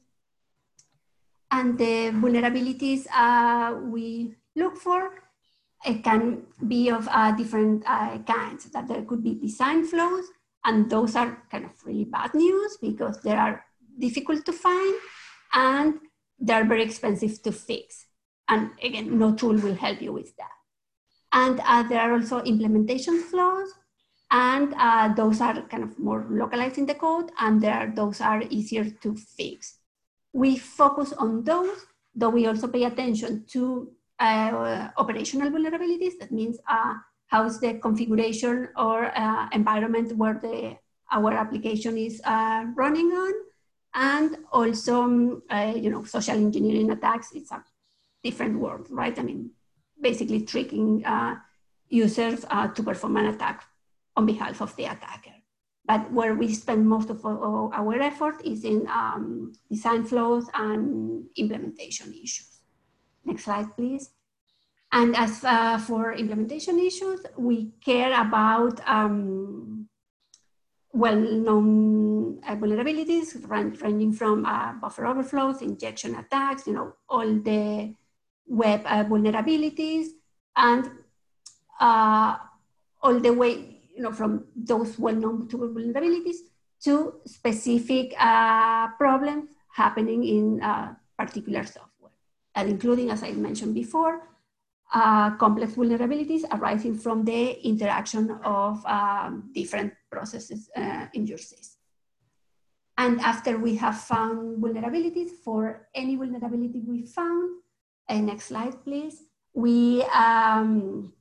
And 1.51 1.79
the 1.79 2.11
vulnerabilities 2.13 3.07
uh, 3.13 3.77
we 3.81 4.35
look 4.55 4.77
for 4.77 5.11
it 5.85 6.03
can 6.03 6.43
be 6.67 6.91
of 6.91 7.09
uh, 7.11 7.33
different 7.33 7.85
uh, 7.87 8.19
kinds, 8.19 8.65
that 8.71 8.89
there 8.89 9.03
could 9.03 9.23
be 9.23 9.35
design 9.35 9.85
flaws, 9.85 10.25
and 10.65 10.91
those 10.91 11.15
are 11.15 11.43
kind 11.51 11.65
of 11.65 11.71
really 11.85 12.05
bad 12.05 12.35
news 12.35 12.77
because 12.81 13.21
they 13.23 13.33
are 13.33 13.65
difficult 13.99 14.45
to 14.47 14.53
find 14.53 14.95
and 15.55 15.95
they're 16.39 16.65
very 16.65 16.83
expensive 16.83 17.43
to 17.43 17.53
fix. 17.53 18.07
And 18.49 18.71
again, 18.83 19.19
no 19.19 19.35
tool 19.35 19.57
will 19.57 19.75
help 19.75 20.03
you 20.03 20.13
with 20.13 20.37
that. 20.37 20.58
And 21.33 21.61
uh, 21.65 21.83
there 21.83 22.01
are 22.01 22.13
also 22.15 22.41
implementation 22.41 23.21
flaws, 23.21 23.69
and 24.31 24.75
uh, 24.79 25.13
those 25.15 25.41
are 25.41 25.61
kind 25.63 25.83
of 25.83 25.99
more 25.99 26.27
localized 26.31 26.79
in 26.79 26.87
the 26.87 26.95
code, 26.95 27.31
and 27.39 27.61
there 27.61 27.93
those 27.95 28.21
are 28.21 28.43
easier 28.49 28.85
to 29.03 29.15
fix. 29.15 29.79
We 30.33 30.57
focus 30.57 31.13
on 31.13 31.45
those, 31.45 31.87
though 32.15 32.31
we 32.31 32.47
also 32.47 32.69
pay 32.69 32.85
attention 32.85 33.45
to 33.49 33.93
uh, 34.19 34.89
operational 34.97 35.51
vulnerabilities. 35.51 36.19
That 36.19 36.33
means 36.33 36.59
uh, 36.69 36.95
how's 37.27 37.61
the 37.61 37.75
configuration 37.75 38.69
or 38.77 39.17
uh, 39.17 39.49
environment 39.53 40.17
where 40.17 40.39
the 40.41 40.77
our 41.11 41.33
application 41.33 41.97
is 41.97 42.21
uh, 42.25 42.65
running 42.75 43.13
on, 43.13 43.33
and 43.95 44.37
also 44.53 45.03
um, 45.03 45.43
you 45.77 45.91
know 45.91 46.05
social 46.05 46.37
engineering 46.37 46.91
attacks. 46.91 47.33
It's 47.35 47.53
a 47.53 47.63
different 48.25 48.59
world, 48.59 48.89
right? 48.91 49.19
I 49.19 49.23
mean, 49.23 49.51
basically 50.01 50.43
tricking 50.43 51.05
uh, 51.05 51.37
users 51.89 52.45
to 52.75 52.83
perform 52.83 53.17
an 53.17 53.27
attack 53.27 53.65
on 54.17 54.27
behalf 54.27 54.61
of 54.61 54.75
the 54.77 54.85
attacker. 54.85 55.35
But 55.87 56.13
where 56.13 56.35
we 56.35 56.53
spend 56.53 56.87
most 56.87 57.09
of 57.09 57.25
our 57.25 58.01
effort 58.01 58.45
is 58.45 58.65
in 58.65 58.87
um, 58.89 59.53
design 59.71 60.05
flows 60.05 60.47
and 60.53 61.25
implementation 61.37 62.13
issues. 62.13 62.61
Next 63.25 63.45
slide, 63.45 63.75
please. 63.75 64.11
And 64.93 65.17
as 65.17 65.45
uh, 65.45 65.79
for 65.79 66.13
implementation 66.13 66.79
issues, 66.79 67.21
we 67.37 67.73
care 67.85 68.13
about 68.21 68.81
um, 68.87 69.89
well-known 70.93 72.41
uh, 72.47 72.57
vulnerabilities 72.57 73.37
ranging 73.49 74.13
from 74.13 74.47
uh, 74.47 74.73
buffer 74.75 75.07
overflows, 75.07 75.63
injection 75.63 76.15
attacks, 76.17 76.67
you 76.67 76.73
know, 76.73 76.95
all 77.09 77.27
the 77.35 77.95
web 78.49 78.83
uh, 78.85 79.05
vulnerabilities, 79.05 80.09
and 80.57 80.91
uh, 81.81 82.37
all 83.03 83.21
the 83.21 83.33
way, 83.33 83.81
you 83.95 84.03
know, 84.03 84.13
from 84.13 84.45
those 84.57 84.99
well-known 84.99 85.49
vulnerabilities 85.49 86.37
to 86.83 87.15
specific 87.27 88.15
uh, 88.19 88.89
problems 88.99 89.51
happening 89.75 90.25
in 90.25 90.61
particular 91.19 91.65
software, 91.65 92.13
and 92.55 92.69
including, 92.71 93.11
as 93.11 93.23
I 93.23 93.33
mentioned 93.33 93.75
before, 93.75 94.23
uh, 94.93 95.37
complex 95.37 95.75
vulnerabilities 95.75 96.45
arising 96.51 96.97
from 96.97 97.25
the 97.25 97.61
interaction 97.67 98.31
of 98.45 98.85
um, 98.87 99.51
different 99.55 99.93
processes 100.11 100.71
uh, 100.77 101.07
in 101.13 101.27
your 101.27 101.39
system. 101.39 101.79
And 102.97 103.21
after 103.21 103.59
we 103.59 103.77
have 103.77 104.01
found 104.01 104.63
vulnerabilities, 104.63 105.31
for 105.45 105.89
any 105.95 106.17
vulnerability 106.17 106.81
we 106.81 107.07
found, 107.07 107.61
uh, 108.09 108.21
next 108.21 108.47
slide 108.47 108.83
please, 108.85 109.25
we 109.55 110.03
um, 110.15 111.13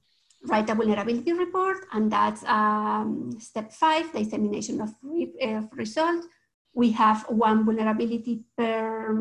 write 0.46 0.70
a 0.70 0.76
vulnerability 0.76 1.34
report 1.34 1.86
and 1.94 2.12
that's 2.12 2.44
um, 2.46 3.36
step 3.40 3.72
five, 3.72 4.12
the 4.14 4.24
dissemination 4.24 4.82
of, 4.82 4.94
re 5.02 5.32
results. 5.74 6.28
We 6.74 6.92
have 6.92 7.26
one 7.30 7.66
vulnerability 7.66 8.44
per, 8.56 9.12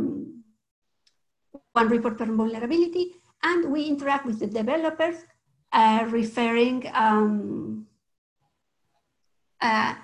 one 1.72 1.88
report 1.88 2.18
per 2.18 2.26
vulnerability 2.26 3.14
and 3.42 3.72
we 3.72 3.84
interact 3.84 4.26
with 4.26 4.38
the 4.40 4.46
developers 4.46 5.16
uh, 5.72 6.06
referring, 6.10 6.88
um, 6.94 7.86
uh, 9.60 9.94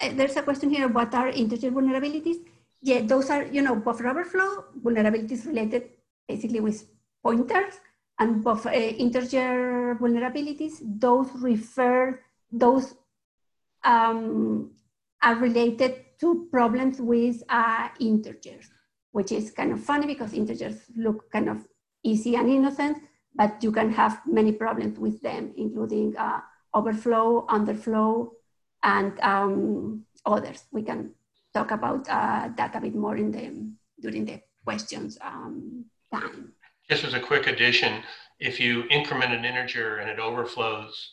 uh, 0.00 0.10
there's 0.14 0.36
a 0.36 0.42
question 0.42 0.70
here, 0.70 0.88
what 0.88 1.14
are 1.14 1.28
integer 1.28 1.70
vulnerabilities? 1.70 2.38
Yeah, 2.82 3.02
those 3.02 3.30
are, 3.30 3.44
you 3.44 3.62
know, 3.62 3.76
buffer 3.76 4.08
overflow, 4.08 4.64
vulnerabilities 4.82 5.46
related 5.46 5.90
basically 6.28 6.60
with 6.60 6.86
pointers, 7.22 7.74
and 8.18 8.46
uh, 8.46 8.70
integer 8.70 9.96
vulnerabilities, 10.00 10.74
those 10.82 11.28
refer, 11.34 12.20
those 12.50 12.94
um, 13.84 14.70
are 15.22 15.36
related 15.36 16.04
to 16.20 16.46
problems 16.50 17.00
with 17.00 17.42
uh, 17.48 17.88
integers, 17.98 18.70
which 19.12 19.32
is 19.32 19.50
kind 19.50 19.72
of 19.72 19.80
funny 19.80 20.06
because 20.06 20.32
integers 20.32 20.76
look 20.96 21.30
kind 21.32 21.48
of 21.48 21.66
easy 22.04 22.36
and 22.36 22.48
innocent, 22.48 22.98
but 23.34 23.62
you 23.62 23.72
can 23.72 23.90
have 23.90 24.20
many 24.26 24.52
problems 24.52 24.98
with 24.98 25.20
them, 25.22 25.52
including 25.56 26.16
uh, 26.16 26.40
overflow, 26.74 27.46
underflow, 27.46 28.30
and 28.82 29.18
um, 29.20 30.04
others. 30.26 30.64
We 30.70 30.82
can 30.82 31.12
talk 31.54 31.70
about 31.70 32.08
uh, 32.08 32.50
that 32.56 32.74
a 32.74 32.80
bit 32.80 32.94
more 32.94 33.16
in 33.16 33.30
the 33.30 33.72
during 34.00 34.24
the 34.24 34.40
questions 34.64 35.18
um. 35.20 35.86
Just 36.88 37.04
as 37.04 37.14
a 37.14 37.20
quick 37.20 37.46
addition, 37.46 38.02
if 38.38 38.58
you 38.60 38.84
increment 38.90 39.32
an 39.32 39.44
integer 39.44 39.98
and 39.98 40.10
it 40.10 40.18
overflows, 40.18 41.12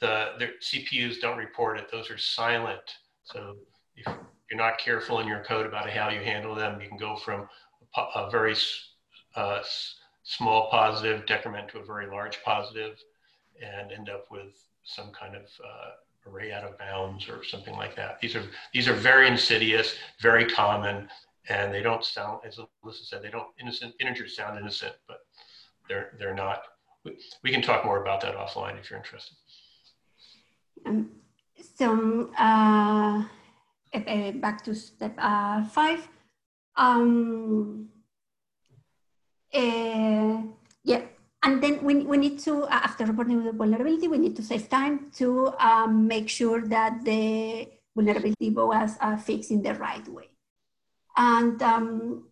the, 0.00 0.32
the 0.38 0.48
CPUs 0.62 1.20
don't 1.20 1.38
report 1.38 1.78
it. 1.78 1.90
Those 1.90 2.10
are 2.10 2.18
silent. 2.18 2.80
So 3.24 3.56
if 3.96 4.06
you're 4.50 4.58
not 4.58 4.78
careful 4.78 5.20
in 5.20 5.28
your 5.28 5.42
code 5.44 5.66
about 5.66 5.88
how 5.90 6.08
you 6.10 6.20
handle 6.20 6.54
them, 6.54 6.80
you 6.80 6.88
can 6.88 6.98
go 6.98 7.16
from 7.16 7.48
a, 7.96 8.28
very 8.30 8.54
uh, 9.34 9.60
small 10.22 10.68
positive 10.70 11.24
decrement 11.26 11.68
to 11.68 11.78
a 11.78 11.84
very 11.84 12.06
large 12.06 12.42
positive 12.42 12.98
and 13.62 13.92
end 13.92 14.10
up 14.10 14.26
with 14.30 14.54
some 14.84 15.10
kind 15.12 15.34
of 15.34 15.42
uh, 15.64 16.30
array 16.30 16.52
out 16.52 16.64
of 16.64 16.76
bounds 16.78 17.28
or 17.28 17.44
something 17.44 17.74
like 17.74 17.96
that. 17.96 18.20
These 18.20 18.36
are 18.36 18.42
these 18.74 18.88
are 18.88 18.92
very 18.92 19.28
insidious, 19.28 19.94
very 20.20 20.44
common, 20.44 21.08
and 21.48 21.72
they 21.72 21.82
don't 21.82 22.04
sound, 22.04 22.40
as 22.46 22.58
Elisa 22.82 23.04
said, 23.04 23.22
they 23.22 23.30
don't 23.30 23.48
innocent 23.60 23.94
integers 24.00 24.36
sound 24.36 24.58
innocent, 24.58 24.94
but 25.06 25.20
they're 25.88 26.12
they're 26.18 26.34
not. 26.34 26.62
We, 27.04 27.18
we 27.42 27.50
can 27.50 27.62
talk 27.62 27.84
more 27.84 28.02
about 28.02 28.20
that 28.22 28.34
offline 28.36 28.78
if 28.78 28.90
you're 28.90 28.98
interested. 28.98 29.36
Um, 30.84 31.10
so 31.76 32.30
uh, 32.38 33.22
uh, 33.94 34.30
back 34.32 34.64
to 34.64 34.74
step 34.74 35.14
uh, 35.18 35.64
five. 35.64 36.08
Um, 36.76 37.88
uh, 39.54 40.42
yeah, 40.84 41.02
and 41.42 41.62
then 41.62 41.82
we, 41.82 42.02
we 42.04 42.16
need 42.16 42.38
to, 42.40 42.64
uh, 42.64 42.80
after 42.84 43.06
reporting 43.06 43.42
the 43.44 43.52
vulnerability, 43.52 44.08
we 44.08 44.18
need 44.18 44.36
to 44.36 44.42
save 44.42 44.68
time 44.68 45.10
to 45.16 45.54
um, 45.58 46.06
make 46.06 46.28
sure 46.28 46.60
that 46.66 47.04
the 47.04 47.68
vulnerability 47.94 48.50
was 48.50 48.96
uh, 49.00 49.16
fixed 49.16 49.50
in 49.50 49.62
the 49.62 49.74
right 49.74 50.06
way. 50.08 50.28
And 51.16 51.60
um, 51.62 52.24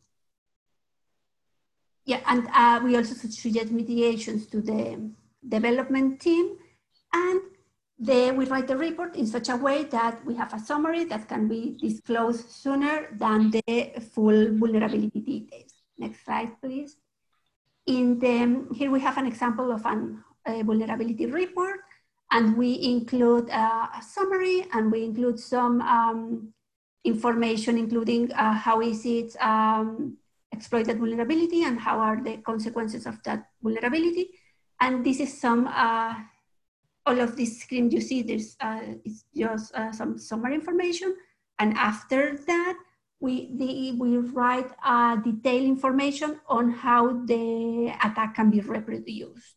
yeah, 2.05 2.21
and 2.27 2.49
uh, 2.55 2.81
we 2.85 2.97
also 2.97 3.15
suggest 3.15 3.71
mediations 3.71 4.47
to 4.47 4.61
the 4.61 5.11
development 5.49 6.21
team. 6.21 6.57
And 7.13 7.41
they, 7.99 8.31
we 8.33 8.45
write 8.47 8.67
the 8.67 8.77
report 8.77 9.17
in 9.17 9.27
such 9.27 9.49
a 9.49 9.57
way 9.57 9.85
that 9.85 10.25
we 10.27 10.35
have 10.35 10.53
a 10.53 10.59
summary 10.59 11.05
that 11.05 11.29
can 11.29 11.49
be 11.49 11.79
disclosed 11.81 12.51
sooner 12.51 13.09
than 13.13 13.51
the 13.51 13.93
full 14.13 14.59
vulnerability 14.59 15.21
details. 15.21 15.73
Next 15.97 16.25
slide, 16.25 16.61
please. 16.61 16.97
In 17.87 18.19
the, 18.19 18.67
here 18.75 18.91
we 18.91 19.01
have 19.01 19.17
an 19.17 19.27
example 19.27 19.71
of 19.71 19.87
an, 19.87 20.25
a 20.47 20.63
vulnerability 20.63 21.27
report, 21.27 21.81
and 22.31 22.57
we 22.57 22.83
include 22.83 23.49
a, 23.49 23.91
a 23.99 24.03
summary 24.03 24.67
and 24.73 24.91
we 24.91 25.05
include 25.05 25.39
some 25.39 25.81
um, 25.83 26.54
information, 27.05 27.79
including 27.79 28.33
uh, 28.33 28.55
how 28.55 28.81
is 28.81 29.05
it 29.05 29.37
um, 29.41 30.17
exploited 30.55 30.99
vulnerability 30.99 31.65
and 31.65 31.79
how 31.79 31.99
are 31.99 32.23
the 32.23 32.39
consequences 32.39 33.07
of 33.07 33.23
that 33.25 33.51
vulnerability. 33.63 34.31
And 34.81 35.05
this 35.05 35.21
is 35.21 35.39
some, 35.41 35.67
uh, 35.67 36.15
all 37.07 37.21
of 37.21 37.37
this 37.37 37.61
screen 37.61 37.91
you 37.91 38.01
see, 38.01 38.23
there's 38.23 38.57
uh, 38.61 38.81
it's 39.05 39.25
just 39.37 39.75
uh, 39.75 39.93
some 39.93 40.19
summary 40.19 40.55
information. 40.55 41.15
And 41.59 41.77
after 41.77 42.39
that, 42.47 42.77
we, 43.21 43.55
the, 43.57 43.93
we 43.93 44.19
write 44.19 44.71
uh, 44.85 45.17
detailed 45.17 45.65
information 45.65 46.41
on 46.49 46.71
how 46.71 47.25
the 47.25 47.95
attack 48.03 48.35
can 48.35 48.51
be 48.51 48.61
reproduced. 48.61 49.57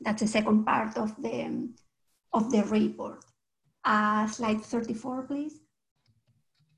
That's 0.00 0.22
the 0.22 0.28
second 0.28 0.64
part 0.64 0.96
of 0.98 1.10
the, 1.22 1.70
of 2.32 2.50
the 2.50 2.62
report. 2.64 3.24
Uh, 3.84 4.26
slide 4.26 4.62
34, 4.62 5.22
please. 5.22 5.61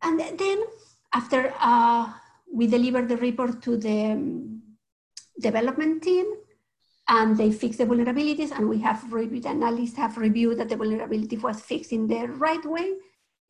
And 0.04 0.20
then 0.20 0.58
after 1.14 1.54
uh, 1.58 2.12
we 2.52 2.66
deliver 2.66 3.02
the 3.02 3.16
report 3.16 3.62
to 3.62 3.76
the 3.76 4.12
um, 4.12 4.62
development 5.40 6.02
team, 6.02 6.26
and 7.08 7.36
they 7.36 7.52
fix 7.52 7.76
the 7.76 7.84
vulnerabilities, 7.84 8.50
and 8.50 8.68
we 8.68 8.78
have 8.80 9.12
reviewed, 9.12 9.46
analysts 9.46 9.96
have 9.96 10.16
reviewed 10.16 10.58
that 10.58 10.68
the 10.68 10.76
vulnerability 10.76 11.36
was 11.36 11.60
fixed 11.60 11.92
in 11.92 12.06
the 12.06 12.28
right 12.28 12.64
way, 12.64 12.94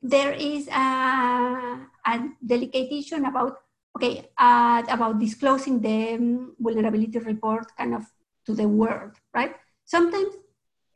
there 0.04 0.32
is 0.32 0.68
a, 0.68 1.80
a 2.06 2.28
delicate 2.44 2.92
issue 2.92 3.16
about 3.24 3.56
okay 3.96 4.28
uh, 4.36 4.82
about 4.88 5.18
disclosing 5.18 5.80
the 5.80 6.14
um, 6.14 6.54
vulnerability 6.60 7.18
report 7.18 7.64
kind 7.76 7.94
of 7.94 8.04
to 8.44 8.54
the 8.54 8.68
world 8.68 9.12
right? 9.32 9.56
Sometimes 9.86 10.34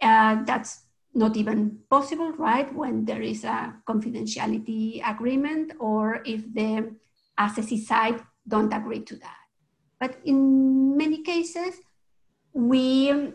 uh, 0.02 0.44
that's 0.44 0.82
not 1.14 1.36
even 1.36 1.78
possible 1.90 2.32
right 2.32 2.72
when 2.74 3.04
there 3.04 3.22
is 3.22 3.44
a 3.44 3.74
confidentiality 3.88 5.00
agreement 5.08 5.72
or 5.78 6.22
if 6.24 6.42
the 6.54 6.94
assessee 7.38 7.78
side 7.84 8.20
don't 8.46 8.72
agree 8.72 9.00
to 9.00 9.16
that 9.16 9.44
but 10.00 10.16
in 10.24 10.96
many 10.96 11.22
cases 11.22 11.80
we 12.52 13.32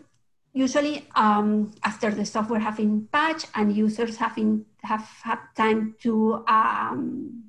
usually 0.52 1.06
um, 1.16 1.72
after 1.82 2.10
the 2.10 2.24
software 2.24 2.60
having 2.60 3.08
patched 3.12 3.46
and 3.54 3.76
users 3.76 4.16
having 4.16 4.64
have 4.82 5.08
had 5.22 5.38
time 5.56 5.96
to 6.00 6.44
um, 6.46 7.44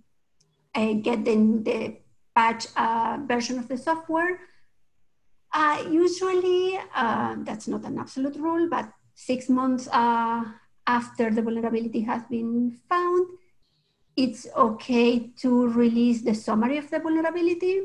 uh, 0.74 0.94
get 0.94 1.24
the, 1.24 1.36
the 1.64 1.98
patch 2.36 2.68
uh, 2.76 3.18
version 3.26 3.60
of 3.60 3.68
the 3.68 3.78
software. 3.78 4.40
Uh, 5.54 5.86
usually, 5.90 6.78
uh, 6.94 7.36
that's 7.40 7.68
not 7.68 7.86
an 7.86 7.98
absolute 7.98 8.36
rule, 8.36 8.68
but 8.70 8.92
six 9.16 9.50
months 9.50 9.88
uh, 9.92 10.44
after 10.86 11.32
the 11.32 11.42
vulnerability 11.42 12.02
has 12.02 12.22
been 12.30 12.78
found, 12.88 13.26
it's 14.16 14.48
okay 14.56 15.32
to 15.42 15.68
release 15.70 16.22
the 16.22 16.36
summary 16.36 16.78
of 16.78 16.90
the 16.92 17.00
vulnerability. 17.00 17.82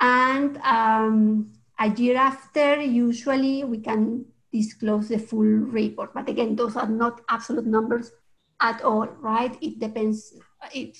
And 0.00 0.56
um, 0.58 1.52
a 1.78 1.90
year 1.90 2.16
after, 2.16 2.80
usually 2.80 3.64
we 3.64 3.78
can 3.78 4.24
disclose 4.52 5.08
the 5.08 5.18
full 5.18 5.42
report. 5.42 6.14
But 6.14 6.28
again, 6.28 6.56
those 6.56 6.76
are 6.76 6.88
not 6.88 7.20
absolute 7.28 7.66
numbers 7.66 8.10
at 8.60 8.82
all, 8.82 9.06
right? 9.20 9.56
It 9.60 9.78
depends, 9.78 10.34
it, 10.72 10.98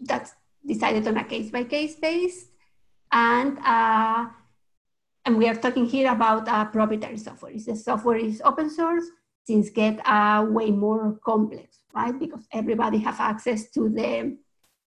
that's 0.00 0.32
decided 0.66 1.06
on 1.08 1.16
a 1.16 1.24
case 1.24 1.50
by 1.50 1.64
case 1.64 1.94
base. 1.94 2.46
And, 3.12 3.58
uh, 3.64 4.26
and 5.24 5.38
we 5.38 5.48
are 5.48 5.54
talking 5.54 5.86
here 5.86 6.10
about 6.12 6.48
uh, 6.48 6.66
proprietary 6.66 7.16
software. 7.16 7.52
If 7.52 7.64
the 7.64 7.76
software 7.76 8.16
is 8.16 8.42
open 8.44 8.68
source, 8.70 9.04
things 9.46 9.70
get 9.70 10.00
uh, 10.06 10.46
way 10.48 10.70
more 10.70 11.18
complex, 11.24 11.78
right? 11.94 12.18
Because 12.18 12.46
everybody 12.52 12.98
have 12.98 13.20
access 13.20 13.70
to 13.70 13.88
the 13.88 14.36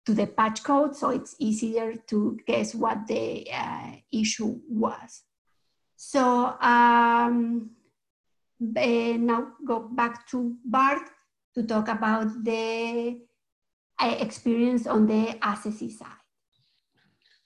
to 0.05 0.13
the 0.13 0.27
patch 0.27 0.63
code, 0.63 0.95
so 0.95 1.09
it's 1.09 1.35
easier 1.39 1.93
to 2.07 2.39
guess 2.47 2.73
what 2.73 3.05
the 3.05 3.47
uh, 3.53 3.91
issue 4.11 4.59
was. 4.67 5.23
So 5.97 6.55
um, 6.61 7.71
now 8.59 9.47
go 9.67 9.79
back 9.79 10.25
to 10.29 10.55
Bart 10.65 11.01
to 11.53 11.63
talk 11.63 11.89
about 11.89 12.43
the 12.43 13.19
uh, 13.99 14.15
experience 14.19 14.87
on 14.87 15.05
the 15.05 15.37
assessee 15.41 15.91
side. 15.91 16.07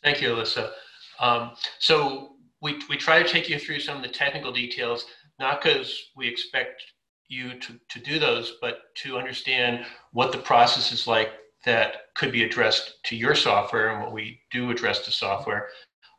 Thank 0.04 0.22
you, 0.22 0.34
Elisa. 0.34 0.72
Um, 1.20 1.52
so 1.80 2.33
we, 2.64 2.80
we 2.90 2.96
try 2.96 3.22
to 3.22 3.30
take 3.30 3.50
you 3.50 3.60
through 3.60 3.82
some 3.82 3.98
of 3.98 4.02
the 4.02 4.08
technical 4.08 4.52
details, 4.52 5.06
not 5.38 5.62
because 5.62 6.12
we 6.16 6.28
expect 6.28 6.82
you 7.28 7.60
to, 7.60 7.74
to 7.90 8.00
do 8.00 8.18
those, 8.18 8.58
but 8.62 8.80
to 8.96 9.18
understand 9.18 9.86
what 10.14 10.32
the 10.32 10.38
process 10.38 10.92
is 10.92 11.06
like 11.06 11.32
that 11.66 12.14
could 12.16 12.32
be 12.32 12.44
addressed 12.44 13.04
to 13.04 13.16
your 13.16 13.36
software 13.36 13.90
and 13.90 14.02
what 14.02 14.14
we 14.14 14.40
do 14.50 14.72
address 14.72 15.00
to 15.00 15.12
software. 15.12 15.68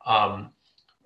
Um, 0.07 0.53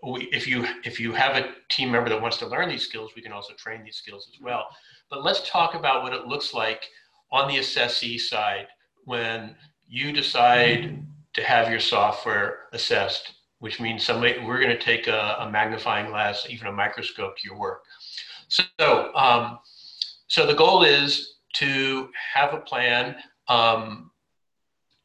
we, 0.03 0.29
if 0.33 0.47
you 0.47 0.67
if 0.85 1.01
you 1.01 1.13
have 1.13 1.37
a 1.37 1.51
team 1.69 1.91
member 1.91 2.09
that 2.09 2.23
wants 2.23 2.37
to 2.39 2.47
learn 2.47 2.69
these 2.69 2.85
skills, 2.85 3.13
we 3.17 3.23
can 3.23 3.33
also 3.33 3.53
train 3.55 3.83
these 3.85 3.97
skills 3.97 4.31
as 4.33 4.41
well. 4.41 4.67
But 5.11 5.25
let's 5.25 5.49
talk 5.49 5.75
about 5.75 6.03
what 6.03 6.13
it 6.13 6.27
looks 6.27 6.55
like 6.55 6.85
on 7.33 7.49
the 7.49 7.59
assessee 7.59 8.19
side 8.19 8.67
when 9.05 9.57
you 9.89 10.13
decide 10.13 11.03
to 11.35 11.43
have 11.43 11.69
your 11.69 11.81
software 11.81 12.61
assessed, 12.73 13.38
which 13.61 13.81
means 13.81 14.05
somebody 14.05 14.39
we're 14.45 14.61
going 14.61 14.77
to 14.77 14.79
take 14.79 15.07
a, 15.09 15.37
a 15.41 15.51
magnifying 15.51 16.11
glass, 16.11 16.47
even 16.49 16.69
a 16.69 16.73
microscope 16.73 17.37
to 17.37 17.49
your 17.49 17.59
work. 17.59 17.85
So 18.49 19.15
um, 19.15 19.59
so 20.29 20.47
the 20.47 20.55
goal 20.55 20.85
is 20.85 21.37
to 21.55 22.11
have 22.35 22.53
a 22.53 22.59
plan, 22.59 23.17
um, 23.49 24.11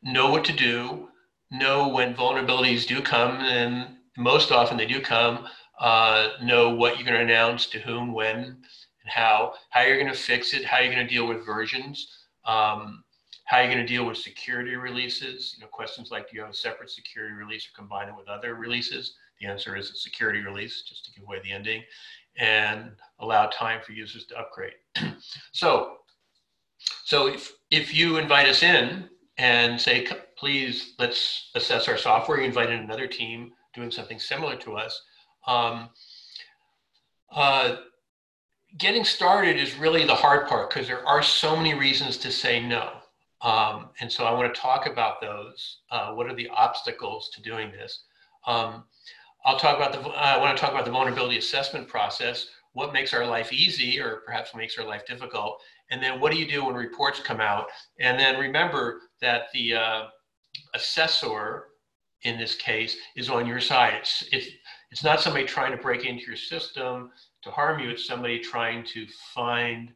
know 0.02 0.30
what 0.30 0.44
to 0.46 0.54
do, 0.54 1.08
know 1.50 1.88
when 1.88 2.14
vulnerabilities 2.14 2.86
do 2.86 3.02
come 3.02 3.38
and 3.38 3.96
most 4.18 4.52
often 4.52 4.78
they 4.78 4.86
do 4.86 5.02
come 5.02 5.48
uh, 5.80 6.30
know 6.42 6.70
what 6.70 6.98
you're 6.98 7.06
going 7.06 7.18
to 7.18 7.34
announce 7.34 7.68
to 7.68 7.80
whom, 7.80 8.14
when, 8.14 8.38
and 8.38 9.08
how, 9.08 9.54
how 9.70 9.82
you're 9.82 10.00
going 10.00 10.12
to 10.12 10.18
fix 10.18 10.54
it, 10.54 10.66
how 10.66 10.80
you're 10.80 10.94
going 10.94 11.06
to 11.06 11.14
deal 11.14 11.28
with 11.28 11.46
versions, 11.46 12.26
um, 12.46 13.03
how 13.46 13.58
are 13.58 13.64
you're 13.64 13.74
going 13.74 13.86
to 13.86 13.94
deal 13.94 14.06
with 14.06 14.18
security 14.18 14.76
releases. 14.76 15.54
You 15.56 15.62
know, 15.62 15.68
questions 15.68 16.12
like, 16.12 16.30
do 16.30 16.36
you 16.36 16.42
have 16.42 16.52
a 16.52 16.56
separate 16.56 16.90
security 16.90 17.36
release 17.36 17.68
or 17.68 17.72
combine 17.76 18.08
it 18.08 18.16
with 18.18 18.28
other 18.28 18.56
releases? 18.56 19.16
The 19.40 19.48
answer 19.48 19.76
is 19.76 19.90
a 19.90 19.96
security 19.96 20.40
release, 20.40 20.84
just 20.84 21.06
to 21.06 21.12
give 21.12 21.24
away 21.24 21.42
the 21.44 21.52
ending, 21.52 21.84
and 22.38 22.92
allow 23.20 23.48
time 23.48 23.82
for 23.86 23.92
users 23.92 24.26
to 24.28 24.40
upgrade. 24.40 24.74
so, 25.52 25.98
so 27.04 27.28
if, 27.28 27.52
if 27.70 27.94
you 27.94 28.18
invite 28.18 28.48
us 28.48 28.64
in 28.64 29.10
and 29.38 29.80
say, 29.80 30.08
please, 30.38 30.94
let's 31.00 31.52
assess 31.56 31.88
our 31.88 31.98
software, 31.98 32.40
you 32.40 32.46
invite 32.46 32.70
in 32.70 32.80
another 32.80 33.08
team 33.08 33.52
doing 33.74 33.92
something 33.92 34.20
similar 34.20 34.56
to 34.56 34.78
us, 34.78 35.02
um, 35.48 35.90
uh, 37.32 37.78
getting 38.78 39.04
started 39.04 39.58
is 39.58 39.76
really 39.76 40.06
the 40.06 40.16
hard 40.16 40.48
part 40.48 40.70
because 40.70 40.88
there 40.88 41.06
are 41.06 41.22
so 41.22 41.56
many 41.56 41.74
reasons 41.74 42.18
to 42.18 42.32
say 42.32 42.66
no. 42.66 43.03
Um, 43.44 43.90
and 44.00 44.12
so 44.12 44.24
I 44.24 44.32
want 44.32 44.54
to 44.54 44.60
talk 44.60 44.88
about 44.88 45.20
those. 45.22 45.80
Uh, 45.92 46.14
what 46.14 46.28
are 46.28 46.36
the 46.36 46.48
obstacles 46.50 47.30
to 47.36 47.42
doing 47.42 47.72
this? 47.72 48.06
Um, 48.48 48.86
I'll 49.46 49.60
talk 49.60 49.76
about 49.76 49.92
the, 49.92 50.00
I 50.12 50.38
want 50.38 50.56
to 50.56 50.62
talk 50.62 50.72
about 50.72 50.86
the 50.86 50.92
vulnerability 50.92 51.38
assessment 51.38 51.88
process, 51.88 52.48
what 52.72 52.94
makes 52.94 53.14
our 53.14 53.26
life 53.26 53.52
easy 53.52 54.00
or 54.00 54.22
perhaps 54.26 54.56
makes 54.56 54.78
our 54.78 54.86
life 54.86 55.06
difficult, 55.06 55.60
and 55.92 56.02
then 56.02 56.20
what 56.20 56.32
do 56.32 56.38
you 56.40 56.48
do 56.48 56.66
when 56.66 56.76
reports 56.76 57.20
come 57.20 57.42
out? 57.42 57.68
And 58.00 58.18
then 58.18 58.40
remember 58.40 59.02
that 59.22 59.44
the 59.54 59.76
uh, 59.76 60.04
assessor 60.74 61.66
in 62.24 62.38
this 62.38 62.56
case 62.56 62.96
is 63.18 63.30
on 63.30 63.46
your 63.46 63.60
side. 63.60 63.96
It's, 63.96 64.24
it's, 64.32 64.48
it's 64.92 65.04
not 65.04 65.20
somebody 65.20 65.46
trying 65.46 65.72
to 65.72 65.78
break 65.78 66.06
into 66.06 66.26
your 66.26 66.38
system 66.38 67.12
to 67.42 67.52
harm 67.52 67.80
you, 67.80 67.90
it's 67.90 68.08
somebody 68.08 68.40
trying 68.40 68.86
to 68.86 69.06
find 69.36 69.92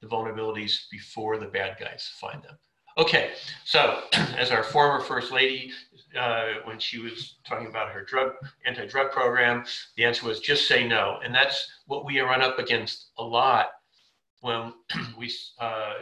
the 0.00 0.06
vulnerabilities 0.06 0.88
before 0.90 1.36
the 1.38 1.46
bad 1.46 1.76
guys 1.78 2.10
find 2.18 2.42
them. 2.42 2.56
Okay, 2.98 3.32
so 3.64 4.02
as 4.12 4.50
our 4.50 4.62
former 4.62 5.00
First 5.00 5.30
Lady, 5.30 5.70
uh, 6.18 6.54
when 6.64 6.78
she 6.78 6.98
was 6.98 7.36
talking 7.46 7.66
about 7.66 7.90
her 7.90 8.02
drug 8.02 8.32
anti-drug 8.64 9.10
program, 9.12 9.64
the 9.96 10.04
answer 10.04 10.26
was 10.26 10.40
just 10.40 10.66
say 10.66 10.86
no. 10.86 11.18
And 11.22 11.34
that's 11.34 11.68
what 11.86 12.06
we 12.06 12.20
run 12.20 12.40
up 12.40 12.58
against 12.58 13.10
a 13.18 13.22
lot 13.22 13.66
when 14.40 14.72
we 15.18 15.30
uh, 15.58 15.94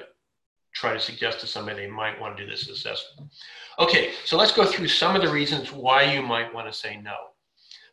try 0.72 0.92
to 0.92 1.00
suggest 1.00 1.40
to 1.40 1.46
somebody 1.46 1.82
they 1.82 1.90
might 1.90 2.20
want 2.20 2.36
to 2.36 2.44
do 2.44 2.50
this 2.50 2.68
assessment. 2.68 3.28
Okay, 3.78 4.12
so 4.24 4.36
let's 4.36 4.52
go 4.52 4.64
through 4.64 4.88
some 4.88 5.16
of 5.16 5.22
the 5.22 5.28
reasons 5.28 5.72
why 5.72 6.02
you 6.04 6.22
might 6.22 6.52
want 6.52 6.70
to 6.70 6.72
say 6.72 7.00
no. 7.00 7.14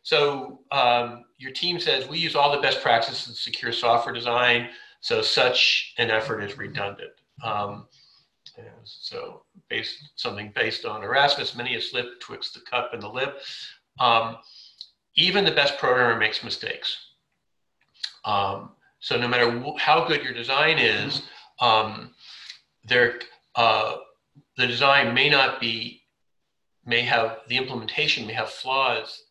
So 0.04 0.60
um, 0.70 1.24
your 1.38 1.52
team 1.52 1.80
says, 1.80 2.08
we 2.08 2.18
use 2.18 2.36
all 2.36 2.52
the 2.52 2.62
best 2.62 2.82
practices 2.82 3.28
in 3.28 3.34
secure 3.34 3.72
software 3.72 4.14
design, 4.14 4.68
so 5.00 5.22
such 5.22 5.94
an 5.98 6.10
effort 6.10 6.40
is 6.42 6.56
redundant. 6.56 7.12
Um, 7.42 7.86
so 8.84 9.42
based 9.68 10.10
something 10.16 10.52
based 10.54 10.84
on 10.84 11.02
Erasmus, 11.02 11.54
many 11.54 11.76
a 11.76 11.80
slip 11.80 12.20
twixt 12.20 12.54
the 12.54 12.60
cup 12.60 12.90
and 12.92 13.02
the 13.02 13.08
lip. 13.08 13.40
Um, 13.98 14.36
even 15.14 15.44
the 15.44 15.50
best 15.50 15.78
programmer 15.78 16.18
makes 16.18 16.42
mistakes. 16.42 16.96
Um, 18.24 18.70
so 19.00 19.18
no 19.18 19.28
matter 19.28 19.62
how 19.78 20.06
good 20.06 20.22
your 20.22 20.32
design 20.32 20.78
is, 20.78 21.22
um, 21.60 22.14
there, 22.84 23.20
uh, 23.56 23.96
the 24.56 24.66
design 24.66 25.12
may 25.14 25.28
not 25.28 25.60
be, 25.60 26.02
may 26.84 27.02
have, 27.02 27.38
the 27.48 27.56
implementation 27.56 28.26
may 28.26 28.32
have 28.32 28.50
flaws 28.50 29.24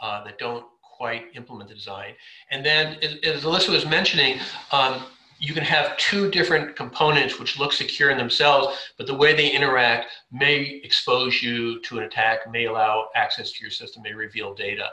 uh, 0.00 0.24
that 0.24 0.38
don't 0.38 0.64
quite 0.82 1.24
implement 1.34 1.68
the 1.68 1.74
design. 1.74 2.14
And 2.50 2.64
then, 2.64 2.98
as, 3.02 3.16
as 3.22 3.44
Elisa 3.44 3.70
was 3.70 3.84
mentioning, 3.84 4.38
um, 4.72 5.02
you 5.38 5.52
can 5.52 5.64
have 5.64 5.96
two 5.98 6.30
different 6.30 6.76
components 6.76 7.38
which 7.38 7.58
look 7.58 7.72
secure 7.72 8.10
in 8.10 8.16
themselves, 8.16 8.76
but 8.96 9.06
the 9.06 9.14
way 9.14 9.34
they 9.34 9.50
interact 9.50 10.10
may 10.32 10.80
expose 10.82 11.42
you 11.42 11.80
to 11.82 11.98
an 11.98 12.04
attack, 12.04 12.50
may 12.50 12.66
allow 12.66 13.08
access 13.14 13.52
to 13.52 13.62
your 13.62 13.70
system, 13.70 14.02
may 14.02 14.12
reveal 14.12 14.54
data. 14.54 14.88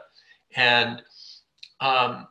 And 0.56 1.01
um, 1.79 2.27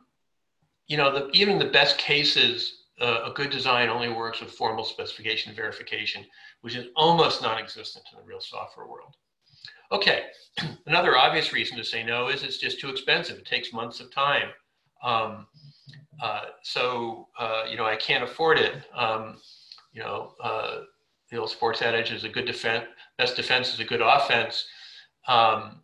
you 0.87 0.97
know, 0.97 1.11
the, 1.11 1.29
even 1.31 1.57
the 1.57 1.65
best 1.65 1.97
cases, 1.97 2.83
uh, 3.01 3.21
a 3.25 3.31
good 3.33 3.49
design 3.49 3.89
only 3.89 4.09
works 4.09 4.41
with 4.41 4.51
formal 4.51 4.83
specification 4.83 5.49
and 5.49 5.55
verification, 5.55 6.25
which 6.61 6.75
is 6.75 6.87
almost 6.95 7.41
non-existent 7.41 8.05
in 8.11 8.19
the 8.19 8.25
real 8.25 8.41
software 8.41 8.87
world. 8.87 9.15
Okay, 9.91 10.25
another 10.85 11.17
obvious 11.17 11.53
reason 11.53 11.77
to 11.77 11.83
say 11.83 12.03
no 12.03 12.29
is 12.29 12.43
it's 12.43 12.57
just 12.57 12.79
too 12.79 12.89
expensive. 12.89 13.37
It 13.37 13.45
takes 13.45 13.73
months 13.73 13.99
of 13.99 14.11
time. 14.11 14.49
Um, 15.03 15.47
uh, 16.21 16.45
so, 16.61 17.27
uh, 17.37 17.63
you 17.69 17.77
know, 17.77 17.85
I 17.85 17.95
can't 17.95 18.23
afford 18.23 18.57
it. 18.57 18.83
Um, 18.95 19.37
you 19.91 20.01
know, 20.01 20.33
uh, 20.41 20.81
the 21.29 21.37
old 21.37 21.49
sports 21.49 21.81
adage 21.81 22.11
is 22.11 22.23
a 22.23 22.29
good 22.29 22.45
defense, 22.45 22.85
best 23.17 23.35
defense 23.35 23.73
is 23.73 23.79
a 23.79 23.85
good 23.85 24.01
offense. 24.01 24.65
Um, 25.27 25.81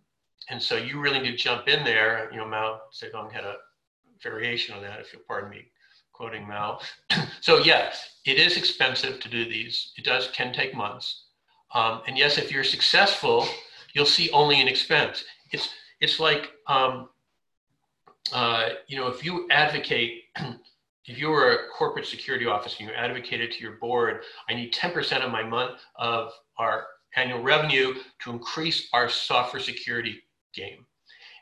and 0.49 0.61
so 0.61 0.75
you 0.75 0.99
really 0.99 1.19
need 1.19 1.31
to 1.31 1.37
jump 1.37 1.67
in 1.67 1.83
there. 1.83 2.29
You 2.31 2.37
know, 2.37 2.47
Mao 2.47 2.81
Zedong 2.93 3.31
had 3.31 3.43
a 3.43 3.55
variation 4.21 4.75
on 4.75 4.81
that, 4.81 4.99
if 4.99 5.13
you'll 5.13 5.21
pardon 5.27 5.49
me 5.49 5.71
quoting 6.19 6.47
Mao. 6.47 6.79
so 7.41 7.59
yes, 7.59 8.17
it 8.25 8.37
is 8.37 8.57
expensive 8.57 9.19
to 9.21 9.29
do 9.29 9.45
these. 9.45 9.93
It 9.97 10.03
does 10.03 10.27
can 10.33 10.53
take 10.53 10.75
months. 10.75 11.23
Um, 11.73 12.01
and 12.07 12.17
yes, 12.17 12.37
if 12.37 12.51
you're 12.51 12.63
successful, 12.63 13.47
you'll 13.93 14.05
see 14.05 14.29
only 14.31 14.59
an 14.59 14.67
expense. 14.67 15.23
It's 15.51 15.69
it's 16.01 16.19
like 16.19 16.51
um, 16.67 17.09
uh, 18.33 18.69
you 18.87 18.97
know 18.97 19.07
if 19.07 19.23
you 19.23 19.47
advocate. 19.49 20.23
if 21.05 21.17
you 21.17 21.29
were 21.29 21.53
a 21.53 21.67
corporate 21.75 22.05
security 22.05 22.45
officer 22.45 22.77
and 22.81 22.89
you 22.89 22.95
advocated 22.95 23.51
to 23.51 23.63
your 23.63 23.77
board, 23.77 24.21
I 24.47 24.53
need 24.53 24.73
10% 24.73 25.25
of 25.25 25.31
my 25.31 25.41
month 25.41 25.81
of 25.95 26.31
our 26.59 26.85
annual 27.15 27.41
revenue 27.41 27.95
to 28.19 28.29
increase 28.29 28.87
our 28.93 29.09
software 29.09 29.61
security 29.61 30.21
game. 30.53 30.85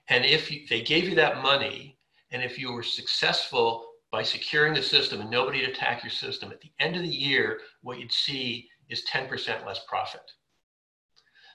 And 0.09 0.23
if 0.23 0.49
you, 0.49 0.61
they 0.69 0.81
gave 0.81 1.03
you 1.03 1.15
that 1.15 1.41
money 1.43 1.97
and 2.31 2.41
if 2.41 2.57
you 2.57 2.71
were 2.71 2.83
successful 2.83 3.85
by 4.11 4.23
securing 4.23 4.73
the 4.73 4.81
system 4.81 5.21
and 5.21 5.29
nobody 5.29 5.65
to 5.65 5.71
attack 5.71 6.03
your 6.03 6.11
system, 6.11 6.51
at 6.51 6.61
the 6.61 6.71
end 6.79 6.95
of 6.95 7.01
the 7.01 7.07
year, 7.07 7.59
what 7.81 7.99
you'd 7.99 8.11
see 8.11 8.67
is 8.89 9.03
10% 9.11 9.65
less 9.65 9.81
profit. 9.87 10.21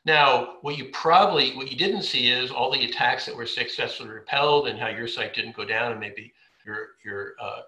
Now, 0.05 0.55
what 0.62 0.77
you 0.77 0.87
probably, 0.87 1.55
what 1.55 1.71
you 1.71 1.77
didn't 1.77 2.03
see 2.03 2.31
is 2.31 2.51
all 2.51 2.73
the 2.73 2.85
attacks 2.85 3.25
that 3.27 3.37
were 3.37 3.47
successfully 3.47 4.09
repelled 4.09 4.67
and 4.67 4.79
how 4.79 4.88
your 4.88 5.07
site 5.07 5.35
didn't 5.35 5.55
go 5.55 5.65
down 5.65 5.93
and 5.93 6.01
maybe 6.01 6.33
your, 6.67 6.88
your, 7.05 7.35
uh, 7.41 7.61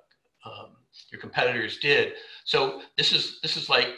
um, 0.44 0.70
your 1.12 1.20
competitors 1.20 1.78
did. 1.78 2.14
So 2.44 2.82
this 2.96 3.12
is, 3.12 3.38
this 3.40 3.56
is 3.56 3.68
like 3.68 3.88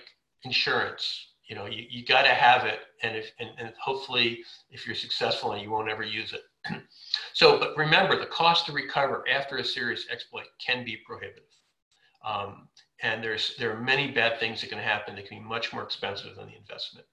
insurance. 0.45 1.29
You 1.49 1.57
know, 1.57 1.67
you, 1.67 1.85
you 1.89 2.05
got 2.05 2.23
to 2.23 2.35
have 2.35 2.67
it. 2.67 2.81
And 3.03 3.17
if, 3.17 3.31
and, 3.41 3.51
and 3.59 3.73
hopefully 3.83 4.41
if 4.71 4.87
you're 4.87 4.97
successful 4.97 5.53
and 5.53 5.63
you 5.63 5.71
won't 5.71 5.89
ever 5.89 6.03
use 6.03 6.35
it. 6.35 6.43
so, 7.33 7.59
but 7.59 7.77
remember, 7.77 8.19
the 8.19 8.27
cost 8.27 8.67
to 8.67 8.73
recover 8.73 9.25
after 9.31 9.57
a 9.59 9.65
serious 9.65 10.07
exploit 10.11 10.47
can 10.65 10.85
be 10.85 10.99
prohibitive. 11.07 11.45
Um, 12.25 12.69
and 13.03 13.23
there's, 13.23 13.55
there 13.59 13.71
are 13.71 13.81
many 13.81 14.11
bad 14.11 14.41
things 14.41 14.61
that 14.61 14.71
can 14.71 14.79
happen 14.79 15.15
that 15.17 15.27
can 15.27 15.39
be 15.39 15.45
much 15.45 15.73
more 15.73 15.83
expensive 15.83 16.37
than 16.37 16.47
the 16.47 16.57
investment. 16.57 17.07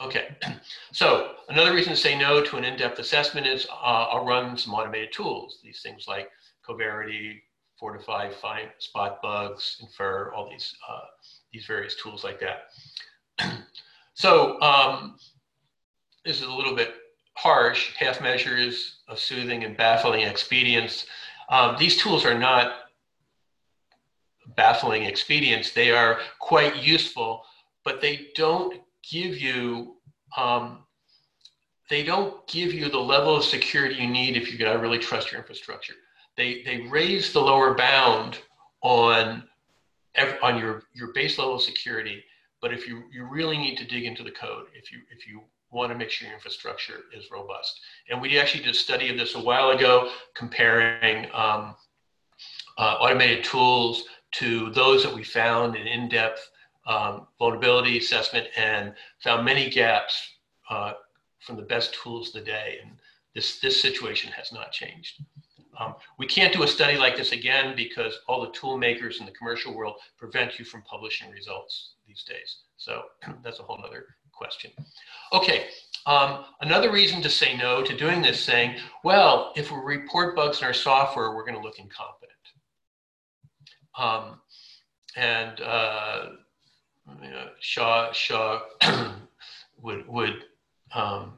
Okay, 0.00 0.36
so 0.92 1.32
another 1.48 1.72
reason 1.72 1.94
to 1.94 1.98
say 1.98 2.18
no 2.18 2.42
to 2.42 2.56
an 2.56 2.64
in-depth 2.64 2.98
assessment 2.98 3.46
is 3.46 3.66
uh, 3.70 4.06
I'll 4.10 4.24
run 4.24 4.56
some 4.56 4.74
automated 4.74 5.12
tools. 5.12 5.60
These 5.64 5.80
things 5.82 6.06
like 6.06 6.30
Coverity, 6.64 7.42
Fortify, 7.78 8.30
Find, 8.30 8.68
SpotBugs, 8.80 9.82
Infer, 9.82 10.32
all 10.34 10.48
these, 10.50 10.74
uh, 10.88 11.00
these 11.52 11.66
various 11.66 11.96
tools 12.02 12.24
like 12.24 12.40
that. 12.40 12.70
so 14.14 14.60
um, 14.60 15.16
this 16.24 16.40
is 16.40 16.46
a 16.46 16.52
little 16.52 16.74
bit 16.74 16.94
harsh, 17.34 17.94
half 17.98 18.20
measures 18.20 19.00
of 19.08 19.18
soothing 19.18 19.64
and 19.64 19.76
baffling 19.76 20.22
expedients. 20.22 21.06
Um, 21.50 21.76
these 21.78 21.96
tools 21.96 22.24
are 22.24 22.38
not 22.38 22.72
baffling 24.56 25.04
expedients. 25.04 25.72
They 25.72 25.90
are 25.90 26.18
quite 26.38 26.76
useful, 26.76 27.44
but 27.84 28.00
they 28.00 28.28
don't 28.34 28.80
give 29.10 29.38
you 29.38 29.96
um, 30.36 30.78
they 31.88 32.02
don't 32.02 32.46
give 32.48 32.72
you 32.72 32.88
the 32.88 32.98
level 32.98 33.36
of 33.36 33.44
security 33.44 33.94
you 33.94 34.08
need 34.08 34.36
if 34.36 34.50
you 34.50 34.58
gotta 34.58 34.78
really 34.78 34.98
trust 34.98 35.30
your 35.30 35.40
infrastructure. 35.40 35.94
They 36.36 36.62
they 36.62 36.86
raise 36.88 37.32
the 37.32 37.40
lower 37.40 37.74
bound 37.74 38.38
on 38.82 39.44
on 40.42 40.58
your 40.58 40.82
your 40.94 41.12
base 41.12 41.38
level 41.38 41.56
of 41.56 41.62
security, 41.62 42.22
but 42.60 42.72
if 42.72 42.88
you 42.88 43.04
you 43.12 43.24
really 43.24 43.56
need 43.56 43.76
to 43.78 43.86
dig 43.86 44.04
into 44.04 44.22
the 44.22 44.30
code, 44.30 44.66
if 44.74 44.90
you 44.90 44.98
if 45.10 45.26
you 45.26 45.42
want 45.70 45.92
to 45.92 45.98
make 45.98 46.10
sure 46.10 46.28
your 46.28 46.36
infrastructure 46.36 47.04
is 47.14 47.30
robust. 47.30 47.80
And 48.08 48.20
we 48.20 48.38
actually 48.38 48.64
did 48.64 48.70
a 48.70 48.78
study 48.78 49.10
of 49.10 49.18
this 49.18 49.34
a 49.34 49.40
while 49.40 49.70
ago, 49.70 50.10
comparing 50.34 51.26
um, 51.34 51.74
uh, 52.78 52.96
automated 53.00 53.44
tools 53.44 54.04
to 54.32 54.70
those 54.70 55.02
that 55.02 55.14
we 55.14 55.24
found 55.24 55.76
in 55.76 55.86
in-depth 55.86 56.50
um, 56.86 57.26
vulnerability 57.38 57.98
assessment 57.98 58.46
and 58.56 58.94
found 59.22 59.44
many 59.44 59.68
gaps 59.68 60.36
uh, 60.70 60.92
from 61.40 61.56
the 61.56 61.62
best 61.62 61.94
tools 61.94 62.28
of 62.28 62.34
the 62.34 62.40
day. 62.40 62.78
And 62.82 62.92
this, 63.34 63.60
this 63.60 63.80
situation 63.80 64.30
has 64.32 64.52
not 64.52 64.72
changed. 64.72 65.22
Um, 65.78 65.94
we 66.18 66.26
can't 66.26 66.54
do 66.54 66.62
a 66.62 66.68
study 66.68 66.96
like 66.96 67.16
this 67.16 67.32
again 67.32 67.74
because 67.76 68.18
all 68.28 68.40
the 68.40 68.50
tool 68.52 68.78
makers 68.78 69.20
in 69.20 69.26
the 69.26 69.32
commercial 69.32 69.74
world 69.74 69.96
prevent 70.16 70.58
you 70.58 70.64
from 70.64 70.82
publishing 70.82 71.30
results 71.30 71.94
these 72.06 72.24
days. 72.24 72.58
So 72.76 73.02
that's 73.42 73.60
a 73.60 73.62
whole 73.62 73.82
other 73.84 74.06
question. 74.32 74.70
Okay, 75.32 75.66
um, 76.06 76.44
another 76.60 76.90
reason 76.90 77.20
to 77.22 77.30
say 77.30 77.56
no 77.56 77.82
to 77.82 77.96
doing 77.96 78.22
this 78.22 78.40
saying, 78.40 78.76
well, 79.02 79.52
if 79.56 79.70
we 79.70 79.78
report 79.78 80.36
bugs 80.36 80.60
in 80.60 80.66
our 80.66 80.72
software, 80.72 81.34
we're 81.34 81.44
gonna 81.44 81.60
look 81.60 81.78
incompetent. 81.78 82.32
Um, 83.98 84.40
and 85.16 85.60
uh, 85.60 86.26
Shaw, 87.66 88.12
Shaw 88.12 88.60
would, 89.82 90.06
would 90.06 90.44
um, 90.94 91.32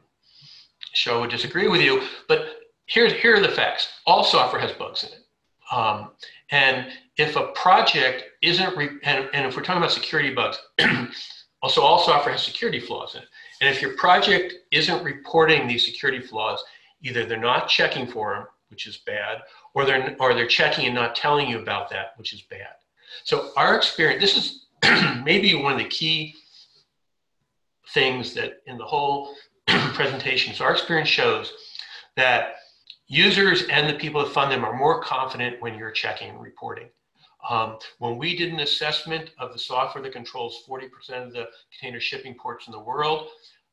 Shaw 0.93 1.21
would 1.21 1.31
disagree 1.31 1.69
with 1.69 1.81
you, 1.81 2.03
but 2.29 2.59
here's, 2.85 3.15
here 3.15 3.37
are 3.37 3.41
the 3.41 3.49
facts. 3.49 3.89
All 4.07 4.23
software 4.23 4.61
has 4.61 4.73
bugs 4.73 5.05
in 5.05 5.09
it. 5.09 5.25
Um, 5.73 6.11
and 6.51 6.89
if 7.17 7.37
a 7.37 7.47
project 7.53 8.25
isn't, 8.43 8.77
re- 8.77 8.99
and, 9.05 9.31
and 9.33 9.47
if 9.47 9.57
we're 9.57 9.63
talking 9.63 9.81
about 9.81 9.91
security 9.91 10.35
bugs, 10.35 10.59
also 11.63 11.81
all 11.81 11.99
software 11.99 12.33
has 12.33 12.43
security 12.43 12.79
flaws 12.79 13.15
in 13.15 13.23
it. 13.23 13.29
And 13.63 13.75
if 13.75 13.81
your 13.81 13.97
project 13.97 14.53
isn't 14.71 15.03
reporting 15.03 15.67
these 15.67 15.87
security 15.87 16.21
flaws, 16.21 16.63
either 17.03 17.25
they're 17.25 17.41
not 17.41 17.69
checking 17.69 18.07
for 18.07 18.35
them, 18.35 18.47
which 18.69 18.87
is 18.87 18.99
bad, 18.99 19.39
or 19.73 19.87
they're, 19.87 20.15
or 20.21 20.35
they're 20.35 20.47
checking 20.47 20.85
and 20.85 20.95
not 20.95 21.15
telling 21.15 21.49
you 21.49 21.59
about 21.59 21.89
that, 21.89 22.13
which 22.17 22.35
is 22.35 22.43
bad. 22.43 22.77
So 23.25 23.51
our 23.57 23.77
experience, 23.77 24.21
this 24.21 24.37
is 24.37 24.67
maybe 25.25 25.55
one 25.55 25.73
of 25.73 25.79
the 25.79 25.89
key 25.89 26.35
things 27.95 28.35
that 28.35 28.59
in 28.67 28.77
the 28.77 28.85
whole 28.85 29.35
presentation. 29.67 30.55
So 30.55 30.65
our 30.65 30.73
experience 30.73 31.09
shows 31.09 31.53
that 32.17 32.57
users 33.07 33.63
and 33.65 33.89
the 33.89 33.99
people 33.99 34.23
that 34.23 34.33
fund 34.33 34.53
them 34.53 34.65
are 34.65 34.77
more 34.77 35.03
confident 35.03 35.61
when 35.61 35.79
you're 35.79 35.91
checking 35.91 36.31
and 36.31 36.41
reporting. 36.41 36.89
Um, 37.49 37.79
when 37.99 38.19
we 38.19 38.37
did 38.37 38.53
an 38.53 38.61
assessment 38.61 39.31
of 39.39 39.53
the 39.53 39.59
software 39.59 40.03
that 40.03 40.13
controls 40.13 40.65
40% 40.69 41.27
of 41.27 41.33
the 41.33 41.49
container 41.73 42.01
shipping 42.01 42.35
ports 42.35 42.67
in 42.67 42.73
the 42.73 42.81
world, 42.81 43.29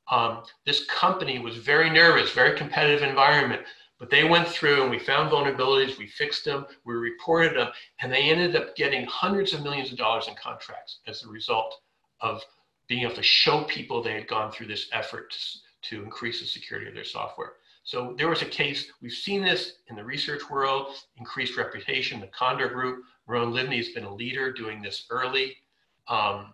um, 0.09 0.43
this 0.65 0.85
company 0.85 1.39
was 1.39 1.57
very 1.57 1.89
nervous, 1.89 2.31
very 2.31 2.55
competitive 2.55 3.07
environment, 3.07 3.63
but 3.99 4.09
they 4.09 4.23
went 4.23 4.47
through 4.47 4.81
and 4.81 4.91
we 4.91 4.99
found 4.99 5.31
vulnerabilities, 5.31 5.97
we 5.97 6.07
fixed 6.07 6.45
them, 6.45 6.65
we 6.85 6.93
reported 6.93 7.55
them, 7.55 7.69
and 8.01 8.11
they 8.11 8.29
ended 8.29 8.55
up 8.55 8.75
getting 8.75 9.05
hundreds 9.05 9.53
of 9.53 9.63
millions 9.63 9.91
of 9.91 9.97
dollars 9.97 10.27
in 10.27 10.35
contracts 10.35 10.99
as 11.07 11.23
a 11.23 11.27
result 11.27 11.75
of 12.21 12.43
being 12.87 13.03
able 13.03 13.15
to 13.15 13.23
show 13.23 13.63
people 13.63 14.01
they 14.01 14.13
had 14.13 14.27
gone 14.27 14.51
through 14.51 14.67
this 14.67 14.87
effort 14.91 15.31
to, 15.31 15.97
to 15.97 16.03
increase 16.03 16.41
the 16.41 16.47
security 16.47 16.87
of 16.87 16.93
their 16.93 17.03
software. 17.03 17.53
So 17.83 18.15
there 18.17 18.29
was 18.29 18.41
a 18.41 18.45
case, 18.45 18.91
we've 19.01 19.11
seen 19.11 19.43
this 19.43 19.77
in 19.89 19.95
the 19.95 20.03
research 20.03 20.49
world, 20.49 20.95
increased 21.17 21.55
reputation, 21.55 22.19
the 22.19 22.27
Condor 22.27 22.67
Group, 22.67 23.03
Ron 23.27 23.51
Livny 23.51 23.77
has 23.77 23.89
been 23.89 24.03
a 24.03 24.13
leader 24.13 24.51
doing 24.51 24.81
this 24.81 25.05
early. 25.09 25.55
Um, 26.07 26.53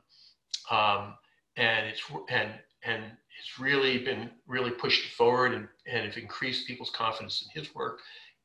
um, 0.70 1.16
and 1.58 1.88
it's, 1.88 2.02
and, 2.30 2.52
and 2.84 3.04
it's 3.42 3.60
really 3.60 3.98
been 3.98 4.30
really 4.46 4.70
pushed 4.70 5.14
forward 5.16 5.54
and, 5.54 5.68
and 5.88 6.06
have 6.06 6.18
increased 6.18 6.68
people's 6.68 6.92
confidence 6.92 7.44
in 7.44 7.60
his 7.60 7.74
work. 7.74 8.00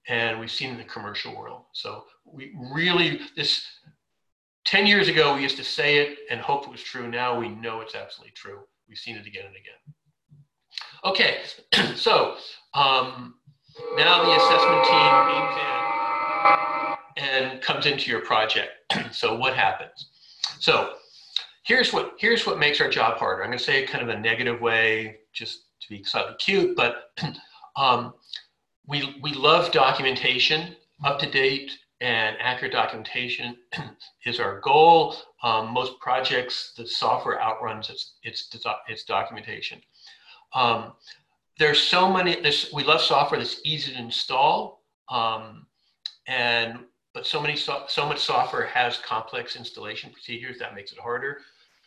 And 0.09 0.41
we've 0.41 0.51
seen 0.51 0.71
in 0.71 0.79
the 0.79 0.85
commercial 0.85 1.37
world. 1.37 1.65
So 1.73 2.05
we 2.25 2.55
really, 2.73 3.21
this 3.37 3.67
10 4.65 4.87
years 4.87 5.09
ago, 5.09 5.35
we 5.35 5.43
used 5.43 5.57
to 5.59 5.65
say 5.65 5.99
it 5.99 6.19
and 6.31 6.41
hope 6.41 6.65
it 6.65 6.71
was 6.71 6.83
true. 6.83 7.09
Now 7.09 7.39
we 7.39 7.49
know 7.49 7.81
it's 7.81 7.95
absolutely 7.95 8.33
true. 8.33 8.61
We've 8.89 8.97
seen 8.97 9.17
it 9.17 9.27
again 9.27 9.45
and 9.47 9.55
again. 9.57 9.95
Okay, 11.05 11.95
so 11.97 12.37
um, 12.75 13.35
now 13.97 14.25
the 14.25 14.37
assessment 14.37 14.85
team 14.85 15.27
beams 15.27 15.57
in 15.61 15.77
and 17.19 17.61
comes 17.61 17.87
into 17.87 18.11
your 18.11 18.21
project. 18.21 18.71
so 19.13 19.37
what 19.37 19.55
happens? 19.55 20.09
So 20.59 20.95
here's 21.67 21.93
what 21.93 22.15
here's 22.17 22.47
what 22.47 22.59
makes 22.59 22.81
our 22.81 22.89
job 22.89 23.19
harder. 23.19 23.43
I'm 23.43 23.49
going 23.49 23.59
to 23.59 23.65
say 23.65 23.83
it 23.83 23.91
kind 23.91 24.09
of 24.09 24.09
a 24.09 24.19
negative 24.19 24.61
way, 24.61 25.19
just 25.33 25.65
to 25.81 25.89
be 25.89 26.03
slightly 26.05 26.35
cute, 26.39 26.77
but 26.77 27.11
um, 27.77 28.15
we 28.87 29.19
we 29.23 29.35
love 29.35 29.73
documentation, 29.73 30.77
up 31.05 31.19
to 31.19 31.31
date 31.31 31.73
and 32.01 32.37
accurate 32.41 32.73
documentation 32.73 33.57
is 34.27 34.39
our 34.39 34.61
goal. 34.61 35.17
Um, 35.43 35.73
most 35.73 35.99
projects, 35.99 36.73
the 36.77 36.87
software 36.87 37.43
outruns 37.43 37.91
its 37.91 38.15
its 38.23 38.49
its 38.89 39.05
documentation. 39.05 39.81
Um, 40.55 40.93
there's 41.59 41.83
so 41.83 42.11
many. 42.13 42.41
This 42.41 42.73
we 42.73 42.85
love 42.85 43.01
software 43.01 43.41
that's 43.41 43.61
easy 43.65 43.93
to 43.93 43.99
install, 43.99 44.85
um, 45.09 45.67
and 46.29 46.79
but 47.13 47.27
so 47.27 47.41
many 47.41 47.57
so, 47.57 47.85
so 47.89 48.07
much 48.07 48.21
software 48.21 48.67
has 48.67 48.99
complex 48.99 49.57
installation 49.57 50.11
procedures 50.11 50.59
that 50.61 50.75
makes 50.75 50.93
it 50.93 50.99
harder. 50.99 51.41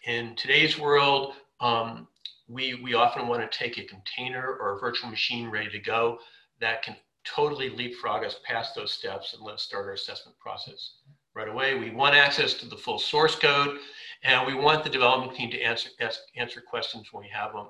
In 0.10 0.36
today's 0.36 0.80
world, 0.80 1.36
um, 1.60 2.08
we, 2.48 2.74
we 2.74 2.96
often 2.96 3.28
want 3.28 3.44
to 3.44 3.58
take 3.58 3.78
a 3.78 3.84
container 3.84 4.58
or 4.60 4.76
a 4.76 4.80
virtual 4.80 5.08
machine 5.08 5.52
ready 5.52 5.70
to 5.70 5.78
go 5.78 6.18
that 6.60 6.82
can 6.82 6.96
totally 7.24 7.70
leapfrog 7.70 8.24
us 8.24 8.40
past 8.44 8.74
those 8.74 8.92
steps 8.92 9.36
and 9.36 9.44
let 9.44 9.54
us 9.54 9.62
start 9.62 9.86
our 9.86 9.94
assessment 9.94 10.36
process 10.40 10.94
right 11.36 11.48
away. 11.48 11.76
We 11.76 11.92
want 11.92 12.16
access 12.16 12.56
to 12.56 12.66
the 12.66 12.76
full 12.76 12.98
source 12.98 13.36
code 13.36 13.78
and 14.24 14.48
we 14.48 14.56
want 14.56 14.84
the 14.84 14.90
development 14.90 15.38
team 15.38 15.52
to 15.52 15.62
answer, 15.62 15.90
ask, 16.00 16.22
answer 16.36 16.60
questions 16.60 17.10
when 17.12 17.22
we 17.22 17.30
have 17.30 17.54
them. 17.54 17.68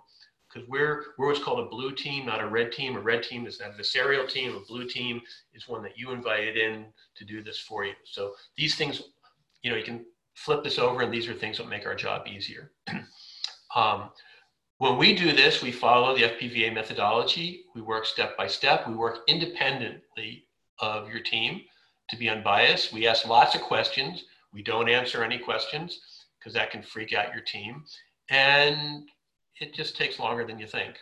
Because 0.47 0.65
we're, 0.69 1.07
we're 1.17 1.27
what's 1.27 1.43
called 1.43 1.59
a 1.59 1.69
blue 1.69 1.91
team, 1.91 2.25
not 2.25 2.39
a 2.39 2.47
red 2.47 2.71
team. 2.71 2.95
A 2.95 3.01
red 3.01 3.21
team 3.21 3.47
is 3.47 3.59
an 3.59 3.69
adversarial 3.69 4.29
team. 4.29 4.55
A 4.55 4.65
blue 4.65 4.87
team 4.87 5.19
is 5.53 5.67
one 5.67 5.83
that 5.83 5.97
you 5.97 6.11
invited 6.11 6.55
in 6.55 6.85
to 7.17 7.25
do 7.25 7.43
this 7.43 7.59
for 7.59 7.83
you. 7.83 7.95
So 8.05 8.31
these 8.55 8.75
things, 8.75 9.01
you 9.61 9.71
know, 9.71 9.75
you 9.75 9.83
can 9.83 10.05
flip 10.45 10.63
this 10.63 10.79
over 10.79 11.01
and 11.01 11.13
these 11.13 11.27
are 11.27 11.33
things 11.33 11.57
that 11.57 11.67
make 11.67 11.85
our 11.85 11.95
job 11.95 12.27
easier. 12.27 12.71
um, 13.75 14.09
when 14.77 14.97
we 14.97 15.13
do 15.13 15.33
this, 15.33 15.61
we 15.61 15.73
follow 15.73 16.15
the 16.15 16.23
FPVA 16.23 16.73
methodology. 16.73 17.65
We 17.75 17.81
work 17.81 18.05
step 18.05 18.37
by 18.37 18.47
step. 18.47 18.87
We 18.87 18.95
work 18.95 19.19
independently 19.27 20.45
of 20.79 21.09
your 21.09 21.19
team 21.19 21.61
to 22.09 22.15
be 22.15 22.29
unbiased. 22.29 22.93
We 22.93 23.05
ask 23.05 23.27
lots 23.27 23.55
of 23.55 23.61
questions. 23.61 24.23
We 24.53 24.63
don't 24.63 24.89
answer 24.89 25.23
any 25.23 25.37
questions 25.37 25.99
because 26.39 26.53
that 26.53 26.71
can 26.71 26.81
freak 26.81 27.13
out 27.13 27.33
your 27.33 27.43
team. 27.43 27.83
And 28.29 29.09
it 29.59 29.73
just 29.73 29.97
takes 29.97 30.17
longer 30.17 30.45
than 30.45 30.57
you 30.57 30.67
think. 30.67 30.95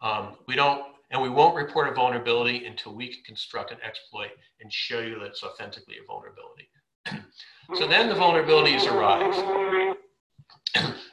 Um, 0.00 0.36
we 0.46 0.56
don't, 0.56 0.82
and 1.10 1.20
we 1.20 1.28
won't 1.28 1.54
report 1.54 1.88
a 1.88 1.94
vulnerability 1.94 2.64
until 2.64 2.94
we 2.94 3.08
can 3.08 3.22
construct 3.24 3.70
an 3.70 3.78
exploit 3.84 4.30
and 4.60 4.72
show 4.72 5.00
you 5.00 5.18
that 5.18 5.26
it's 5.26 5.44
authentically 5.44 5.96
a 6.02 6.06
vulnerability. 6.06 6.70
So 7.74 7.86
then 7.86 8.08
the 8.08 8.14
vulnerabilities 8.14 8.90
arise. 8.90 9.36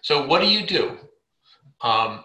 so 0.02 0.26
what 0.26 0.42
do 0.42 0.48
you 0.48 0.66
do? 0.66 0.98
Um, 1.82 2.24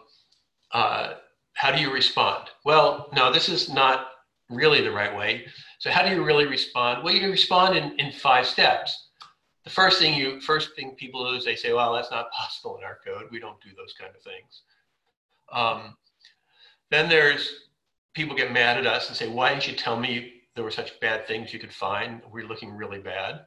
uh, 0.72 1.14
how 1.54 1.72
do 1.74 1.80
you 1.80 1.92
respond? 1.92 2.48
Well, 2.64 3.08
no, 3.12 3.32
this 3.32 3.48
is 3.48 3.68
not 3.68 4.06
really 4.48 4.82
the 4.82 4.92
right 4.92 5.14
way. 5.16 5.46
So 5.78 5.90
how 5.90 6.06
do 6.06 6.14
you 6.14 6.24
really 6.24 6.46
respond? 6.46 7.02
Well, 7.02 7.12
you 7.12 7.20
can 7.20 7.30
respond 7.30 7.76
in, 7.76 7.98
in 7.98 8.12
five 8.12 8.46
steps. 8.46 9.08
The 9.64 9.70
first 9.70 9.98
thing 9.98 10.14
you, 10.14 10.40
first 10.40 10.74
thing 10.76 10.92
people 10.92 11.28
do 11.28 11.36
is 11.36 11.44
they 11.44 11.56
say, 11.56 11.72
well, 11.72 11.92
that's 11.92 12.10
not 12.10 12.30
possible 12.30 12.78
in 12.78 12.84
our 12.84 12.98
code. 13.04 13.26
We 13.30 13.40
don't 13.40 13.60
do 13.60 13.70
those 13.76 13.94
kind 13.98 14.12
of 14.14 14.22
things. 14.22 14.62
Um, 15.52 15.96
then 16.90 17.08
there's 17.08 17.48
people 18.14 18.36
get 18.36 18.52
mad 18.52 18.78
at 18.78 18.86
us 18.86 19.08
and 19.08 19.16
say, 19.16 19.28
why 19.28 19.50
didn't 19.50 19.68
you 19.68 19.74
tell 19.74 19.98
me 19.98 20.34
there 20.54 20.64
were 20.64 20.70
such 20.70 20.98
bad 21.00 21.26
things 21.26 21.52
you 21.52 21.58
could 21.58 21.72
find? 21.72 22.22
We're 22.30 22.46
looking 22.46 22.74
really 22.74 23.00
bad. 23.00 23.40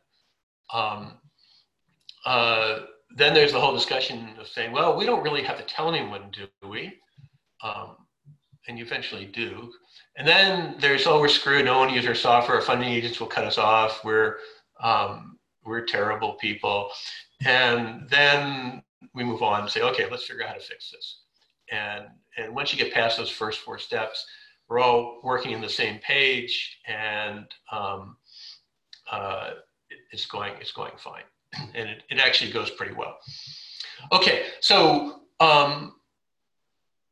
Um, 0.71 1.13
uh, 2.25 2.79
then 3.15 3.33
there's 3.33 3.51
the 3.51 3.59
whole 3.59 3.73
discussion 3.73 4.29
of 4.39 4.47
saying, 4.47 4.71
well, 4.71 4.97
we 4.97 5.05
don't 5.05 5.23
really 5.23 5.43
have 5.43 5.57
to 5.57 5.63
tell 5.63 5.93
anyone, 5.93 6.31
do 6.31 6.47
we? 6.67 6.93
Um, 7.63 7.97
and 8.67 8.77
you 8.77 8.85
eventually 8.85 9.25
do. 9.25 9.71
And 10.17 10.27
then 10.27 10.75
there's, 10.79 11.05
oh, 11.05 11.19
we're 11.19 11.27
screwed. 11.27 11.65
No 11.65 11.79
one 11.79 11.93
uses 11.93 12.07
our 12.07 12.15
software. 12.15 12.61
Funding 12.61 12.89
agents 12.89 13.19
will 13.19 13.27
cut 13.27 13.43
us 13.43 13.57
off. 13.57 14.03
We're, 14.03 14.37
um, 14.81 15.37
we're 15.65 15.85
terrible 15.85 16.33
people. 16.33 16.89
And 17.45 18.09
then 18.09 18.83
we 19.13 19.23
move 19.23 19.41
on 19.41 19.61
and 19.61 19.69
say, 19.69 19.81
okay, 19.81 20.09
let's 20.09 20.25
figure 20.25 20.43
out 20.43 20.49
how 20.49 20.55
to 20.55 20.61
fix 20.61 20.91
this. 20.91 21.21
And, 21.71 22.05
and 22.37 22.55
once 22.55 22.71
you 22.71 22.79
get 22.79 22.93
past 22.93 23.17
those 23.17 23.29
first 23.29 23.59
four 23.59 23.77
steps, 23.77 24.25
we're 24.69 24.79
all 24.79 25.19
working 25.23 25.51
in 25.51 25.61
the 25.61 25.69
same 25.69 25.99
page 25.99 26.79
and 26.87 27.45
um, 27.71 28.17
uh, 29.11 29.51
it's 30.11 30.25
going 30.25 30.53
it's 30.59 30.71
going 30.71 30.93
fine, 30.97 31.23
and 31.75 31.89
it, 31.89 32.03
it 32.09 32.19
actually 32.19 32.51
goes 32.51 32.69
pretty 32.69 32.93
well. 32.93 33.17
Okay, 34.11 34.47
so 34.59 35.21
um, 35.39 35.93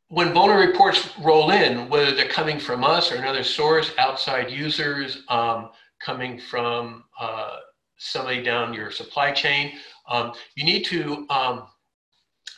when 0.10 0.34
Bona 0.34 0.56
reports 0.56 1.10
roll 1.20 1.52
in, 1.52 1.88
whether 1.90 2.14
they're 2.14 2.28
coming 2.28 2.60
from 2.60 2.84
us 2.84 3.12
or 3.12 3.16
another 3.16 3.44
source, 3.44 3.92
outside 3.98 4.52
users, 4.52 5.24
um, 5.30 5.70
coming 6.00 6.40
from 6.40 7.06
uh, 7.20 7.58
somebody 7.98 8.42
down 8.44 8.74
your 8.74 8.92
supply 8.92 9.32
chain, 9.32 9.74
um, 10.10 10.34
you 10.56 10.66
need 10.66 10.84
to 10.86 11.26
um, 11.30 11.68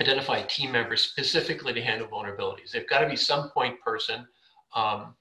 identify 0.02 0.42
team 0.44 0.72
members 0.72 1.02
specifically 1.02 1.74
to 1.74 1.82
handle 1.82 2.08
vulnerabilities. 2.08 2.72
They've 2.72 2.90
got 2.90 3.00
to 3.02 3.10
be 3.10 3.16
some 3.16 3.50
point 3.50 3.80
person. 3.82 4.28
Um, 4.76 5.16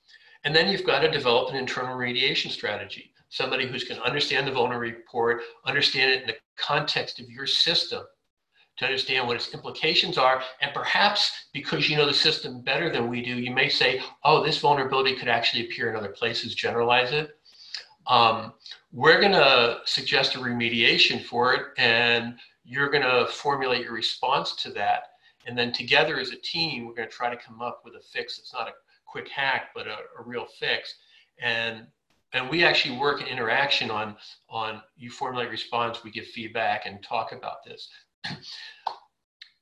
And 0.44 0.54
then 0.56 0.68
you've 0.68 0.84
got 0.84 1.00
to 1.00 1.10
develop 1.10 1.50
an 1.50 1.56
internal 1.56 1.96
remediation 1.96 2.50
strategy. 2.50 3.11
Somebody 3.32 3.66
who's 3.66 3.84
going 3.84 3.98
to 3.98 4.06
understand 4.06 4.46
the 4.46 4.52
vulnerability 4.52 4.94
report, 4.94 5.40
understand 5.64 6.10
it 6.10 6.20
in 6.20 6.26
the 6.26 6.36
context 6.58 7.18
of 7.18 7.30
your 7.30 7.46
system, 7.46 8.02
to 8.76 8.84
understand 8.84 9.26
what 9.26 9.36
its 9.36 9.54
implications 9.54 10.18
are. 10.18 10.42
And 10.60 10.74
perhaps 10.74 11.48
because 11.54 11.88
you 11.88 11.96
know 11.96 12.04
the 12.04 12.12
system 12.12 12.60
better 12.60 12.92
than 12.92 13.08
we 13.08 13.22
do, 13.22 13.34
you 13.34 13.50
may 13.50 13.70
say, 13.70 14.02
oh, 14.22 14.44
this 14.44 14.58
vulnerability 14.58 15.16
could 15.16 15.28
actually 15.28 15.64
appear 15.64 15.88
in 15.88 15.96
other 15.96 16.10
places, 16.10 16.54
generalize 16.54 17.12
it. 17.12 17.38
Um, 18.06 18.52
we're 18.92 19.18
going 19.18 19.32
to 19.32 19.78
suggest 19.86 20.34
a 20.34 20.38
remediation 20.38 21.24
for 21.24 21.54
it, 21.54 21.62
and 21.78 22.34
you're 22.66 22.90
going 22.90 23.02
to 23.02 23.32
formulate 23.32 23.82
your 23.82 23.94
response 23.94 24.54
to 24.56 24.70
that. 24.72 25.04
And 25.46 25.56
then 25.56 25.72
together 25.72 26.20
as 26.20 26.32
a 26.32 26.36
team, 26.36 26.86
we're 26.86 26.94
going 26.94 27.08
to 27.08 27.14
try 27.14 27.34
to 27.34 27.42
come 27.42 27.62
up 27.62 27.80
with 27.82 27.94
a 27.94 28.00
fix 28.00 28.36
that's 28.36 28.52
not 28.52 28.68
a 28.68 28.72
quick 29.06 29.28
hack, 29.28 29.70
but 29.74 29.86
a, 29.86 29.96
a 30.18 30.22
real 30.22 30.46
fix. 30.60 30.96
And 31.40 31.86
and 32.32 32.48
we 32.48 32.64
actually 32.64 32.98
work 32.98 33.20
in 33.20 33.26
interaction 33.26 33.90
on 33.90 34.16
on 34.48 34.82
you 34.96 35.10
formulate 35.10 35.50
response, 35.50 36.02
we 36.04 36.10
give 36.10 36.26
feedback 36.26 36.86
and 36.86 37.02
talk 37.02 37.32
about 37.32 37.64
this. 37.64 37.88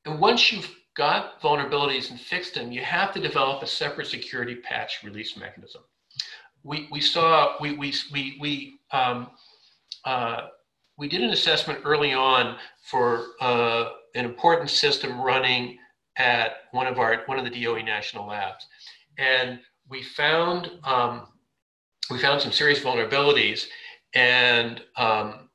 And 0.07 0.19
once 0.19 0.51
you've 0.51 0.75
got 0.97 1.41
vulnerabilities 1.41 2.11
and 2.11 2.21
fixed 2.21 2.55
them, 2.55 2.73
you 2.73 2.83
have 2.83 3.13
to 3.15 3.21
develop 3.21 3.63
a 3.63 3.67
separate 3.67 4.07
security 4.07 4.57
patch 4.57 5.03
release 5.05 5.37
mechanism. 5.37 5.83
We, 6.63 6.89
we 6.91 7.01
saw, 7.01 7.57
we, 7.61 7.75
we, 7.75 7.95
we, 8.13 8.39
we, 8.41 8.81
um, 8.93 9.31
uh, 10.05 10.49
we 10.99 11.09
did 11.09 11.23
an 11.23 11.31
assessment 11.31 11.81
early 11.85 12.13
on 12.13 12.57
for 12.83 13.27
uh, 13.41 13.91
an 14.15 14.25
important 14.25 14.71
system 14.71 15.21
running 15.21 15.79
at 16.17 16.53
one 16.73 16.87
of 16.87 16.99
our, 16.99 17.23
one 17.27 17.39
of 17.39 17.45
the 17.45 17.65
DOE 17.65 17.83
national 17.83 18.27
labs. 18.27 18.67
And 19.17 19.61
we 19.89 20.03
found, 20.03 20.71
um, 20.85 21.29
we 22.11 22.19
found 22.19 22.41
some 22.41 22.53
serious 22.53 22.81
vulnerabilities 22.81 23.67
and 24.15 24.83
um, 24.97 25.49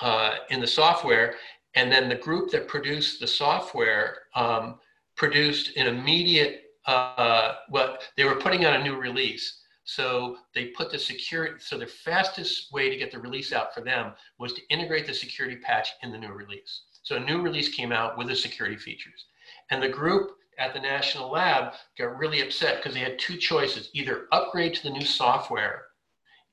uh, 0.00 0.34
in 0.50 0.60
the 0.60 0.66
software 0.66 1.34
and 1.74 1.92
then 1.92 2.08
the 2.08 2.16
group 2.16 2.50
that 2.50 2.66
produced 2.66 3.20
the 3.20 3.26
software 3.26 4.22
um, 4.34 4.80
produced 5.16 5.76
an 5.76 5.86
immediate, 5.86 6.62
uh, 6.86 7.54
well, 7.70 7.98
they 8.16 8.24
were 8.24 8.34
putting 8.34 8.64
out 8.64 8.80
a 8.80 8.82
new 8.82 8.96
release. 8.96 9.60
So 9.84 10.38
they 10.54 10.66
put 10.66 10.90
the 10.90 10.98
security, 10.98 11.54
so 11.60 11.78
the 11.78 11.86
fastest 11.86 12.72
way 12.72 12.90
to 12.90 12.96
get 12.96 13.10
the 13.10 13.18
release 13.18 13.52
out 13.52 13.72
for 13.72 13.80
them 13.80 14.12
was 14.38 14.52
to 14.54 14.62
integrate 14.70 15.06
the 15.06 15.14
security 15.14 15.56
patch 15.56 15.88
in 16.02 16.10
the 16.10 16.18
new 16.18 16.32
release. 16.32 16.82
So 17.02 17.16
a 17.16 17.20
new 17.20 17.40
release 17.40 17.68
came 17.68 17.92
out 17.92 18.18
with 18.18 18.28
the 18.28 18.36
security 18.36 18.76
features. 18.76 19.26
And 19.70 19.82
the 19.82 19.88
group 19.88 20.32
at 20.58 20.74
the 20.74 20.80
national 20.80 21.30
lab 21.30 21.72
got 21.96 22.18
really 22.18 22.40
upset 22.40 22.76
because 22.76 22.94
they 22.94 23.00
had 23.00 23.18
two 23.18 23.36
choices, 23.36 23.90
either 23.94 24.26
upgrade 24.32 24.74
to 24.74 24.82
the 24.82 24.90
new 24.90 25.04
software 25.04 25.82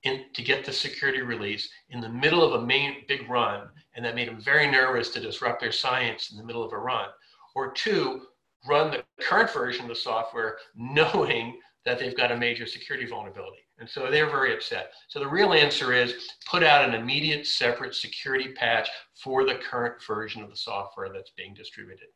in, 0.03 0.25
to 0.33 0.43
get 0.43 0.63
the 0.63 0.71
security 0.71 1.21
release 1.21 1.69
in 1.89 1.99
the 1.99 2.09
middle 2.09 2.43
of 2.43 2.61
a 2.61 2.65
main 2.65 3.03
big 3.07 3.27
run, 3.29 3.67
and 3.95 4.05
that 4.05 4.15
made 4.15 4.27
them 4.27 4.39
very 4.39 4.69
nervous 4.69 5.09
to 5.09 5.19
disrupt 5.19 5.59
their 5.59 5.71
science 5.71 6.31
in 6.31 6.37
the 6.37 6.43
middle 6.43 6.63
of 6.63 6.71
a 6.71 6.77
run. 6.77 7.07
Or 7.55 7.71
two, 7.71 8.21
run 8.67 8.91
the 8.91 9.03
current 9.21 9.51
version 9.51 9.83
of 9.83 9.89
the 9.89 9.95
software 9.95 10.57
knowing 10.75 11.59
that 11.85 11.99
they've 11.99 12.17
got 12.17 12.31
a 12.31 12.37
major 12.37 12.65
security 12.65 13.07
vulnerability. 13.07 13.59
And 13.77 13.89
so 13.89 14.09
they're 14.09 14.29
very 14.29 14.53
upset. 14.53 14.91
So 15.07 15.19
the 15.19 15.27
real 15.27 15.53
answer 15.53 15.93
is 15.93 16.29
put 16.49 16.63
out 16.63 16.87
an 16.87 16.95
immediate 16.95 17.45
separate 17.45 17.93
security 17.93 18.53
patch 18.53 18.89
for 19.13 19.45
the 19.45 19.55
current 19.55 19.95
version 20.05 20.41
of 20.41 20.49
the 20.49 20.55
software 20.55 21.09
that's 21.13 21.31
being 21.37 21.53
distributed. 21.53 22.07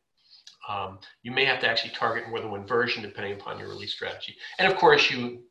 Um, 0.68 0.98
you 1.22 1.32
may 1.32 1.44
have 1.44 1.60
to 1.60 1.68
actually 1.68 1.92
target 1.94 2.28
more 2.28 2.40
than 2.40 2.50
one 2.50 2.66
version 2.66 3.02
depending 3.02 3.32
upon 3.32 3.58
your 3.58 3.68
release 3.68 3.92
strategy. 3.92 4.36
And 4.58 4.70
of 4.70 4.78
course, 4.78 5.10
you 5.10 5.42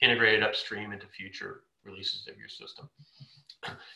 integrate 0.00 0.34
it 0.34 0.42
upstream 0.42 0.92
into 0.92 1.06
future 1.06 1.62
releases 1.84 2.26
of 2.28 2.36
your 2.36 2.48
system. 2.48 2.88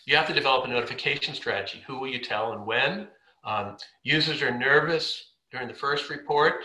You 0.06 0.16
have 0.16 0.28
to 0.28 0.34
develop 0.34 0.64
a 0.64 0.68
notification 0.68 1.34
strategy. 1.34 1.82
Who 1.86 1.98
will 1.98 2.08
you 2.08 2.20
tell 2.20 2.52
and 2.52 2.64
when? 2.64 3.08
Um, 3.44 3.76
users 4.02 4.42
are 4.42 4.56
nervous 4.56 5.32
during 5.50 5.68
the 5.68 5.74
first 5.74 6.10
report, 6.10 6.64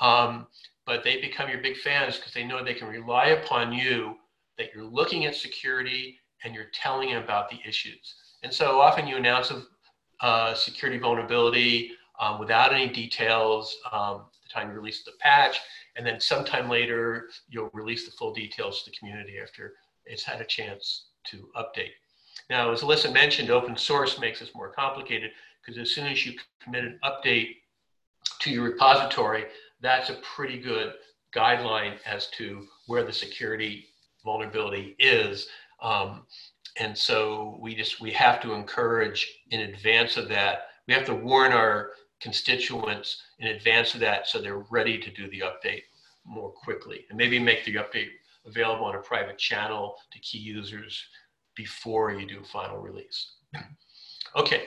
um, 0.00 0.46
but 0.86 1.02
they 1.02 1.20
become 1.20 1.48
your 1.48 1.62
big 1.62 1.78
fans 1.78 2.16
because 2.16 2.32
they 2.32 2.44
know 2.44 2.62
they 2.62 2.74
can 2.74 2.88
rely 2.88 3.26
upon 3.28 3.72
you, 3.72 4.16
that 4.58 4.68
you're 4.74 4.84
looking 4.84 5.24
at 5.24 5.34
security 5.34 6.18
and 6.44 6.54
you're 6.54 6.70
telling 6.74 7.10
them 7.10 7.22
about 7.22 7.48
the 7.48 7.58
issues. 7.66 8.14
And 8.42 8.52
so 8.52 8.80
often 8.80 9.06
you 9.06 9.16
announce 9.16 9.50
a 9.50 9.62
uh, 10.20 10.54
security 10.54 10.98
vulnerability 10.98 11.92
um, 12.20 12.38
without 12.38 12.72
any 12.72 12.88
details 12.88 13.76
um, 13.90 14.22
the 14.42 14.48
time 14.52 14.68
you 14.68 14.74
release 14.74 15.02
the 15.04 15.12
patch, 15.20 15.60
and 15.96 16.06
then 16.06 16.20
sometime 16.20 16.68
later, 16.68 17.28
you'll 17.48 17.70
release 17.72 18.04
the 18.04 18.12
full 18.12 18.32
details 18.32 18.82
to 18.82 18.90
the 18.90 18.96
community 18.96 19.38
after 19.42 19.74
it's 20.06 20.24
had 20.24 20.40
a 20.40 20.44
chance 20.44 21.06
to 21.24 21.48
update. 21.56 21.92
Now, 22.50 22.72
as 22.72 22.82
Elisa 22.82 23.10
mentioned, 23.10 23.50
open 23.50 23.76
source 23.76 24.18
makes 24.18 24.40
this 24.40 24.54
more 24.54 24.70
complicated 24.70 25.30
because 25.60 25.80
as 25.80 25.94
soon 25.94 26.06
as 26.06 26.26
you 26.26 26.34
commit 26.62 26.84
an 26.84 26.98
update 27.04 27.56
to 28.40 28.50
your 28.50 28.64
repository, 28.64 29.44
that's 29.80 30.10
a 30.10 30.18
pretty 30.22 30.58
good 30.58 30.94
guideline 31.34 31.96
as 32.04 32.28
to 32.28 32.66
where 32.86 33.04
the 33.04 33.12
security 33.12 33.86
vulnerability 34.24 34.96
is. 34.98 35.48
Um, 35.80 36.26
and 36.78 36.96
so 36.96 37.58
we 37.60 37.74
just, 37.74 38.00
we 38.00 38.10
have 38.12 38.40
to 38.42 38.52
encourage 38.52 39.40
in 39.50 39.60
advance 39.60 40.16
of 40.16 40.28
that, 40.28 40.66
we 40.92 40.98
have 40.98 41.06
to 41.06 41.14
warn 41.14 41.52
our 41.52 41.92
constituents 42.20 43.22
in 43.38 43.46
advance 43.46 43.94
of 43.94 44.00
that 44.00 44.28
so 44.28 44.38
they're 44.38 44.66
ready 44.70 44.98
to 44.98 45.10
do 45.10 45.26
the 45.30 45.40
update 45.40 45.84
more 46.26 46.50
quickly 46.50 47.06
and 47.08 47.16
maybe 47.16 47.38
make 47.38 47.64
the 47.64 47.76
update 47.76 48.08
available 48.44 48.84
on 48.84 48.94
a 48.94 48.98
private 48.98 49.38
channel 49.38 49.94
to 50.12 50.18
key 50.18 50.36
users 50.36 51.02
before 51.56 52.12
you 52.12 52.28
do 52.28 52.44
final 52.44 52.76
release. 52.76 53.36
okay. 54.36 54.64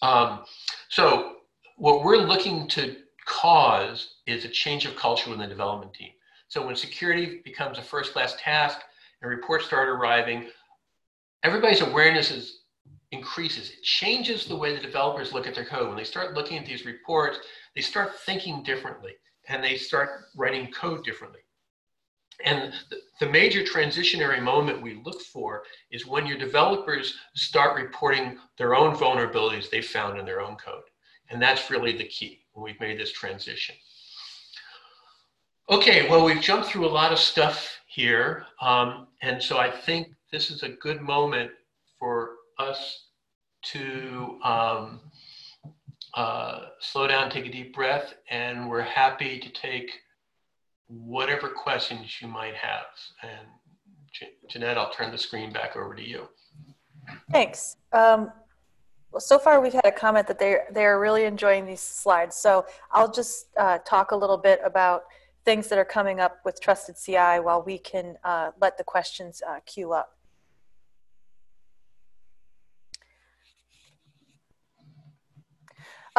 Um, 0.00 0.44
so 0.88 1.38
what 1.76 2.04
we're 2.04 2.18
looking 2.18 2.68
to 2.68 2.94
cause 3.26 4.14
is 4.28 4.44
a 4.44 4.48
change 4.48 4.86
of 4.86 4.94
culture 4.94 5.28
within 5.28 5.42
the 5.42 5.52
development 5.52 5.92
team. 5.92 6.10
So 6.46 6.64
when 6.64 6.76
security 6.76 7.40
becomes 7.44 7.78
a 7.78 7.82
first 7.82 8.12
class 8.12 8.36
task 8.38 8.78
and 9.22 9.28
reports 9.28 9.66
start 9.66 9.88
arriving, 9.88 10.50
everybody's 11.42 11.80
awareness 11.80 12.30
is 12.30 12.59
increases. 13.12 13.70
It 13.70 13.82
changes 13.82 14.44
the 14.44 14.56
way 14.56 14.74
the 14.74 14.82
developers 14.82 15.32
look 15.32 15.46
at 15.46 15.54
their 15.54 15.64
code. 15.64 15.88
When 15.88 15.96
they 15.96 16.04
start 16.04 16.34
looking 16.34 16.58
at 16.58 16.66
these 16.66 16.84
reports, 16.84 17.38
they 17.74 17.82
start 17.82 18.18
thinking 18.20 18.62
differently 18.62 19.12
and 19.48 19.62
they 19.62 19.76
start 19.76 20.26
writing 20.36 20.70
code 20.70 21.04
differently. 21.04 21.40
And 22.44 22.72
the, 23.20 23.26
major 23.26 23.62
transitionary 23.62 24.42
moment 24.42 24.80
we 24.80 25.02
look 25.04 25.20
for 25.20 25.62
is 25.90 26.06
when 26.06 26.26
your 26.26 26.38
developers 26.38 27.18
start 27.34 27.76
reporting 27.76 28.38
their 28.56 28.74
own 28.74 28.96
vulnerabilities 28.96 29.68
they 29.68 29.82
found 29.82 30.18
in 30.18 30.24
their 30.24 30.40
own 30.40 30.56
code. 30.56 30.82
And 31.28 31.40
that's 31.40 31.70
really 31.70 31.96
the 31.96 32.06
key 32.06 32.40
when 32.52 32.64
we've 32.64 32.80
made 32.80 32.98
this 32.98 33.12
transition. 33.12 33.74
Okay, 35.68 36.08
well, 36.08 36.24
we've 36.24 36.40
jumped 36.40 36.68
through 36.68 36.86
a 36.86 36.88
lot 36.88 37.12
of 37.12 37.18
stuff 37.18 37.78
here. 37.86 38.46
Um, 38.60 39.06
and 39.22 39.42
so 39.42 39.58
I 39.58 39.70
think 39.70 40.08
this 40.32 40.50
is 40.50 40.62
a 40.62 40.70
good 40.70 41.00
moment 41.02 41.50
for 41.98 42.30
us 42.60 43.06
to 43.62 44.38
um, 44.42 45.00
uh, 46.14 46.60
slow 46.80 47.06
down, 47.06 47.30
take 47.30 47.46
a 47.46 47.50
deep 47.50 47.74
breath, 47.74 48.14
and 48.30 48.68
we're 48.68 48.82
happy 48.82 49.38
to 49.38 49.48
take 49.50 49.90
whatever 50.88 51.48
questions 51.48 52.18
you 52.20 52.28
might 52.28 52.54
have. 52.54 52.86
And 53.22 53.46
Jeannette, 54.48 54.76
I'll 54.76 54.90
turn 54.90 55.12
the 55.12 55.18
screen 55.18 55.52
back 55.52 55.76
over 55.76 55.94
to 55.94 56.02
you. 56.02 56.28
Thanks. 57.30 57.76
Um, 57.92 58.32
well, 59.12 59.20
so 59.20 59.38
far 59.38 59.60
we've 59.60 59.72
had 59.72 59.86
a 59.86 59.92
comment 59.92 60.26
that 60.28 60.38
they're, 60.38 60.66
they're 60.72 61.00
really 61.00 61.24
enjoying 61.24 61.66
these 61.66 61.80
slides. 61.80 62.36
So 62.36 62.66
I'll 62.92 63.10
just 63.10 63.48
uh, 63.56 63.78
talk 63.78 64.12
a 64.12 64.16
little 64.16 64.36
bit 64.36 64.60
about 64.64 65.04
things 65.44 65.68
that 65.68 65.78
are 65.78 65.84
coming 65.84 66.20
up 66.20 66.38
with 66.44 66.60
Trusted 66.60 66.96
CI 66.96 67.40
while 67.40 67.62
we 67.64 67.78
can 67.78 68.16
uh, 68.24 68.50
let 68.60 68.78
the 68.78 68.84
questions 68.84 69.42
uh, 69.48 69.60
queue 69.66 69.92
up. 69.92 70.16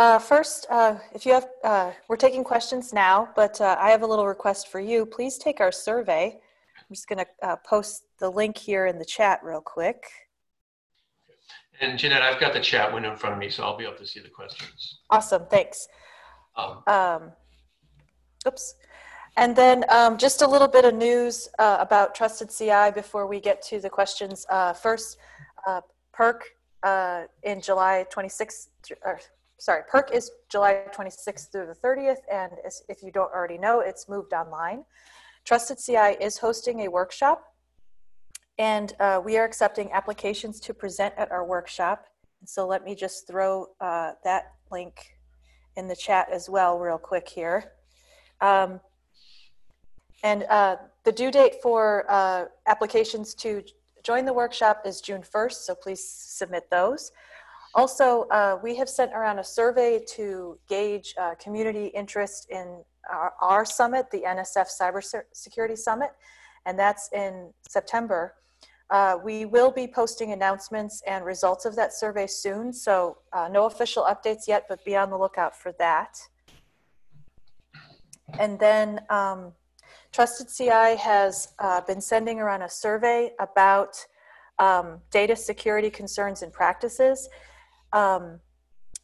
Uh, 0.02 0.18
first, 0.18 0.66
uh, 0.72 0.95
if 1.14 1.28
you 1.28 1.32
have, 1.32 1.47
uh, 1.64 1.91
we're 2.08 2.16
taking 2.16 2.43
questions 2.43 2.91
now, 2.91 3.30
but 3.36 3.62
uh, 3.62 3.78
I 3.80 3.91
have 3.91 4.02
a 4.02 4.08
little 4.08 4.26
request 4.26 4.70
for 4.70 4.80
you. 4.80 5.06
Please 5.06 5.38
take 5.38 5.62
our 5.62 5.72
survey. 5.72 6.39
I'm 6.80 6.95
just 6.95 7.08
going 7.08 7.20
to 7.20 7.47
uh, 7.47 7.56
post 7.58 8.06
the 8.18 8.28
link 8.28 8.58
here 8.58 8.88
in 8.88 8.97
the 8.97 9.06
chat 9.06 9.39
real 9.43 9.62
quick. 9.62 10.06
And 11.82 11.99
Jeannette, 11.99 12.24
I've 12.24 12.39
got 12.39 12.52
the 12.52 12.60
chat 12.60 12.91
window 12.91 13.12
in 13.12 13.18
front 13.18 13.34
of 13.34 13.39
me, 13.39 13.52
so 13.52 13.62
I'll 13.62 13.78
be 13.78 13.84
able 13.84 13.97
to 13.97 14.08
see 14.08 14.20
the 14.20 14.30
questions. 14.30 15.02
Awesome, 15.12 15.45
thanks. 15.52 15.88
Um, 16.56 16.82
um, 16.88 17.32
oops. 18.47 18.74
And 19.38 19.56
then 19.56 19.86
um, 19.89 20.18
just 20.18 20.41
a 20.41 20.47
little 20.47 20.68
bit 20.68 20.84
of 20.84 20.95
news 20.95 21.47
uh, 21.60 21.78
about 21.80 22.16
Trusted 22.16 22.49
CI 22.49 22.89
before 22.91 23.28
we 23.28 23.39
get 23.39 23.62
to 23.68 23.80
the 23.80 23.91
questions. 23.91 24.47
first, 24.82 25.18
PEARC 26.12 26.41
in 27.43 27.62
July 27.62 28.08
26th, 28.12 28.70
sorry, 29.62 29.84
PEARC 29.91 30.12
is 30.12 30.32
July 30.49 30.82
26th 30.91 31.51
through 31.51 31.68
the 31.68 31.76
30th, 31.76 32.18
and 32.32 32.51
if 32.89 33.03
you 33.03 33.12
don't 33.12 33.32
already 33.32 33.59
know, 33.59 33.80
it's 33.80 34.09
moved 34.09 34.34
online. 34.34 34.84
Trusted 35.45 35.78
CI 35.78 36.18
is 36.20 36.39
hosting 36.39 36.82
a 36.82 36.88
workshop, 36.88 37.43
and 38.57 38.93
uh, 38.99 39.22
we 39.24 39.38
are 39.38 39.45
accepting 39.45 39.91
applications 39.91 40.59
to 40.62 40.74
present 40.74 41.14
at 41.16 41.32
our 41.32 41.45
workshop. 41.45 42.05
So 42.43 42.66
let 42.66 42.84
me 42.84 42.95
just 42.95 43.28
throw 43.28 43.68
uh, 43.80 44.14
that 44.24 44.53
link 44.72 45.16
in 45.78 45.88
the 45.88 45.95
chat 45.95 46.28
as 46.32 46.49
well, 46.49 46.80
real 46.80 46.97
quick 46.97 47.30
here. 47.30 47.74
Um, 48.41 48.80
and 50.24 50.43
uh, 50.49 50.78
the 51.03 51.12
due 51.12 51.30
date 51.30 51.62
for 51.62 52.05
uh, 52.09 52.45
applications 52.66 53.36
to 53.36 53.64
join 54.01 54.26
the 54.26 54.34
workshop 54.34 54.82
is 54.86 55.01
June 55.01 55.22
1st, 55.22 55.53
so 55.53 55.76
please 55.76 56.03
submit 56.03 56.64
those. 56.72 57.12
Also, 57.74 58.24
uh, 58.32 58.59
we 58.61 58.76
have 58.76 58.89
sent 58.89 59.13
around 59.13 59.39
a 59.39 59.43
survey 59.43 60.03
to 60.15 60.59
gauge 60.67 61.13
uh, 61.19 61.36
community 61.36 61.88
interest 61.88 62.47
in 62.49 62.84
our, 63.09 63.34
our, 63.41 63.65
summit, 63.65 64.11
the 64.11 64.22
NSF 64.22 64.67
Cybersecurity 64.80 65.78
Summit, 65.78 66.11
and 66.65 66.78
that's 66.78 67.09
in 67.13 67.51
September. 67.67 68.36
Uh, 68.89 69.17
we 69.24 69.45
will 69.45 69.72
be 69.72 69.88
posting 69.88 70.34
announcements 70.34 71.01
and 71.07 71.24
results 71.24 71.63
of 71.63 71.76
that 71.78 71.93
survey 71.93 72.28
soon, 72.28 72.74
so 72.74 73.17
uh, 73.32 73.47
no 73.49 73.65
official 73.65 74.03
updates 74.03 74.47
yet, 74.49 74.65
but 74.67 74.84
be 74.84 74.97
on 74.97 75.09
the 75.09 75.17
lookout 75.17 75.55
for 75.55 75.72
that. 75.80 76.19
And 78.38 78.59
then 78.59 78.99
um, 79.09 79.53
Trusted 80.11 80.49
CI 80.49 80.97
has 80.97 81.53
uh, 81.59 81.80
been 81.82 82.01
sending 82.01 82.41
around 82.41 82.63
a 82.63 82.69
survey 82.69 83.32
about 83.39 84.05
um, 84.59 84.99
data 85.09 85.38
security 85.38 85.89
concerns 85.89 86.41
and 86.41 86.51
practices. 86.51 87.30
Um, 87.93 88.39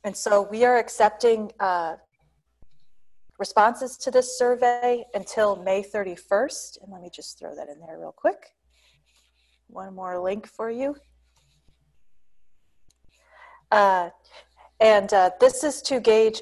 and 0.04 0.16
so 0.16 0.48
we 0.50 0.64
are 0.64 0.78
accepting 0.78 1.52
uh, 1.60 1.96
responses 3.40 3.98
to 3.98 4.12
this 4.12 4.38
survey 4.38 5.04
until 5.14 5.56
May 5.56 5.84
31st. 5.84 6.82
And 6.82 6.92
let 6.92 7.02
me 7.02 7.10
just 7.14 7.38
throw 7.38 7.56
that 7.56 7.68
in 7.70 7.80
there 7.80 8.00
real 8.00 8.14
quick. 8.16 8.54
One 9.68 9.96
more 9.96 10.20
link 10.20 10.48
for 10.48 10.70
you. 10.70 10.96
Uh, 13.72 14.10
and 14.80 15.12
uh, 15.12 15.32
this 15.40 15.64
is 15.64 15.82
to 15.84 16.00
gauge 16.00 16.42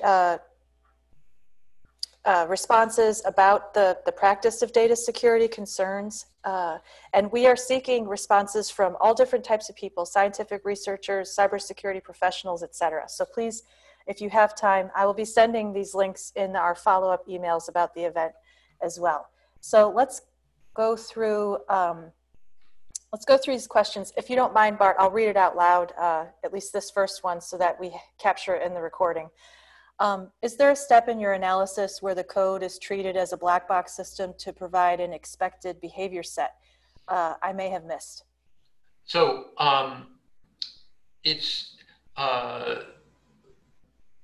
uh, 2.25 2.45
responses 2.49 3.21
about 3.25 3.73
the, 3.73 3.97
the 4.05 4.11
practice 4.11 4.61
of 4.61 4.71
data 4.73 4.95
security 4.95 5.47
concerns. 5.47 6.25
Uh, 6.43 6.77
and 7.13 7.31
we 7.31 7.47
are 7.47 7.55
seeking 7.55 8.07
responses 8.07 8.69
from 8.69 8.97
all 8.99 9.13
different 9.13 9.45
types 9.45 9.69
of 9.69 9.75
people, 9.75 10.05
scientific 10.05 10.65
researchers, 10.65 11.35
cybersecurity 11.37 12.03
professionals, 12.03 12.63
et 12.63 12.75
cetera. 12.75 13.07
So 13.07 13.25
please, 13.25 13.63
if 14.07 14.21
you 14.21 14.29
have 14.29 14.55
time, 14.55 14.91
I 14.95 15.05
will 15.05 15.15
be 15.15 15.25
sending 15.25 15.73
these 15.73 15.95
links 15.95 16.31
in 16.35 16.55
our 16.55 16.75
follow-up 16.75 17.27
emails 17.27 17.69
about 17.69 17.93
the 17.95 18.03
event 18.03 18.33
as 18.81 18.99
well. 18.99 19.29
So 19.61 19.91
let's 19.95 20.21
go 20.75 20.95
through, 20.95 21.57
um, 21.69 22.11
let's 23.11 23.25
go 23.25 23.37
through 23.37 23.55
these 23.55 23.65
questions. 23.67 24.13
If 24.15 24.29
you 24.29 24.35
don't 24.35 24.53
mind, 24.53 24.77
Bart, 24.77 24.97
I'll 24.99 25.09
read 25.09 25.29
it 25.29 25.37
out 25.37 25.55
loud, 25.55 25.93
uh, 25.99 26.25
at 26.43 26.53
least 26.53 26.73
this 26.73 26.91
first 26.91 27.23
one, 27.23 27.41
so 27.41 27.57
that 27.57 27.79
we 27.79 27.91
capture 28.19 28.53
it 28.55 28.61
in 28.65 28.73
the 28.73 28.81
recording. 28.81 29.29
Um, 29.99 30.29
is 30.41 30.57
there 30.57 30.71
a 30.71 30.75
step 30.75 31.07
in 31.07 31.19
your 31.19 31.33
analysis 31.33 32.01
where 32.01 32.15
the 32.15 32.23
code 32.23 32.63
is 32.63 32.77
treated 32.77 33.15
as 33.15 33.31
a 33.31 33.37
black 33.37 33.67
box 33.67 33.95
system 33.95 34.33
to 34.39 34.51
provide 34.51 34.99
an 34.99 35.13
expected 35.13 35.79
behavior 35.79 36.23
set? 36.23 36.55
Uh, 37.07 37.35
I 37.41 37.53
may 37.53 37.69
have 37.69 37.85
missed. 37.85 38.23
So 39.05 39.45
um, 39.57 40.07
it's 41.23 41.75
uh, 42.17 42.75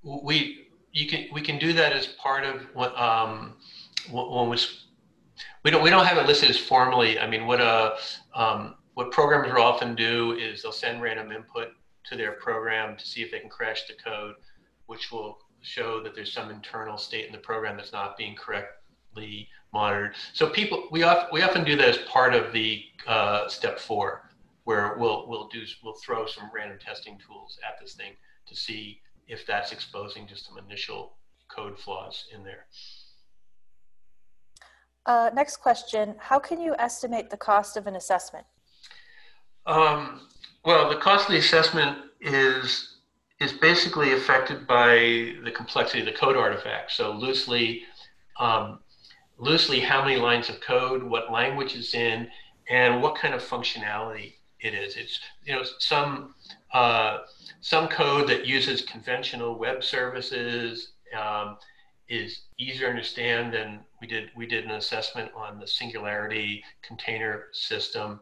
we 0.03 0.67
you 0.91 1.07
can 1.07 1.27
we 1.31 1.41
can 1.41 1.57
do 1.57 1.71
that 1.73 1.93
as 1.93 2.07
part 2.07 2.43
of 2.43 2.63
what 2.73 2.97
um, 2.99 3.53
when 4.09 4.49
was 4.49 4.85
we 5.63 5.71
don't 5.71 5.83
we 5.83 5.89
don't 5.89 6.05
have 6.05 6.17
it 6.17 6.25
listed 6.25 6.49
as 6.49 6.57
formally. 6.57 7.19
I 7.19 7.27
mean, 7.27 7.45
what 7.45 7.61
a 7.61 7.95
um, 8.33 8.75
what 8.95 9.11
programmers 9.11 9.53
will 9.53 9.61
often 9.61 9.95
do 9.95 10.33
is 10.33 10.63
they'll 10.63 10.71
send 10.71 11.01
random 11.01 11.31
input 11.31 11.69
to 12.05 12.17
their 12.17 12.33
program 12.33 12.97
to 12.97 13.05
see 13.05 13.21
if 13.21 13.31
they 13.31 13.39
can 13.39 13.49
crash 13.49 13.87
the 13.87 13.93
code, 13.93 14.35
which 14.87 15.11
will 15.11 15.37
show 15.61 16.01
that 16.03 16.15
there's 16.15 16.33
some 16.33 16.49
internal 16.49 16.97
state 16.97 17.25
in 17.25 17.31
the 17.31 17.37
program 17.37 17.77
that's 17.77 17.91
not 17.91 18.17
being 18.17 18.35
correctly 18.35 19.47
monitored. 19.73 20.15
So 20.33 20.49
people, 20.49 20.87
we, 20.91 21.03
often 21.03 21.29
we 21.31 21.41
often 21.41 21.63
do 21.63 21.75
that 21.77 21.87
as 21.87 21.97
part 21.99 22.33
of 22.33 22.51
the 22.51 22.83
uh, 23.07 23.47
step 23.47 23.79
four, 23.79 24.29
where 24.63 24.95
we'll, 24.97 25.27
we'll, 25.27 25.47
do, 25.47 25.63
we'll 25.83 25.95
throw 25.95 26.25
some 26.25 26.49
random 26.53 26.77
testing 26.79 27.17
tools 27.25 27.59
at 27.67 27.79
this 27.79 27.93
thing 27.93 28.13
to 28.47 28.55
see 28.55 29.01
if 29.27 29.45
that's 29.45 29.71
exposing 29.71 30.27
just 30.27 30.47
some 30.47 30.57
initial 30.57 31.13
code 31.47 31.79
flaws 31.79 32.25
in 32.33 32.43
there. 32.43 32.65
Uh, 35.05 35.29
next 35.33 35.57
question, 35.57 36.15
how 36.19 36.37
can 36.37 36.61
you 36.61 36.75
estimate 36.77 37.29
the 37.29 37.37
cost 37.37 37.75
of 37.75 37.87
an 37.87 37.95
assessment? 37.95 38.45
Um, 39.65 40.27
well, 40.63 40.89
the 40.89 40.97
cost 40.97 41.25
of 41.25 41.31
the 41.31 41.39
assessment 41.39 41.97
is 42.19 42.90
is 43.41 43.51
basically 43.51 44.13
affected 44.13 44.67
by 44.67 45.33
the 45.43 45.51
complexity 45.53 45.99
of 45.99 46.05
the 46.05 46.11
code 46.11 46.37
artifact. 46.37 46.91
So 46.91 47.11
loosely, 47.11 47.81
um, 48.39 48.79
loosely 49.39 49.79
how 49.79 50.03
many 50.05 50.17
lines 50.17 50.47
of 50.47 50.61
code, 50.61 51.01
what 51.01 51.31
language 51.31 51.75
is 51.75 51.95
in, 51.95 52.27
and 52.69 53.01
what 53.01 53.15
kind 53.15 53.33
of 53.33 53.41
functionality 53.41 54.33
it 54.59 54.75
is. 54.75 54.95
It's 54.95 55.19
you 55.43 55.55
know 55.55 55.63
some 55.79 56.35
uh, 56.71 57.19
some 57.61 57.87
code 57.87 58.29
that 58.29 58.45
uses 58.45 58.83
conventional 58.83 59.57
web 59.57 59.83
services 59.83 60.91
um, 61.19 61.57
is 62.07 62.41
easier 62.59 62.85
to 62.85 62.89
understand 62.91 63.51
than 63.51 63.79
we 63.99 64.07
did. 64.07 64.29
We 64.35 64.45
did 64.45 64.65
an 64.65 64.71
assessment 64.71 65.31
on 65.35 65.59
the 65.59 65.67
Singularity 65.67 66.63
container 66.83 67.45
system. 67.53 68.21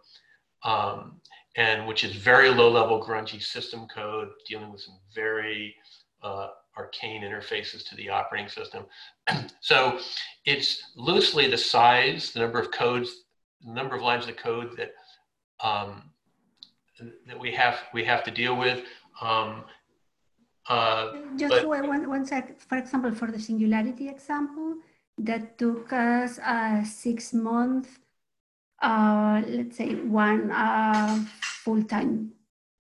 Um, 0.64 1.20
and 1.56 1.88
which 1.88 2.04
is 2.04 2.16
very 2.16 2.50
low 2.50 2.70
level 2.70 3.04
grungy 3.04 3.42
system 3.42 3.88
code 3.94 4.30
dealing 4.48 4.72
with 4.72 4.82
some 4.82 5.00
very 5.14 5.76
uh, 6.22 6.48
arcane 6.78 7.24
interfaces 7.24 7.88
to 7.88 7.96
the 7.96 8.10
operating 8.10 8.50
system. 8.50 8.86
so 9.62 10.00
it's 10.46 10.92
loosely 10.96 11.48
the 11.50 11.58
size, 11.58 12.32
the 12.32 12.40
number 12.40 12.60
of 12.60 12.72
codes, 12.72 13.10
the 13.66 13.74
number 13.74 13.96
of 13.96 14.02
lines 14.02 14.28
of 14.28 14.38
code 14.38 14.78
that 14.78 14.92
um, 15.62 16.12
that 17.28 17.40
we 17.40 17.52
have 17.52 17.78
we 17.94 18.04
have 18.06 18.24
to 18.24 18.32
deal 18.32 18.56
with. 18.56 18.84
Um, 19.22 19.64
uh, 20.68 21.14
Just 21.36 21.66
one, 21.66 22.08
one 22.10 22.26
sec. 22.26 22.60
For 22.62 22.78
example, 22.78 23.12
for 23.12 23.32
the 23.32 23.40
singularity 23.40 24.08
example, 24.08 24.76
that 25.18 25.58
took 25.58 25.92
us 25.92 26.40
uh, 26.40 26.84
six 26.84 27.34
months 27.34 27.90
uh, 28.82 29.42
let's 29.48 29.78
say, 29.78 29.96
one 29.96 30.52
uh, 30.52 31.24
full-time 31.64 32.32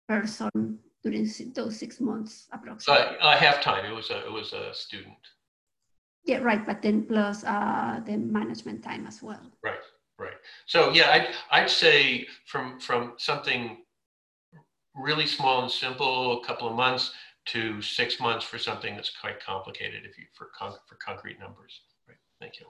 person 0.08 0.80
during 1.04 1.30
those 1.54 1.78
six 1.78 2.00
months 2.00 2.48
approximately. 2.52 3.18
Uh, 3.22 3.38
half 3.38 3.62
time. 3.62 3.86
It 3.86 3.96
was 3.96 4.10
a 4.10 4.26
it 4.26 4.32
was 4.32 4.54
a 4.54 4.74
student. 4.74 5.18
Yeah, 6.26 6.40
right. 6.40 6.66
But 6.66 6.82
then 6.82 7.04
plus 7.04 7.44
uh, 7.44 8.02
the 8.06 8.18
management 8.18 8.84
time 8.84 9.06
as 9.06 9.22
well. 9.22 9.52
Right, 9.64 9.80
right. 10.18 10.38
So 10.66 10.92
yeah, 10.92 11.12
I'd 11.12 11.28
I'd 11.52 11.70
say 11.70 12.28
from 12.46 12.80
from 12.80 13.14
something 13.18 13.78
really 14.96 15.28
small 15.28 15.62
and 15.62 15.72
simple, 15.72 16.42
a 16.42 16.46
couple 16.46 16.68
of 16.68 16.76
months, 16.76 17.12
to 17.46 17.82
six 17.82 18.20
months 18.20 18.44
for 18.44 18.58
something 18.58 18.96
that's 18.96 19.12
quite 19.22 19.40
complicated. 19.44 20.04
If 20.06 20.18
you 20.18 20.26
for 20.34 20.50
con- 20.58 20.80
for 20.88 20.96
concrete 20.96 21.40
numbers. 21.40 21.82
Right. 22.08 22.18
Thank 22.40 22.60
you. 22.60 22.66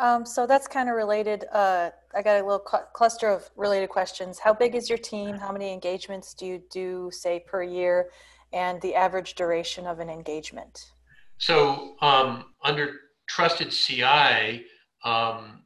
Um, 0.00 0.24
so 0.24 0.46
that's 0.46 0.68
kind 0.68 0.88
of 0.88 0.94
related. 0.94 1.44
Uh, 1.52 1.90
I 2.14 2.22
got 2.22 2.40
a 2.40 2.44
little 2.44 2.64
cl 2.68 2.88
cluster 2.92 3.28
of 3.28 3.50
related 3.56 3.88
questions. 3.88 4.38
How 4.38 4.52
big 4.52 4.74
is 4.74 4.88
your 4.88 4.98
team? 4.98 5.36
How 5.36 5.50
many 5.50 5.72
engagements 5.72 6.34
do 6.34 6.46
you 6.46 6.62
do, 6.70 7.10
say, 7.12 7.44
per 7.46 7.62
year? 7.62 8.10
And 8.52 8.80
the 8.80 8.94
average 8.94 9.34
duration 9.34 9.86
of 9.86 9.98
an 9.98 10.08
engagement? 10.08 10.92
So 11.38 11.96
um, 12.00 12.46
under 12.62 12.94
Trusted 13.28 13.70
CI, 13.70 14.64
um, 15.04 15.62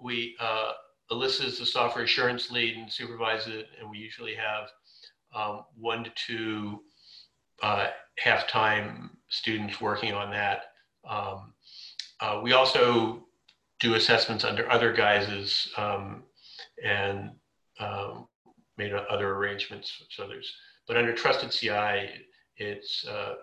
we 0.00 0.34
uh, 0.40 0.72
Elisa 1.10 1.46
is 1.46 1.58
the 1.58 1.66
software 1.66 2.04
assurance 2.04 2.50
lead 2.50 2.76
and 2.76 2.92
supervises 2.92 3.54
it, 3.54 3.66
and 3.78 3.88
we 3.88 3.98
usually 3.98 4.34
have 4.34 4.68
um, 5.34 5.64
one 5.78 6.02
to 6.02 6.10
two 6.16 6.80
uh, 7.62 7.88
half-time 8.18 9.10
students 9.28 9.80
working 9.80 10.12
on 10.12 10.30
that. 10.30 10.62
Um, 11.08 11.52
uh, 12.20 12.40
we 12.42 12.52
also 12.52 13.25
do 13.80 13.94
assessments 13.94 14.44
under 14.44 14.70
other 14.70 14.92
guises 14.92 15.72
um, 15.76 16.22
and 16.82 17.30
um, 17.78 18.26
made 18.78 18.92
other 18.92 19.34
arrangements. 19.34 20.02
So 20.10 20.26
there's, 20.26 20.52
but 20.86 20.96
under 20.96 21.12
trusted 21.12 21.50
CI, 21.50 22.10
it's 22.56 23.06
uh, 23.06 23.34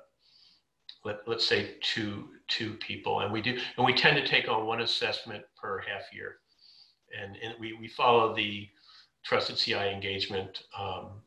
let, 1.05 1.19
let's 1.27 1.45
say 1.45 1.75
two 1.81 2.29
two 2.47 2.73
people, 2.75 3.21
and 3.21 3.31
we 3.31 3.41
do, 3.41 3.57
and 3.77 3.85
we 3.85 3.93
tend 3.93 4.17
to 4.17 4.25
take 4.25 4.47
on 4.47 4.65
one 4.65 4.81
assessment 4.81 5.43
per 5.61 5.79
half 5.79 6.13
year, 6.13 6.37
and, 7.19 7.35
and 7.43 7.53
we 7.59 7.73
we 7.73 7.87
follow 7.87 8.35
the 8.35 8.67
trusted 9.23 9.57
CI 9.57 9.75
engagement 9.75 10.63
um, 10.77 11.21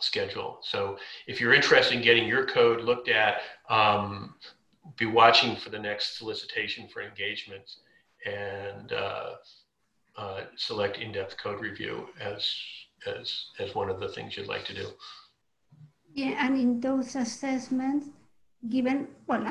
schedule. 0.00 0.58
So 0.62 0.98
if 1.26 1.40
you're 1.40 1.54
interested 1.54 1.96
in 1.96 2.02
getting 2.02 2.28
your 2.28 2.46
code 2.46 2.82
looked 2.82 3.08
at, 3.08 3.38
um, 3.70 4.34
be 4.96 5.06
watching 5.06 5.56
for 5.56 5.70
the 5.70 5.78
next 5.78 6.18
solicitation 6.18 6.88
for 6.88 7.02
engagements 7.02 7.78
and 8.26 8.92
uh, 8.92 9.30
uh, 10.16 10.40
select 10.56 10.98
in-depth 10.98 11.36
code 11.38 11.60
review 11.60 12.08
as, 12.20 12.54
as, 13.06 13.46
as 13.58 13.74
one 13.74 13.88
of 13.88 14.00
the 14.00 14.08
things 14.08 14.36
you'd 14.36 14.48
like 14.48 14.64
to 14.66 14.74
do. 14.74 14.88
Yeah, 16.12 16.46
and 16.46 16.58
in 16.58 16.80
those 16.80 17.14
assessments, 17.14 18.08
given, 18.68 19.08
well, 19.26 19.44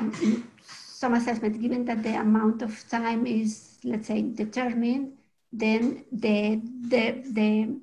some 0.66 1.14
assessment, 1.14 1.60
given 1.60 1.84
that 1.86 2.02
the 2.02 2.20
amount 2.20 2.62
of 2.62 2.72
time 2.90 3.26
is, 3.26 3.78
let's 3.84 4.08
say, 4.08 4.22
determined, 4.22 5.12
then 5.52 6.04
the, 6.12 6.60
the, 6.88 7.22
the 7.32 7.80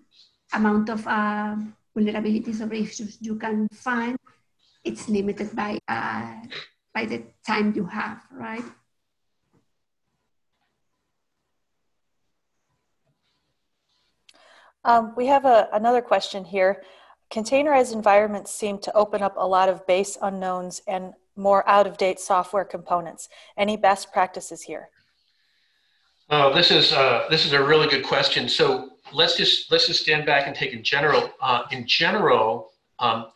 amount 0.54 0.90
of 0.90 1.08
uh, 1.08 1.56
vulnerabilities 1.98 2.62
or 2.62 2.72
issues 2.74 3.18
you 3.22 3.36
can 3.36 3.68
find, 3.74 4.18
it's 4.84 5.10
limited 5.10 5.56
by, 5.56 5.80
uh, 5.88 6.36
by 6.94 7.06
the 7.06 7.24
time 7.48 7.74
you 7.76 7.86
have, 7.86 8.22
right? 8.32 8.64
Um, 14.86 15.14
we 15.18 15.26
have 15.26 15.46
a, 15.46 15.68
another 15.74 16.02
question 16.02 16.46
here. 16.46 16.84
Containerized 17.32 17.92
environments 17.92 18.54
seem 18.54 18.78
to 18.80 18.96
open 18.96 19.24
up 19.24 19.34
a 19.36 19.46
lot 19.46 19.68
of 19.68 19.86
base 19.88 20.16
unknowns 20.22 20.82
and 20.88 21.14
more 21.36 21.68
out 21.68 21.88
of 21.88 21.98
date 21.98 22.20
software 22.20 22.64
components. 22.64 23.28
Any 23.58 23.78
best 23.78 24.14
practices 24.14 24.62
here? 24.62 24.90
Oh, 26.30 26.54
this 26.54 26.72
is 26.72 26.94
uh, 26.94 27.26
this 27.30 27.46
is 27.46 27.54
a 27.54 27.64
really 27.64 27.88
good 27.88 28.06
question. 28.06 28.48
So 28.48 28.92
let's 29.12 29.36
just 29.36 29.72
let's 29.72 29.88
just 29.88 30.02
stand 30.02 30.26
back 30.26 30.48
and 30.48 30.56
take 30.56 30.72
in 30.72 30.84
general. 30.84 31.32
Uh, 31.42 31.64
in 31.72 31.86
general, 31.88 32.72
um, 33.00 33.28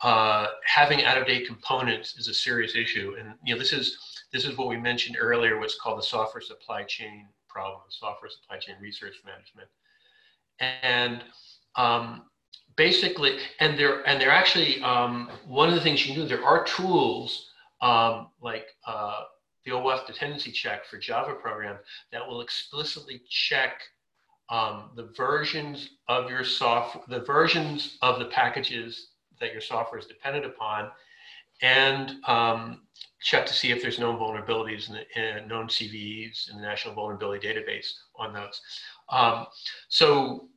uh, 0.00 0.46
having 0.66 1.04
out 1.04 1.18
of 1.18 1.26
date 1.26 1.46
components 1.46 2.16
is 2.16 2.28
a 2.28 2.34
serious 2.34 2.74
issue, 2.74 3.16
and 3.18 3.34
you 3.44 3.54
know 3.54 3.58
this 3.58 3.72
is 3.72 3.98
this 4.32 4.44
is 4.44 4.56
what 4.56 4.68
we 4.68 4.76
mentioned 4.76 5.16
earlier. 5.18 5.58
What's 5.58 5.78
called 5.78 5.98
the 5.98 6.02
software 6.02 6.40
supply 6.40 6.82
chain 6.84 7.26
problem, 7.48 7.82
software 7.88 8.30
supply 8.30 8.58
chain 8.58 8.76
research 8.80 9.14
management, 9.24 9.68
and 10.60 11.22
um, 11.76 12.22
basically, 12.76 13.38
and 13.60 13.78
they're 13.78 14.06
and 14.08 14.20
they're 14.20 14.30
actually 14.30 14.80
um, 14.82 15.30
one 15.46 15.68
of 15.68 15.74
the 15.74 15.80
things 15.80 16.06
you 16.06 16.14
can 16.14 16.22
do. 16.22 16.28
There 16.28 16.44
are 16.44 16.64
tools 16.64 17.50
um, 17.80 18.28
like 18.40 18.66
uh, 18.86 19.22
the 19.64 19.72
OWASP 19.72 20.06
dependency 20.06 20.50
check 20.50 20.86
for 20.86 20.98
Java 20.98 21.34
program 21.34 21.76
that 22.12 22.26
will 22.26 22.40
explicitly 22.40 23.22
check 23.28 23.82
um, 24.50 24.90
the 24.94 25.10
versions 25.16 25.90
of 26.08 26.28
your 26.28 26.44
software, 26.44 27.04
the 27.08 27.24
versions 27.24 27.96
of 28.02 28.18
the 28.18 28.26
packages 28.26 29.08
that 29.40 29.52
your 29.52 29.60
software 29.60 29.98
is 29.98 30.06
dependent 30.06 30.44
upon, 30.44 30.90
and 31.62 32.16
um, 32.26 32.82
check 33.22 33.46
to 33.46 33.54
see 33.54 33.70
if 33.70 33.80
there's 33.80 33.98
known 33.98 34.18
vulnerabilities 34.18 34.90
in 35.16 35.48
known 35.48 35.66
CVEs 35.66 36.50
in 36.50 36.56
the 36.56 36.62
National 36.62 36.94
Vulnerability 36.94 37.46
Database 37.46 37.90
on 38.16 38.32
those. 38.32 38.60
Um, 39.10 39.46
so 39.88 40.48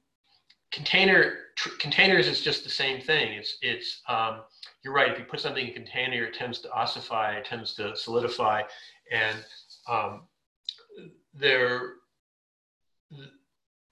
container 0.71 1.33
containers 1.79 2.27
is 2.27 2.41
just 2.41 2.63
the 2.63 2.69
same 2.69 3.01
thing. 3.01 3.33
It's 3.33 3.57
it's 3.61 4.01
um, 4.07 4.41
you're 4.83 4.93
right. 4.93 5.11
If 5.11 5.19
you 5.19 5.25
put 5.25 5.39
something 5.39 5.67
in 5.67 5.73
container, 5.73 6.25
it 6.25 6.33
tends 6.33 6.59
to 6.59 6.69
ossify, 6.69 7.37
it 7.37 7.45
tends 7.45 7.73
to 7.75 7.95
solidify, 7.95 8.61
and 9.11 9.37
um, 9.87 10.21
there. 11.33 11.93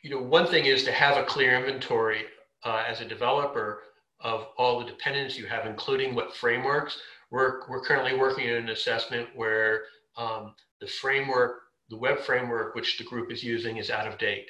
You 0.02 0.12
know, 0.12 0.22
one 0.22 0.46
thing 0.46 0.66
is 0.66 0.84
to 0.84 0.92
have 0.92 1.18
a 1.18 1.24
clear 1.24 1.56
inventory 1.58 2.26
uh, 2.64 2.84
as 2.88 3.02
a 3.02 3.06
developer 3.06 3.82
of 4.20 4.48
all 4.58 4.80
the 4.80 4.86
dependents 4.86 5.38
you 5.38 5.48
have, 5.48 5.66
including 5.66 6.14
what 6.14 6.36
frameworks. 6.36 7.00
We're 7.32 7.68
we're 7.68 7.82
currently 7.82 8.16
working 8.18 8.48
in 8.48 8.56
an 8.56 8.70
assessment 8.70 9.30
where 9.36 9.84
um, 10.18 10.54
the 10.80 10.88
framework, 10.88 11.62
the 11.90 11.98
web 11.98 12.20
framework, 12.20 12.76
which 12.76 12.98
the 12.98 13.04
group 13.04 13.32
is 13.32 13.44
using, 13.44 13.78
is 13.78 13.90
out 13.90 14.08
of 14.08 14.18
date, 14.18 14.50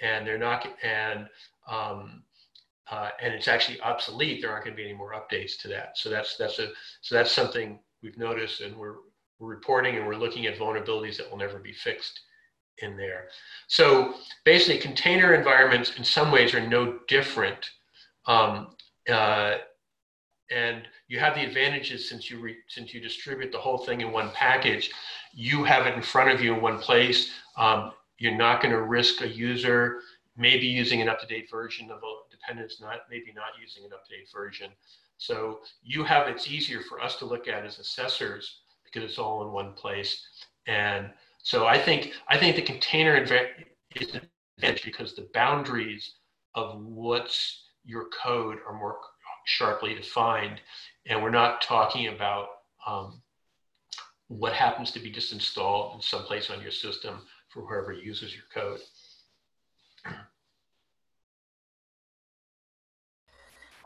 and 0.00 0.26
they're 0.26 0.38
not 0.38 0.66
and 0.82 1.28
um, 1.68 2.22
uh, 2.90 3.10
and 3.20 3.34
it's 3.34 3.48
actually 3.48 3.80
obsolete. 3.80 4.40
There 4.40 4.50
aren't 4.50 4.64
going 4.64 4.76
to 4.76 4.82
be 4.82 4.88
any 4.88 4.96
more 4.96 5.14
updates 5.14 5.58
to 5.62 5.68
that. 5.68 5.98
So 5.98 6.08
that's 6.08 6.36
that's 6.36 6.58
a 6.58 6.68
so 7.00 7.14
that's 7.14 7.32
something 7.32 7.78
we've 8.02 8.18
noticed, 8.18 8.60
and 8.60 8.76
we're 8.76 8.96
we're 9.38 9.48
reporting 9.48 9.96
and 9.96 10.06
we're 10.06 10.16
looking 10.16 10.46
at 10.46 10.58
vulnerabilities 10.58 11.16
that 11.18 11.30
will 11.30 11.38
never 11.38 11.58
be 11.58 11.72
fixed 11.72 12.20
in 12.78 12.96
there. 12.96 13.28
So 13.68 14.14
basically, 14.44 14.78
container 14.78 15.34
environments 15.34 15.96
in 15.96 16.04
some 16.04 16.30
ways 16.30 16.54
are 16.54 16.66
no 16.66 16.98
different. 17.08 17.70
Um, 18.26 18.74
uh, 19.10 19.56
and 20.50 20.88
you 21.08 21.18
have 21.18 21.34
the 21.34 21.44
advantages 21.44 22.08
since 22.08 22.30
you 22.30 22.38
re- 22.38 22.58
since 22.68 22.94
you 22.94 23.00
distribute 23.00 23.52
the 23.52 23.58
whole 23.58 23.78
thing 23.78 24.00
in 24.00 24.12
one 24.12 24.30
package. 24.30 24.90
You 25.32 25.64
have 25.64 25.86
it 25.86 25.94
in 25.94 26.02
front 26.02 26.30
of 26.30 26.40
you 26.40 26.54
in 26.54 26.60
one 26.60 26.78
place. 26.78 27.30
Um, 27.56 27.92
you're 28.18 28.36
not 28.36 28.62
going 28.62 28.72
to 28.72 28.82
risk 28.82 29.22
a 29.22 29.28
user 29.28 30.00
maybe 30.36 30.66
using 30.66 31.00
an 31.00 31.08
up-to-date 31.08 31.50
version 31.50 31.90
of 31.90 31.98
a 31.98 32.30
dependence, 32.30 32.80
not 32.80 33.00
maybe 33.10 33.32
not 33.34 33.58
using 33.60 33.84
an 33.84 33.92
up-to-date 33.92 34.28
version. 34.32 34.70
So 35.18 35.60
you 35.82 36.04
have 36.04 36.28
it's 36.28 36.48
easier 36.48 36.82
for 36.82 37.00
us 37.00 37.16
to 37.16 37.24
look 37.24 37.48
at 37.48 37.64
as 37.64 37.78
assessors 37.78 38.60
because 38.84 39.08
it's 39.08 39.18
all 39.18 39.42
in 39.46 39.52
one 39.52 39.72
place. 39.72 40.26
And 40.66 41.10
so 41.42 41.66
I 41.66 41.78
think 41.78 42.12
I 42.28 42.36
think 42.36 42.56
the 42.56 42.62
container 42.62 43.16
is 43.16 43.30
an 43.30 44.20
advantage 44.58 44.84
because 44.84 45.14
the 45.14 45.28
boundaries 45.32 46.16
of 46.54 46.78
what's 46.80 47.64
your 47.84 48.06
code 48.22 48.58
are 48.68 48.78
more 48.78 48.98
sharply 49.46 49.94
defined, 49.94 50.60
and 51.06 51.22
we're 51.22 51.30
not 51.30 51.62
talking 51.62 52.08
about 52.08 52.48
um, 52.86 53.22
what 54.28 54.52
happens 54.52 54.90
to 54.90 55.00
be 55.00 55.10
just 55.10 55.32
installed 55.32 55.94
in 55.94 56.02
some 56.02 56.24
place 56.24 56.50
on 56.50 56.60
your 56.60 56.72
system 56.72 57.22
for 57.48 57.66
whoever 57.66 57.92
uses 57.92 58.34
your 58.34 58.44
code. 58.52 58.80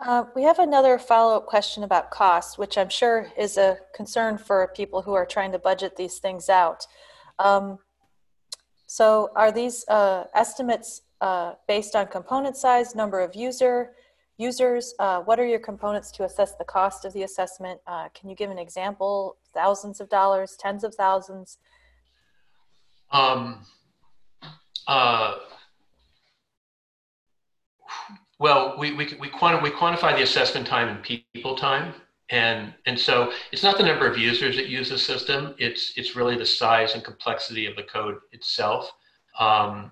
Uh, 0.04 0.24
we 0.34 0.42
have 0.42 0.58
another 0.58 0.98
follow-up 0.98 1.44
question 1.44 1.84
about 1.84 2.10
cost, 2.10 2.56
which 2.58 2.78
I'm 2.78 2.88
sure 2.88 3.30
is 3.36 3.58
a 3.58 3.76
concern 3.94 4.38
for 4.38 4.72
people 4.74 5.02
who 5.02 5.12
are 5.12 5.26
trying 5.26 5.52
to 5.52 5.58
budget 5.58 5.94
these 5.96 6.18
things 6.18 6.48
out. 6.48 6.86
Um, 7.38 7.78
so 8.86 9.30
are 9.36 9.52
these 9.52 9.84
uh, 9.88 10.24
estimates 10.34 11.02
uh, 11.20 11.52
based 11.68 11.94
on 11.94 12.06
component 12.06 12.56
size, 12.56 12.94
number 12.94 13.20
of 13.20 13.36
user, 13.36 13.92
users? 14.40 14.94
Uh, 14.98 15.20
what 15.20 15.38
are 15.38 15.46
your 15.46 15.58
components 15.58 16.10
to 16.12 16.24
assess 16.24 16.56
the 16.56 16.64
cost 16.64 17.04
of 17.04 17.12
the 17.12 17.22
assessment? 17.22 17.80
Uh, 17.86 18.08
can 18.14 18.28
you 18.30 18.34
give 18.34 18.50
an 18.50 18.58
example? 18.58 19.36
Thousands 19.52 20.00
of 20.00 20.08
dollars, 20.08 20.56
tens 20.58 20.82
of 20.82 20.94
thousands? 20.94 21.58
Um, 23.12 23.66
uh, 24.86 25.34
well, 28.38 28.76
we, 28.78 28.92
we, 28.94 29.08
we, 29.20 29.28
quanti- 29.28 29.62
we 29.62 29.70
quantify 29.70 30.16
the 30.16 30.22
assessment 30.22 30.66
time 30.66 30.88
in 30.88 31.22
people 31.32 31.54
time. 31.56 31.92
And, 32.30 32.72
and 32.86 32.98
so 32.98 33.32
it's 33.52 33.64
not 33.64 33.76
the 33.76 33.82
number 33.82 34.06
of 34.06 34.16
users 34.16 34.56
that 34.56 34.68
use 34.68 34.88
the 34.88 34.98
system, 34.98 35.54
it's, 35.58 35.92
it's 35.96 36.14
really 36.14 36.36
the 36.36 36.46
size 36.46 36.94
and 36.94 37.02
complexity 37.02 37.66
of 37.66 37.74
the 37.74 37.82
code 37.82 38.18
itself. 38.30 38.92
Um, 39.38 39.90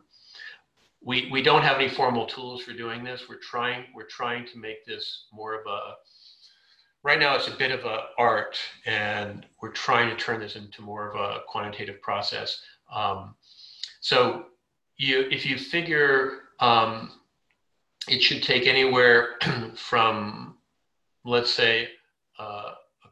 we, 1.03 1.30
we 1.30 1.42
don't 1.42 1.62
have 1.62 1.76
any 1.76 1.88
formal 1.88 2.26
tools 2.26 2.62
for 2.62 2.72
doing 2.72 3.05
this. 3.05 3.22
We're 3.28 3.38
trying, 3.38 3.86
we're 3.94 4.07
trying 4.07 4.46
to 4.46 4.59
make 4.59 4.84
this 4.84 5.26
more 5.32 5.55
of 5.55 5.66
a, 5.66 5.94
right 7.03 7.18
now 7.18 7.36
it's 7.36 7.49
a 7.49 7.57
bit 7.57 7.70
of 7.70 7.84
a 7.84 8.07
art 8.18 8.59
and 8.86 9.46
we're 9.62 9.72
trying 9.72 10.11
to 10.11 10.16
turn 10.16 10.40
this 10.40 10.57
into 10.57 10.82
more 10.82 11.11
of 11.11 11.16
a 11.16 11.40
quantitative 11.46 12.01
process. 12.03 12.61
Um, 12.92 13.34
so 14.01 14.46
you, 14.96 15.28
if 15.30 15.46
you 15.46 15.57
figure 15.59 16.40
um, 16.61 17.12
it 18.09 18.22
should 18.22 18.42
take 18.42 18.66
anywhere 18.66 19.36
from, 19.76 20.57
let's 21.24 21.53
say, 21.53 21.90
uh, 22.38 22.74
a 23.05 23.09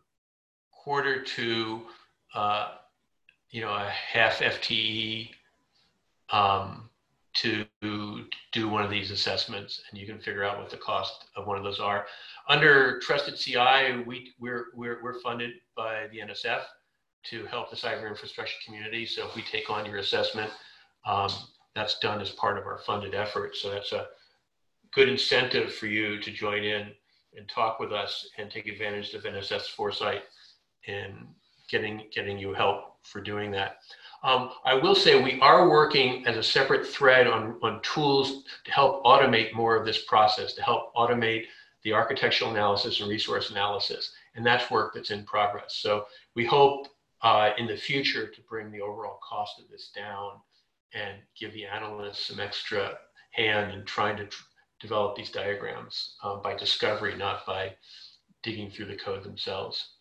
quarter 0.73 1.23
to, 1.23 1.83
uh, 2.35 2.69
you 3.51 3.61
know, 3.61 3.73
a 3.73 3.89
half 3.89 4.39
FTE 4.39 5.31
um, 6.31 6.89
to 7.35 7.66
do 7.83 8.69
one 8.69 8.83
of 8.83 8.91
these 8.91 9.11
assessments, 9.11 9.83
and 9.91 10.01
you 10.01 10.07
can 10.07 10.19
figure 10.19 10.45
out 10.45 10.59
what 10.59 10.71
the 10.71 10.77
cost 10.77 11.27
of 11.37 11.47
one 11.47 11.59
of 11.59 11.65
those 11.65 11.79
are. 11.79 12.07
Under 12.49 12.99
Trusted 13.01 13.37
CI, 13.37 14.03
we, 14.07 14.33
we're, 14.41 14.67
we're, 14.75 15.03
we're 15.03 15.21
funded 15.21 15.53
by 15.77 16.07
the 16.11 16.19
NSF 16.19 16.63
to 17.25 17.45
help 17.47 17.71
the 17.71 17.77
cyber 17.77 18.09
infrastructure 18.09 18.57
community. 18.65 19.05
So 19.05 19.27
if 19.27 19.35
we 19.35 19.43
take 19.43 19.69
on 19.69 19.85
your 19.85 19.99
assessment, 19.99 20.51
um, 21.05 21.31
that's 21.75 21.99
done 21.99 22.21
as 22.21 22.31
part 22.31 22.57
of 22.57 22.67
our 22.67 22.79
funded 22.79 23.15
effort. 23.15 23.57
So 23.57 23.71
that's 23.71 23.93
a 23.93 24.07
good 24.95 25.09
incentive 25.09 25.75
for 25.75 25.87
you 25.87 26.21
to 26.21 26.31
join 26.31 26.65
in 26.65 26.93
and 27.37 27.49
talk 27.49 27.79
with 27.79 27.93
us 27.93 28.29
and 28.39 28.51
take 28.51 28.67
advantage 28.67 29.13
of 29.13 29.25
NSF's 29.25 29.69
foresight 29.69 30.23
in 30.87 31.27
getting 31.69 32.05
getting 32.15 32.39
you 32.39 32.55
help 32.55 32.97
for 33.03 33.21
doing 33.21 33.51
that. 33.51 33.79
Um, 34.23 34.51
I 34.65 34.75
will 34.75 34.95
say 34.95 35.23
we 35.23 35.41
are 35.41 35.69
working 35.69 36.27
as 36.27 36.37
a 36.37 36.43
separate 36.43 36.87
thread 36.87 37.27
on, 37.27 37.59
on 37.63 37.81
tools 37.83 38.45
to 38.65 38.73
help 38.73 39.05
automate 39.05 39.53
more 39.53 39.77
of 39.77 39.85
this 39.85 40.05
process, 40.05 40.55
to 40.55 40.63
help 40.63 40.95
automate 40.95 41.45
the 41.83 41.93
architectural 41.93 42.51
analysis 42.51 43.01
and 43.01 43.09
resource 43.09 43.51
analysis. 43.51 44.13
And 44.35 44.45
that's 44.45 44.71
work 44.71 44.95
that's 44.95 45.11
in 45.11 45.25
progress. 45.25 45.77
So 45.77 46.07
we 46.35 46.45
hope 46.45 46.89
uh, 47.23 47.51
in 47.59 47.67
the 47.67 47.77
future 47.77 48.27
to 48.27 48.41
bring 48.49 48.71
the 48.71 48.81
overall 48.81 49.21
cost 49.23 49.61
of 49.61 49.69
this 49.71 49.91
down 49.95 50.33
and 50.93 51.19
give 51.39 51.53
the 51.53 51.65
analysts 51.65 52.27
some 52.27 52.41
extra 52.41 52.95
hand 53.31 53.73
in 53.73 53.85
trying 53.85 54.17
to 54.17 54.27
tr- 54.27 54.43
develop 54.81 55.17
these 55.17 55.31
diagrams 55.31 56.17
uh, 56.23 56.37
by 56.37 56.55
discovery, 56.55 57.17
not 57.17 57.47
by 57.47 57.75
digging 58.43 58.71
through 58.71 58.87
the 58.87 58.97
code 58.97 59.23
themselves. 59.23 59.93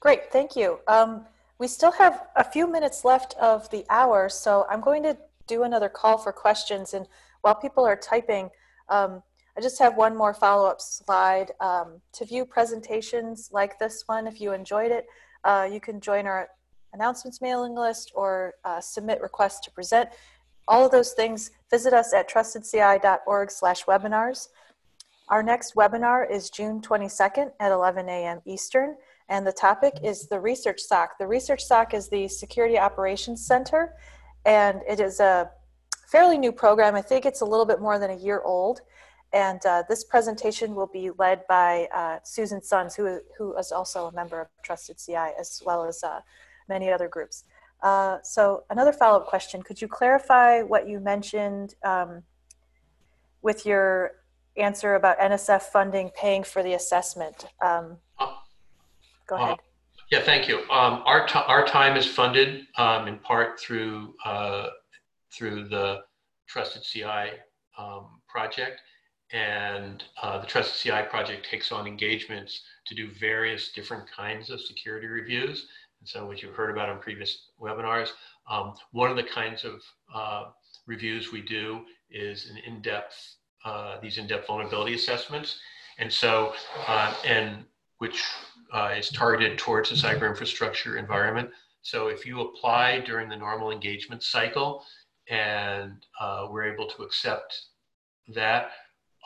Great, 0.00 0.30
thank 0.30 0.56
you. 0.56 0.78
Um, 0.86 1.26
we 1.58 1.68
still 1.68 1.92
have 1.92 2.26
a 2.36 2.44
few 2.44 2.70
minutes 2.70 3.04
left 3.04 3.34
of 3.40 3.70
the 3.70 3.84
hour, 3.88 4.28
so 4.28 4.66
I'm 4.70 4.80
going 4.80 5.02
to 5.04 5.16
do 5.46 5.62
another 5.62 5.88
call 5.88 6.18
for 6.18 6.32
questions. 6.32 6.92
And 6.94 7.06
while 7.40 7.54
people 7.54 7.84
are 7.84 7.96
typing, 7.96 8.50
um, 8.88 9.22
I 9.56 9.60
just 9.62 9.78
have 9.78 9.96
one 9.96 10.14
more 10.14 10.34
follow-up 10.34 10.80
slide. 10.80 11.52
Um, 11.60 12.00
to 12.12 12.26
view 12.26 12.44
presentations 12.44 13.48
like 13.52 13.78
this 13.78 14.04
one, 14.06 14.26
if 14.26 14.40
you 14.40 14.52
enjoyed 14.52 14.92
it, 14.92 15.06
uh, 15.44 15.68
you 15.70 15.80
can 15.80 16.00
join 16.00 16.26
our 16.26 16.48
announcements 16.92 17.40
mailing 17.40 17.74
list 17.74 18.12
or 18.14 18.54
uh, 18.64 18.80
submit 18.80 19.20
requests 19.22 19.60
to 19.60 19.70
present. 19.70 20.10
All 20.68 20.84
of 20.84 20.90
those 20.90 21.12
things, 21.12 21.52
visit 21.70 21.92
us 21.92 22.12
at 22.12 22.28
trustedci.org 22.28 23.50
slash 23.50 23.84
webinars. 23.84 24.48
Our 25.28 25.42
next 25.42 25.74
webinar 25.74 26.30
is 26.30 26.50
June 26.50 26.80
22nd 26.80 27.52
at 27.60 27.72
11 27.72 28.08
a.m. 28.08 28.40
Eastern, 28.44 28.96
and 29.28 29.46
the 29.46 29.52
topic 29.52 29.98
is 30.02 30.28
the 30.28 30.38
Research 30.38 30.80
SOC. 30.80 31.18
The 31.18 31.26
Research 31.26 31.64
SOC 31.64 31.94
is 31.94 32.08
the 32.08 32.28
Security 32.28 32.78
Operations 32.78 33.46
Center, 33.46 33.94
and 34.44 34.80
it 34.88 35.00
is 35.00 35.20
a 35.20 35.50
fairly 36.06 36.38
new 36.38 36.52
program. 36.52 36.94
I 36.94 37.02
think 37.02 37.26
it's 37.26 37.40
a 37.40 37.44
little 37.44 37.66
bit 37.66 37.80
more 37.80 37.98
than 37.98 38.10
a 38.10 38.16
year 38.16 38.40
old. 38.42 38.80
And 39.32 39.60
uh, 39.66 39.82
this 39.88 40.04
presentation 40.04 40.74
will 40.74 40.86
be 40.86 41.10
led 41.18 41.46
by 41.48 41.88
uh, 41.92 42.18
Susan 42.22 42.62
Sons, 42.62 42.94
who, 42.94 43.20
who 43.36 43.56
is 43.58 43.72
also 43.72 44.06
a 44.06 44.12
member 44.12 44.40
of 44.40 44.48
Trusted 44.62 44.98
CI, 44.98 45.32
as 45.38 45.62
well 45.66 45.84
as 45.84 46.02
uh, 46.02 46.20
many 46.68 46.90
other 46.90 47.08
groups. 47.08 47.44
Uh, 47.82 48.18
so 48.22 48.64
another 48.70 48.92
follow-up 48.92 49.26
question, 49.26 49.62
could 49.62 49.82
you 49.82 49.88
clarify 49.88 50.62
what 50.62 50.88
you 50.88 51.00
mentioned 51.00 51.74
um, 51.84 52.22
with 53.42 53.66
your 53.66 54.12
answer 54.56 54.94
about 54.94 55.18
NSF 55.18 55.62
funding 55.62 56.10
paying 56.16 56.42
for 56.42 56.62
the 56.62 56.72
assessment? 56.72 57.46
Um, 57.60 57.98
go 59.28 59.36
ahead. 59.36 59.52
Uh, 59.52 59.56
yeah, 60.10 60.22
thank 60.22 60.48
you. 60.48 60.58
Um, 60.70 61.02
our, 61.04 61.28
our 61.34 61.66
time 61.66 61.96
is 61.96 62.06
funded 62.06 62.66
um, 62.76 63.08
in 63.08 63.18
part 63.18 63.58
through, 63.58 64.14
uh, 64.24 64.68
through 65.32 65.68
the 65.68 66.00
Trusted 66.48 66.82
CI 66.82 67.32
um, 67.76 68.20
project. 68.28 68.80
And 69.32 70.04
uh, 70.22 70.38
the 70.38 70.46
Trusted 70.46 70.76
CI 70.76 71.02
project 71.10 71.48
takes 71.50 71.72
on 71.72 71.86
engagements 71.86 72.62
to 72.86 72.94
do 72.94 73.10
various 73.18 73.72
different 73.72 74.04
kinds 74.08 74.50
of 74.50 74.60
security 74.60 75.08
reviews. 75.08 75.66
And 76.00 76.08
so, 76.08 76.24
what 76.24 76.42
you've 76.42 76.54
heard 76.54 76.70
about 76.70 76.88
in 76.88 76.98
previous 76.98 77.48
webinars, 77.60 78.10
um, 78.48 78.74
one 78.92 79.10
of 79.10 79.16
the 79.16 79.24
kinds 79.24 79.64
of 79.64 79.82
uh, 80.14 80.44
reviews 80.86 81.32
we 81.32 81.40
do 81.40 81.80
is 82.10 82.48
an 82.48 82.58
in-depth, 82.58 83.16
uh, 83.64 83.96
these 84.00 84.18
in-depth 84.18 84.46
vulnerability 84.46 84.94
assessments. 84.94 85.58
And 85.98 86.12
so, 86.12 86.52
uh, 86.86 87.12
and 87.24 87.64
which 87.98 88.22
uh, 88.72 88.94
is 88.96 89.10
targeted 89.10 89.58
towards 89.58 89.90
the 89.90 89.96
cyber 89.96 90.28
infrastructure 90.28 90.96
environment. 90.96 91.50
So 91.82 92.08
if 92.08 92.26
you 92.26 92.40
apply 92.40 93.00
during 93.00 93.28
the 93.28 93.36
normal 93.36 93.70
engagement 93.70 94.22
cycle 94.22 94.84
and 95.28 96.04
uh, 96.20 96.48
we're 96.50 96.72
able 96.72 96.86
to 96.88 97.02
accept 97.02 97.60
that, 98.28 98.70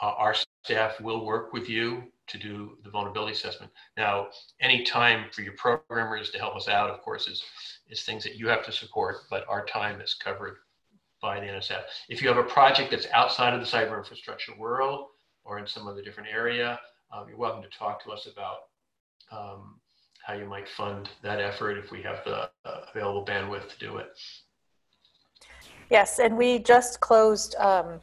uh, 0.03 0.13
our 0.17 0.35
staff 0.65 1.01
will 1.01 1.25
work 1.25 1.53
with 1.53 1.69
you 1.69 2.05
to 2.27 2.39
do 2.39 2.79
the 2.85 2.91
vulnerability 2.91 3.33
assessment. 3.33 3.73
Now, 3.97 4.29
any 4.61 4.85
time 4.85 5.27
for 5.33 5.43
your 5.43 5.55
programmers 5.55 6.31
to 6.31 6.39
help 6.39 6.57
us 6.57 6.69
out, 6.69 6.91
of 6.91 7.01
course, 7.01 7.27
is, 7.29 7.43
is 7.89 8.03
things 8.03 8.23
that 8.25 8.37
you 8.37 8.47
have 8.49 8.65
to 8.67 8.73
support, 8.73 9.17
but 9.29 9.45
our 9.49 9.65
time 9.67 10.01
is 10.01 10.15
covered 10.15 10.57
by 11.21 11.41
the 11.41 11.47
NSF. 11.47 11.83
If 12.09 12.23
you 12.23 12.29
have 12.29 12.39
a 12.39 12.43
project 12.43 12.91
that's 12.91 13.07
outside 13.13 13.53
of 13.53 13.61
the 13.61 13.67
cyber 13.67 13.99
infrastructure 13.99 14.53
world 14.59 15.09
or 15.45 15.59
in 15.59 15.67
some 15.67 15.87
other 15.87 16.03
different 16.03 16.31
area, 16.33 16.81
um, 17.13 17.29
you're 17.29 17.37
welcome 17.37 17.63
to 17.63 17.69
talk 17.71 18.03
to 18.05 18.11
us 18.11 18.27
about 18.33 18.59
um, 19.31 19.77
how 20.27 20.35
you 20.35 20.47
might 20.47 20.69
fund 20.69 21.09
that 21.23 21.41
effort 21.41 21.79
if 21.79 21.91
we 21.91 22.03
have 22.03 22.23
the 22.25 22.51
uh, 22.65 22.81
available 22.95 23.25
bandwidth 23.25 23.69
to 23.69 23.79
do 23.79 23.97
it. 23.97 24.09
Yes, 25.91 26.19
and 26.19 26.37
we 26.37 26.59
just 26.59 27.01
closed 27.01 27.57
um, 27.57 28.01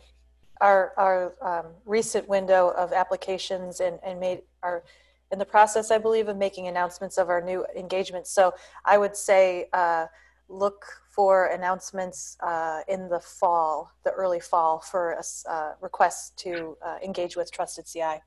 our, 0.60 0.94
our 0.98 1.36
um, 1.42 1.72
recent 1.86 2.28
window 2.28 2.70
of 2.78 2.92
applications 2.92 3.80
and, 3.80 4.00
and 4.04 4.20
made 4.20 4.42
our 4.64 4.84
in 5.32 5.40
the 5.40 5.46
process, 5.46 5.92
I 5.92 5.98
believe, 5.98 6.28
of 6.28 6.38
making 6.38 6.68
announcements 6.68 7.18
of 7.18 7.30
our 7.30 7.42
new 7.42 7.66
engagements. 7.76 8.32
So 8.32 8.54
I 8.86 8.98
would 8.98 9.16
say 9.16 9.68
uh, 9.74 10.06
look 10.48 10.86
for 11.10 11.48
announcements 11.48 12.38
uh, 12.42 12.82
in 12.88 13.10
the 13.10 13.20
fall, 13.20 13.92
the 14.04 14.12
early 14.12 14.40
fall, 14.40 14.80
for 14.80 15.20
uh, 15.50 15.72
requests 15.82 16.30
to 16.44 16.78
uh, 16.86 16.98
engage 17.04 17.36
with 17.36 17.52
Trusted 17.52 17.86
CI. 17.88 18.22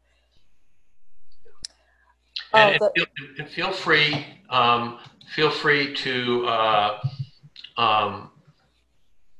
And, 2.52 2.78
oh, 2.80 2.90
the, 2.94 3.06
and, 3.38 3.48
feel, 3.48 3.72
free, 3.72 4.26
um, 4.48 4.98
feel 5.34 5.50
free 5.50 5.94
to 5.94 6.46
uh, 6.46 7.00
um, 7.76 8.30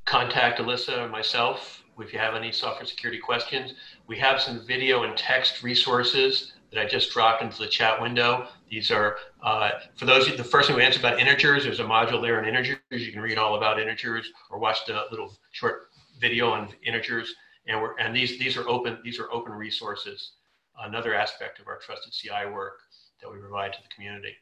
contact 0.05 0.61
Elisa 0.61 1.05
or 1.05 1.09
myself 1.09 1.81
if 1.99 2.13
you 2.13 2.19
have 2.19 2.35
any 2.35 2.53
software 2.53 2.87
security 2.87 3.21
questions. 3.21 3.75
We 4.07 4.17
have 4.19 4.41
some 4.41 4.67
video 4.67 5.03
and 5.03 5.17
text 5.17 5.63
resources 5.63 6.53
that 6.73 6.81
I 6.81 6.87
just 6.87 7.11
dropped 7.11 7.43
into 7.43 7.59
the 7.59 7.67
chat 7.67 8.01
window. 8.01 8.49
These 8.71 8.91
are, 8.91 9.17
uh, 9.43 9.71
for 9.97 10.07
those, 10.07 10.35
the 10.37 10.45
first 10.45 10.69
thing 10.69 10.77
we 10.77 10.83
answered 10.83 11.01
about 11.01 11.19
integers, 11.19 11.65
there's 11.65 11.81
a 11.81 11.85
module 11.85 12.23
there 12.23 12.41
on 12.41 12.49
integers. 12.49 12.79
You 12.91 13.13
can 13.13 13.21
read 13.21 13.39
all 13.39 13.57
about 13.57 13.81
integers 13.81 14.31
or 14.51 14.59
watch 14.59 14.87
the 14.87 15.03
little 15.11 15.37
short 15.51 15.89
video 16.21 16.51
on 16.51 16.69
integers. 16.85 17.35
And, 17.67 17.81
we're, 17.81 17.99
and 17.99 18.15
these, 18.15 18.39
these 18.39 18.57
are 18.57 18.69
open, 18.69 18.99
these 19.05 19.19
are 19.19 19.31
open 19.33 19.53
resources. 19.53 20.33
Another 20.79 21.15
aspect 21.15 21.61
of 21.61 21.67
our 21.69 21.79
trusted 21.79 22.13
CI 22.13 22.51
work 22.53 22.81
that 23.21 23.31
we 23.31 23.39
provide 23.39 23.73
to 23.73 23.79
the 23.83 23.89
community. 23.95 24.35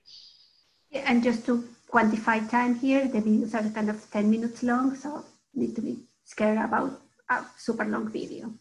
And 0.93 1.23
just 1.23 1.45
to 1.47 1.69
quantify 1.93 2.49
time 2.49 2.75
here, 2.77 3.07
the 3.07 3.21
videos 3.21 3.55
are 3.55 3.69
kind 3.71 3.91
of 3.91 4.11
10 4.11 4.31
minutes 4.31 4.63
long, 4.63 4.95
so 4.95 5.25
need 5.55 5.75
to 5.75 5.83
be 5.83 5.99
scared 6.25 6.59
about 6.59 7.01
a 7.29 7.45
super 7.57 7.85
long 7.85 8.09
video. 8.11 8.53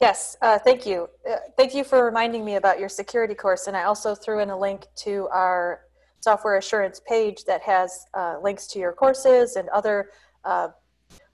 Yes, 0.00 0.36
uh, 0.42 0.58
thank 0.60 0.86
you. 0.86 1.08
Uh, 1.28 1.36
thank 1.56 1.74
you 1.74 1.82
for 1.82 2.04
reminding 2.04 2.44
me 2.44 2.54
about 2.54 2.78
your 2.78 2.88
security 2.88 3.34
course. 3.34 3.66
And 3.66 3.76
I 3.76 3.82
also 3.84 4.14
threw 4.14 4.40
in 4.40 4.50
a 4.50 4.58
link 4.58 4.86
to 4.96 5.28
our 5.32 5.80
software 6.20 6.56
assurance 6.56 7.00
page 7.06 7.44
that 7.44 7.62
has 7.62 8.06
uh, 8.14 8.36
links 8.40 8.66
to 8.68 8.78
your 8.78 8.92
courses 8.92 9.56
and 9.56 9.68
other 9.70 10.10
uh, 10.44 10.68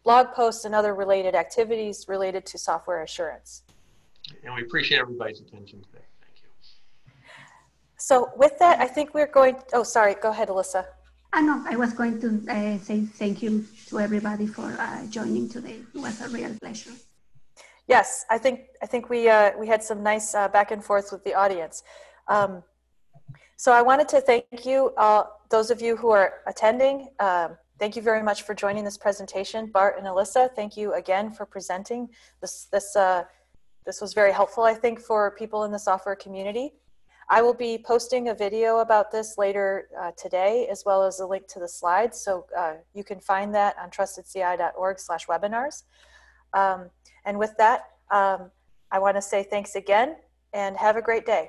blog 0.02 0.32
posts 0.32 0.64
and 0.64 0.74
other 0.74 0.94
related 0.94 1.34
activities 1.34 2.06
related 2.08 2.46
to 2.46 2.58
software 2.58 3.02
assurance. 3.02 3.62
And 4.44 4.54
we 4.54 4.62
appreciate 4.62 4.98
everybody's 5.00 5.40
attention 5.40 5.82
today. 5.82 6.04
Thank 6.20 6.42
you. 6.42 6.48
So 7.96 8.30
with 8.36 8.58
that, 8.58 8.80
I 8.80 8.86
think 8.86 9.14
we're 9.14 9.26
going, 9.26 9.56
oh, 9.72 9.82
sorry, 9.82 10.14
go 10.20 10.30
ahead, 10.30 10.48
Elisa. 10.48 10.86
I 11.32 11.42
know, 11.42 11.64
I 11.68 11.76
was 11.76 11.92
going 11.92 12.20
to 12.20 12.28
uh, 12.48 12.78
say 12.78 13.00
thank 13.00 13.42
you 13.42 13.66
to 13.88 13.98
everybody 13.98 14.46
for 14.46 14.74
uh, 14.78 15.06
joining 15.06 15.48
today. 15.48 15.80
It 15.94 15.98
was 15.98 16.20
a 16.20 16.28
real 16.28 16.54
pleasure. 16.60 16.92
Yes, 17.88 18.24
I 18.30 18.38
think, 18.38 18.60
I 18.82 18.86
think 18.86 19.10
we, 19.10 19.28
uh, 19.28 19.50
we 19.58 19.66
had 19.66 19.82
some 19.82 20.02
nice 20.02 20.34
uh, 20.34 20.48
back 20.48 20.70
and 20.70 20.82
forth 20.82 21.10
with 21.12 21.24
the 21.24 21.34
audience. 21.34 21.82
Um, 22.28 22.62
so 23.56 23.72
I 23.72 23.82
wanted 23.82 24.08
to 24.08 24.20
thank 24.20 24.64
you, 24.64 24.92
uh, 24.96 25.24
those 25.50 25.70
of 25.70 25.82
you 25.82 25.96
who 25.96 26.10
are 26.10 26.34
attending. 26.46 27.08
Um, 27.18 27.56
thank 27.78 27.96
you 27.96 28.02
very 28.02 28.22
much 28.22 28.42
for 28.42 28.54
joining 28.54 28.84
this 28.84 28.96
presentation. 28.96 29.66
Bart 29.66 29.96
and 29.98 30.06
Elisa, 30.06 30.50
thank 30.54 30.76
you 30.76 30.94
again 30.94 31.30
for 31.32 31.44
presenting. 31.44 32.08
This, 32.40 32.66
this, 32.72 32.96
uh, 32.96 33.24
this 33.86 34.00
was 34.00 34.14
very 34.14 34.32
helpful, 34.32 34.64
I 34.64 34.74
think, 34.74 35.00
for 35.00 35.30
people 35.32 35.64
in 35.64 35.72
the 35.72 35.78
software 35.78 36.16
community. 36.16 36.72
I 37.28 37.42
will 37.42 37.54
be 37.54 37.78
posting 37.78 38.28
a 38.28 38.34
video 38.34 38.78
about 38.78 39.10
this 39.10 39.38
later 39.38 39.88
uh, 39.98 40.10
today, 40.16 40.68
as 40.70 40.84
well 40.84 41.02
as 41.02 41.20
a 41.20 41.26
link 41.26 41.46
to 41.48 41.58
the 41.58 41.68
slides. 41.68 42.20
So 42.20 42.46
uh, 42.56 42.74
you 42.92 43.04
can 43.04 43.20
find 43.20 43.54
that 43.54 43.76
on 43.78 43.90
trustedci.org 43.90 44.98
slash 44.98 45.26
webinars. 45.26 45.84
Um, 46.52 46.90
and 47.24 47.38
with 47.38 47.54
that, 47.58 47.88
um, 48.10 48.50
I 48.90 48.98
want 48.98 49.16
to 49.16 49.22
say 49.22 49.42
thanks 49.42 49.74
again 49.74 50.16
and 50.52 50.76
have 50.76 50.96
a 50.96 51.02
great 51.02 51.24
day. 51.24 51.48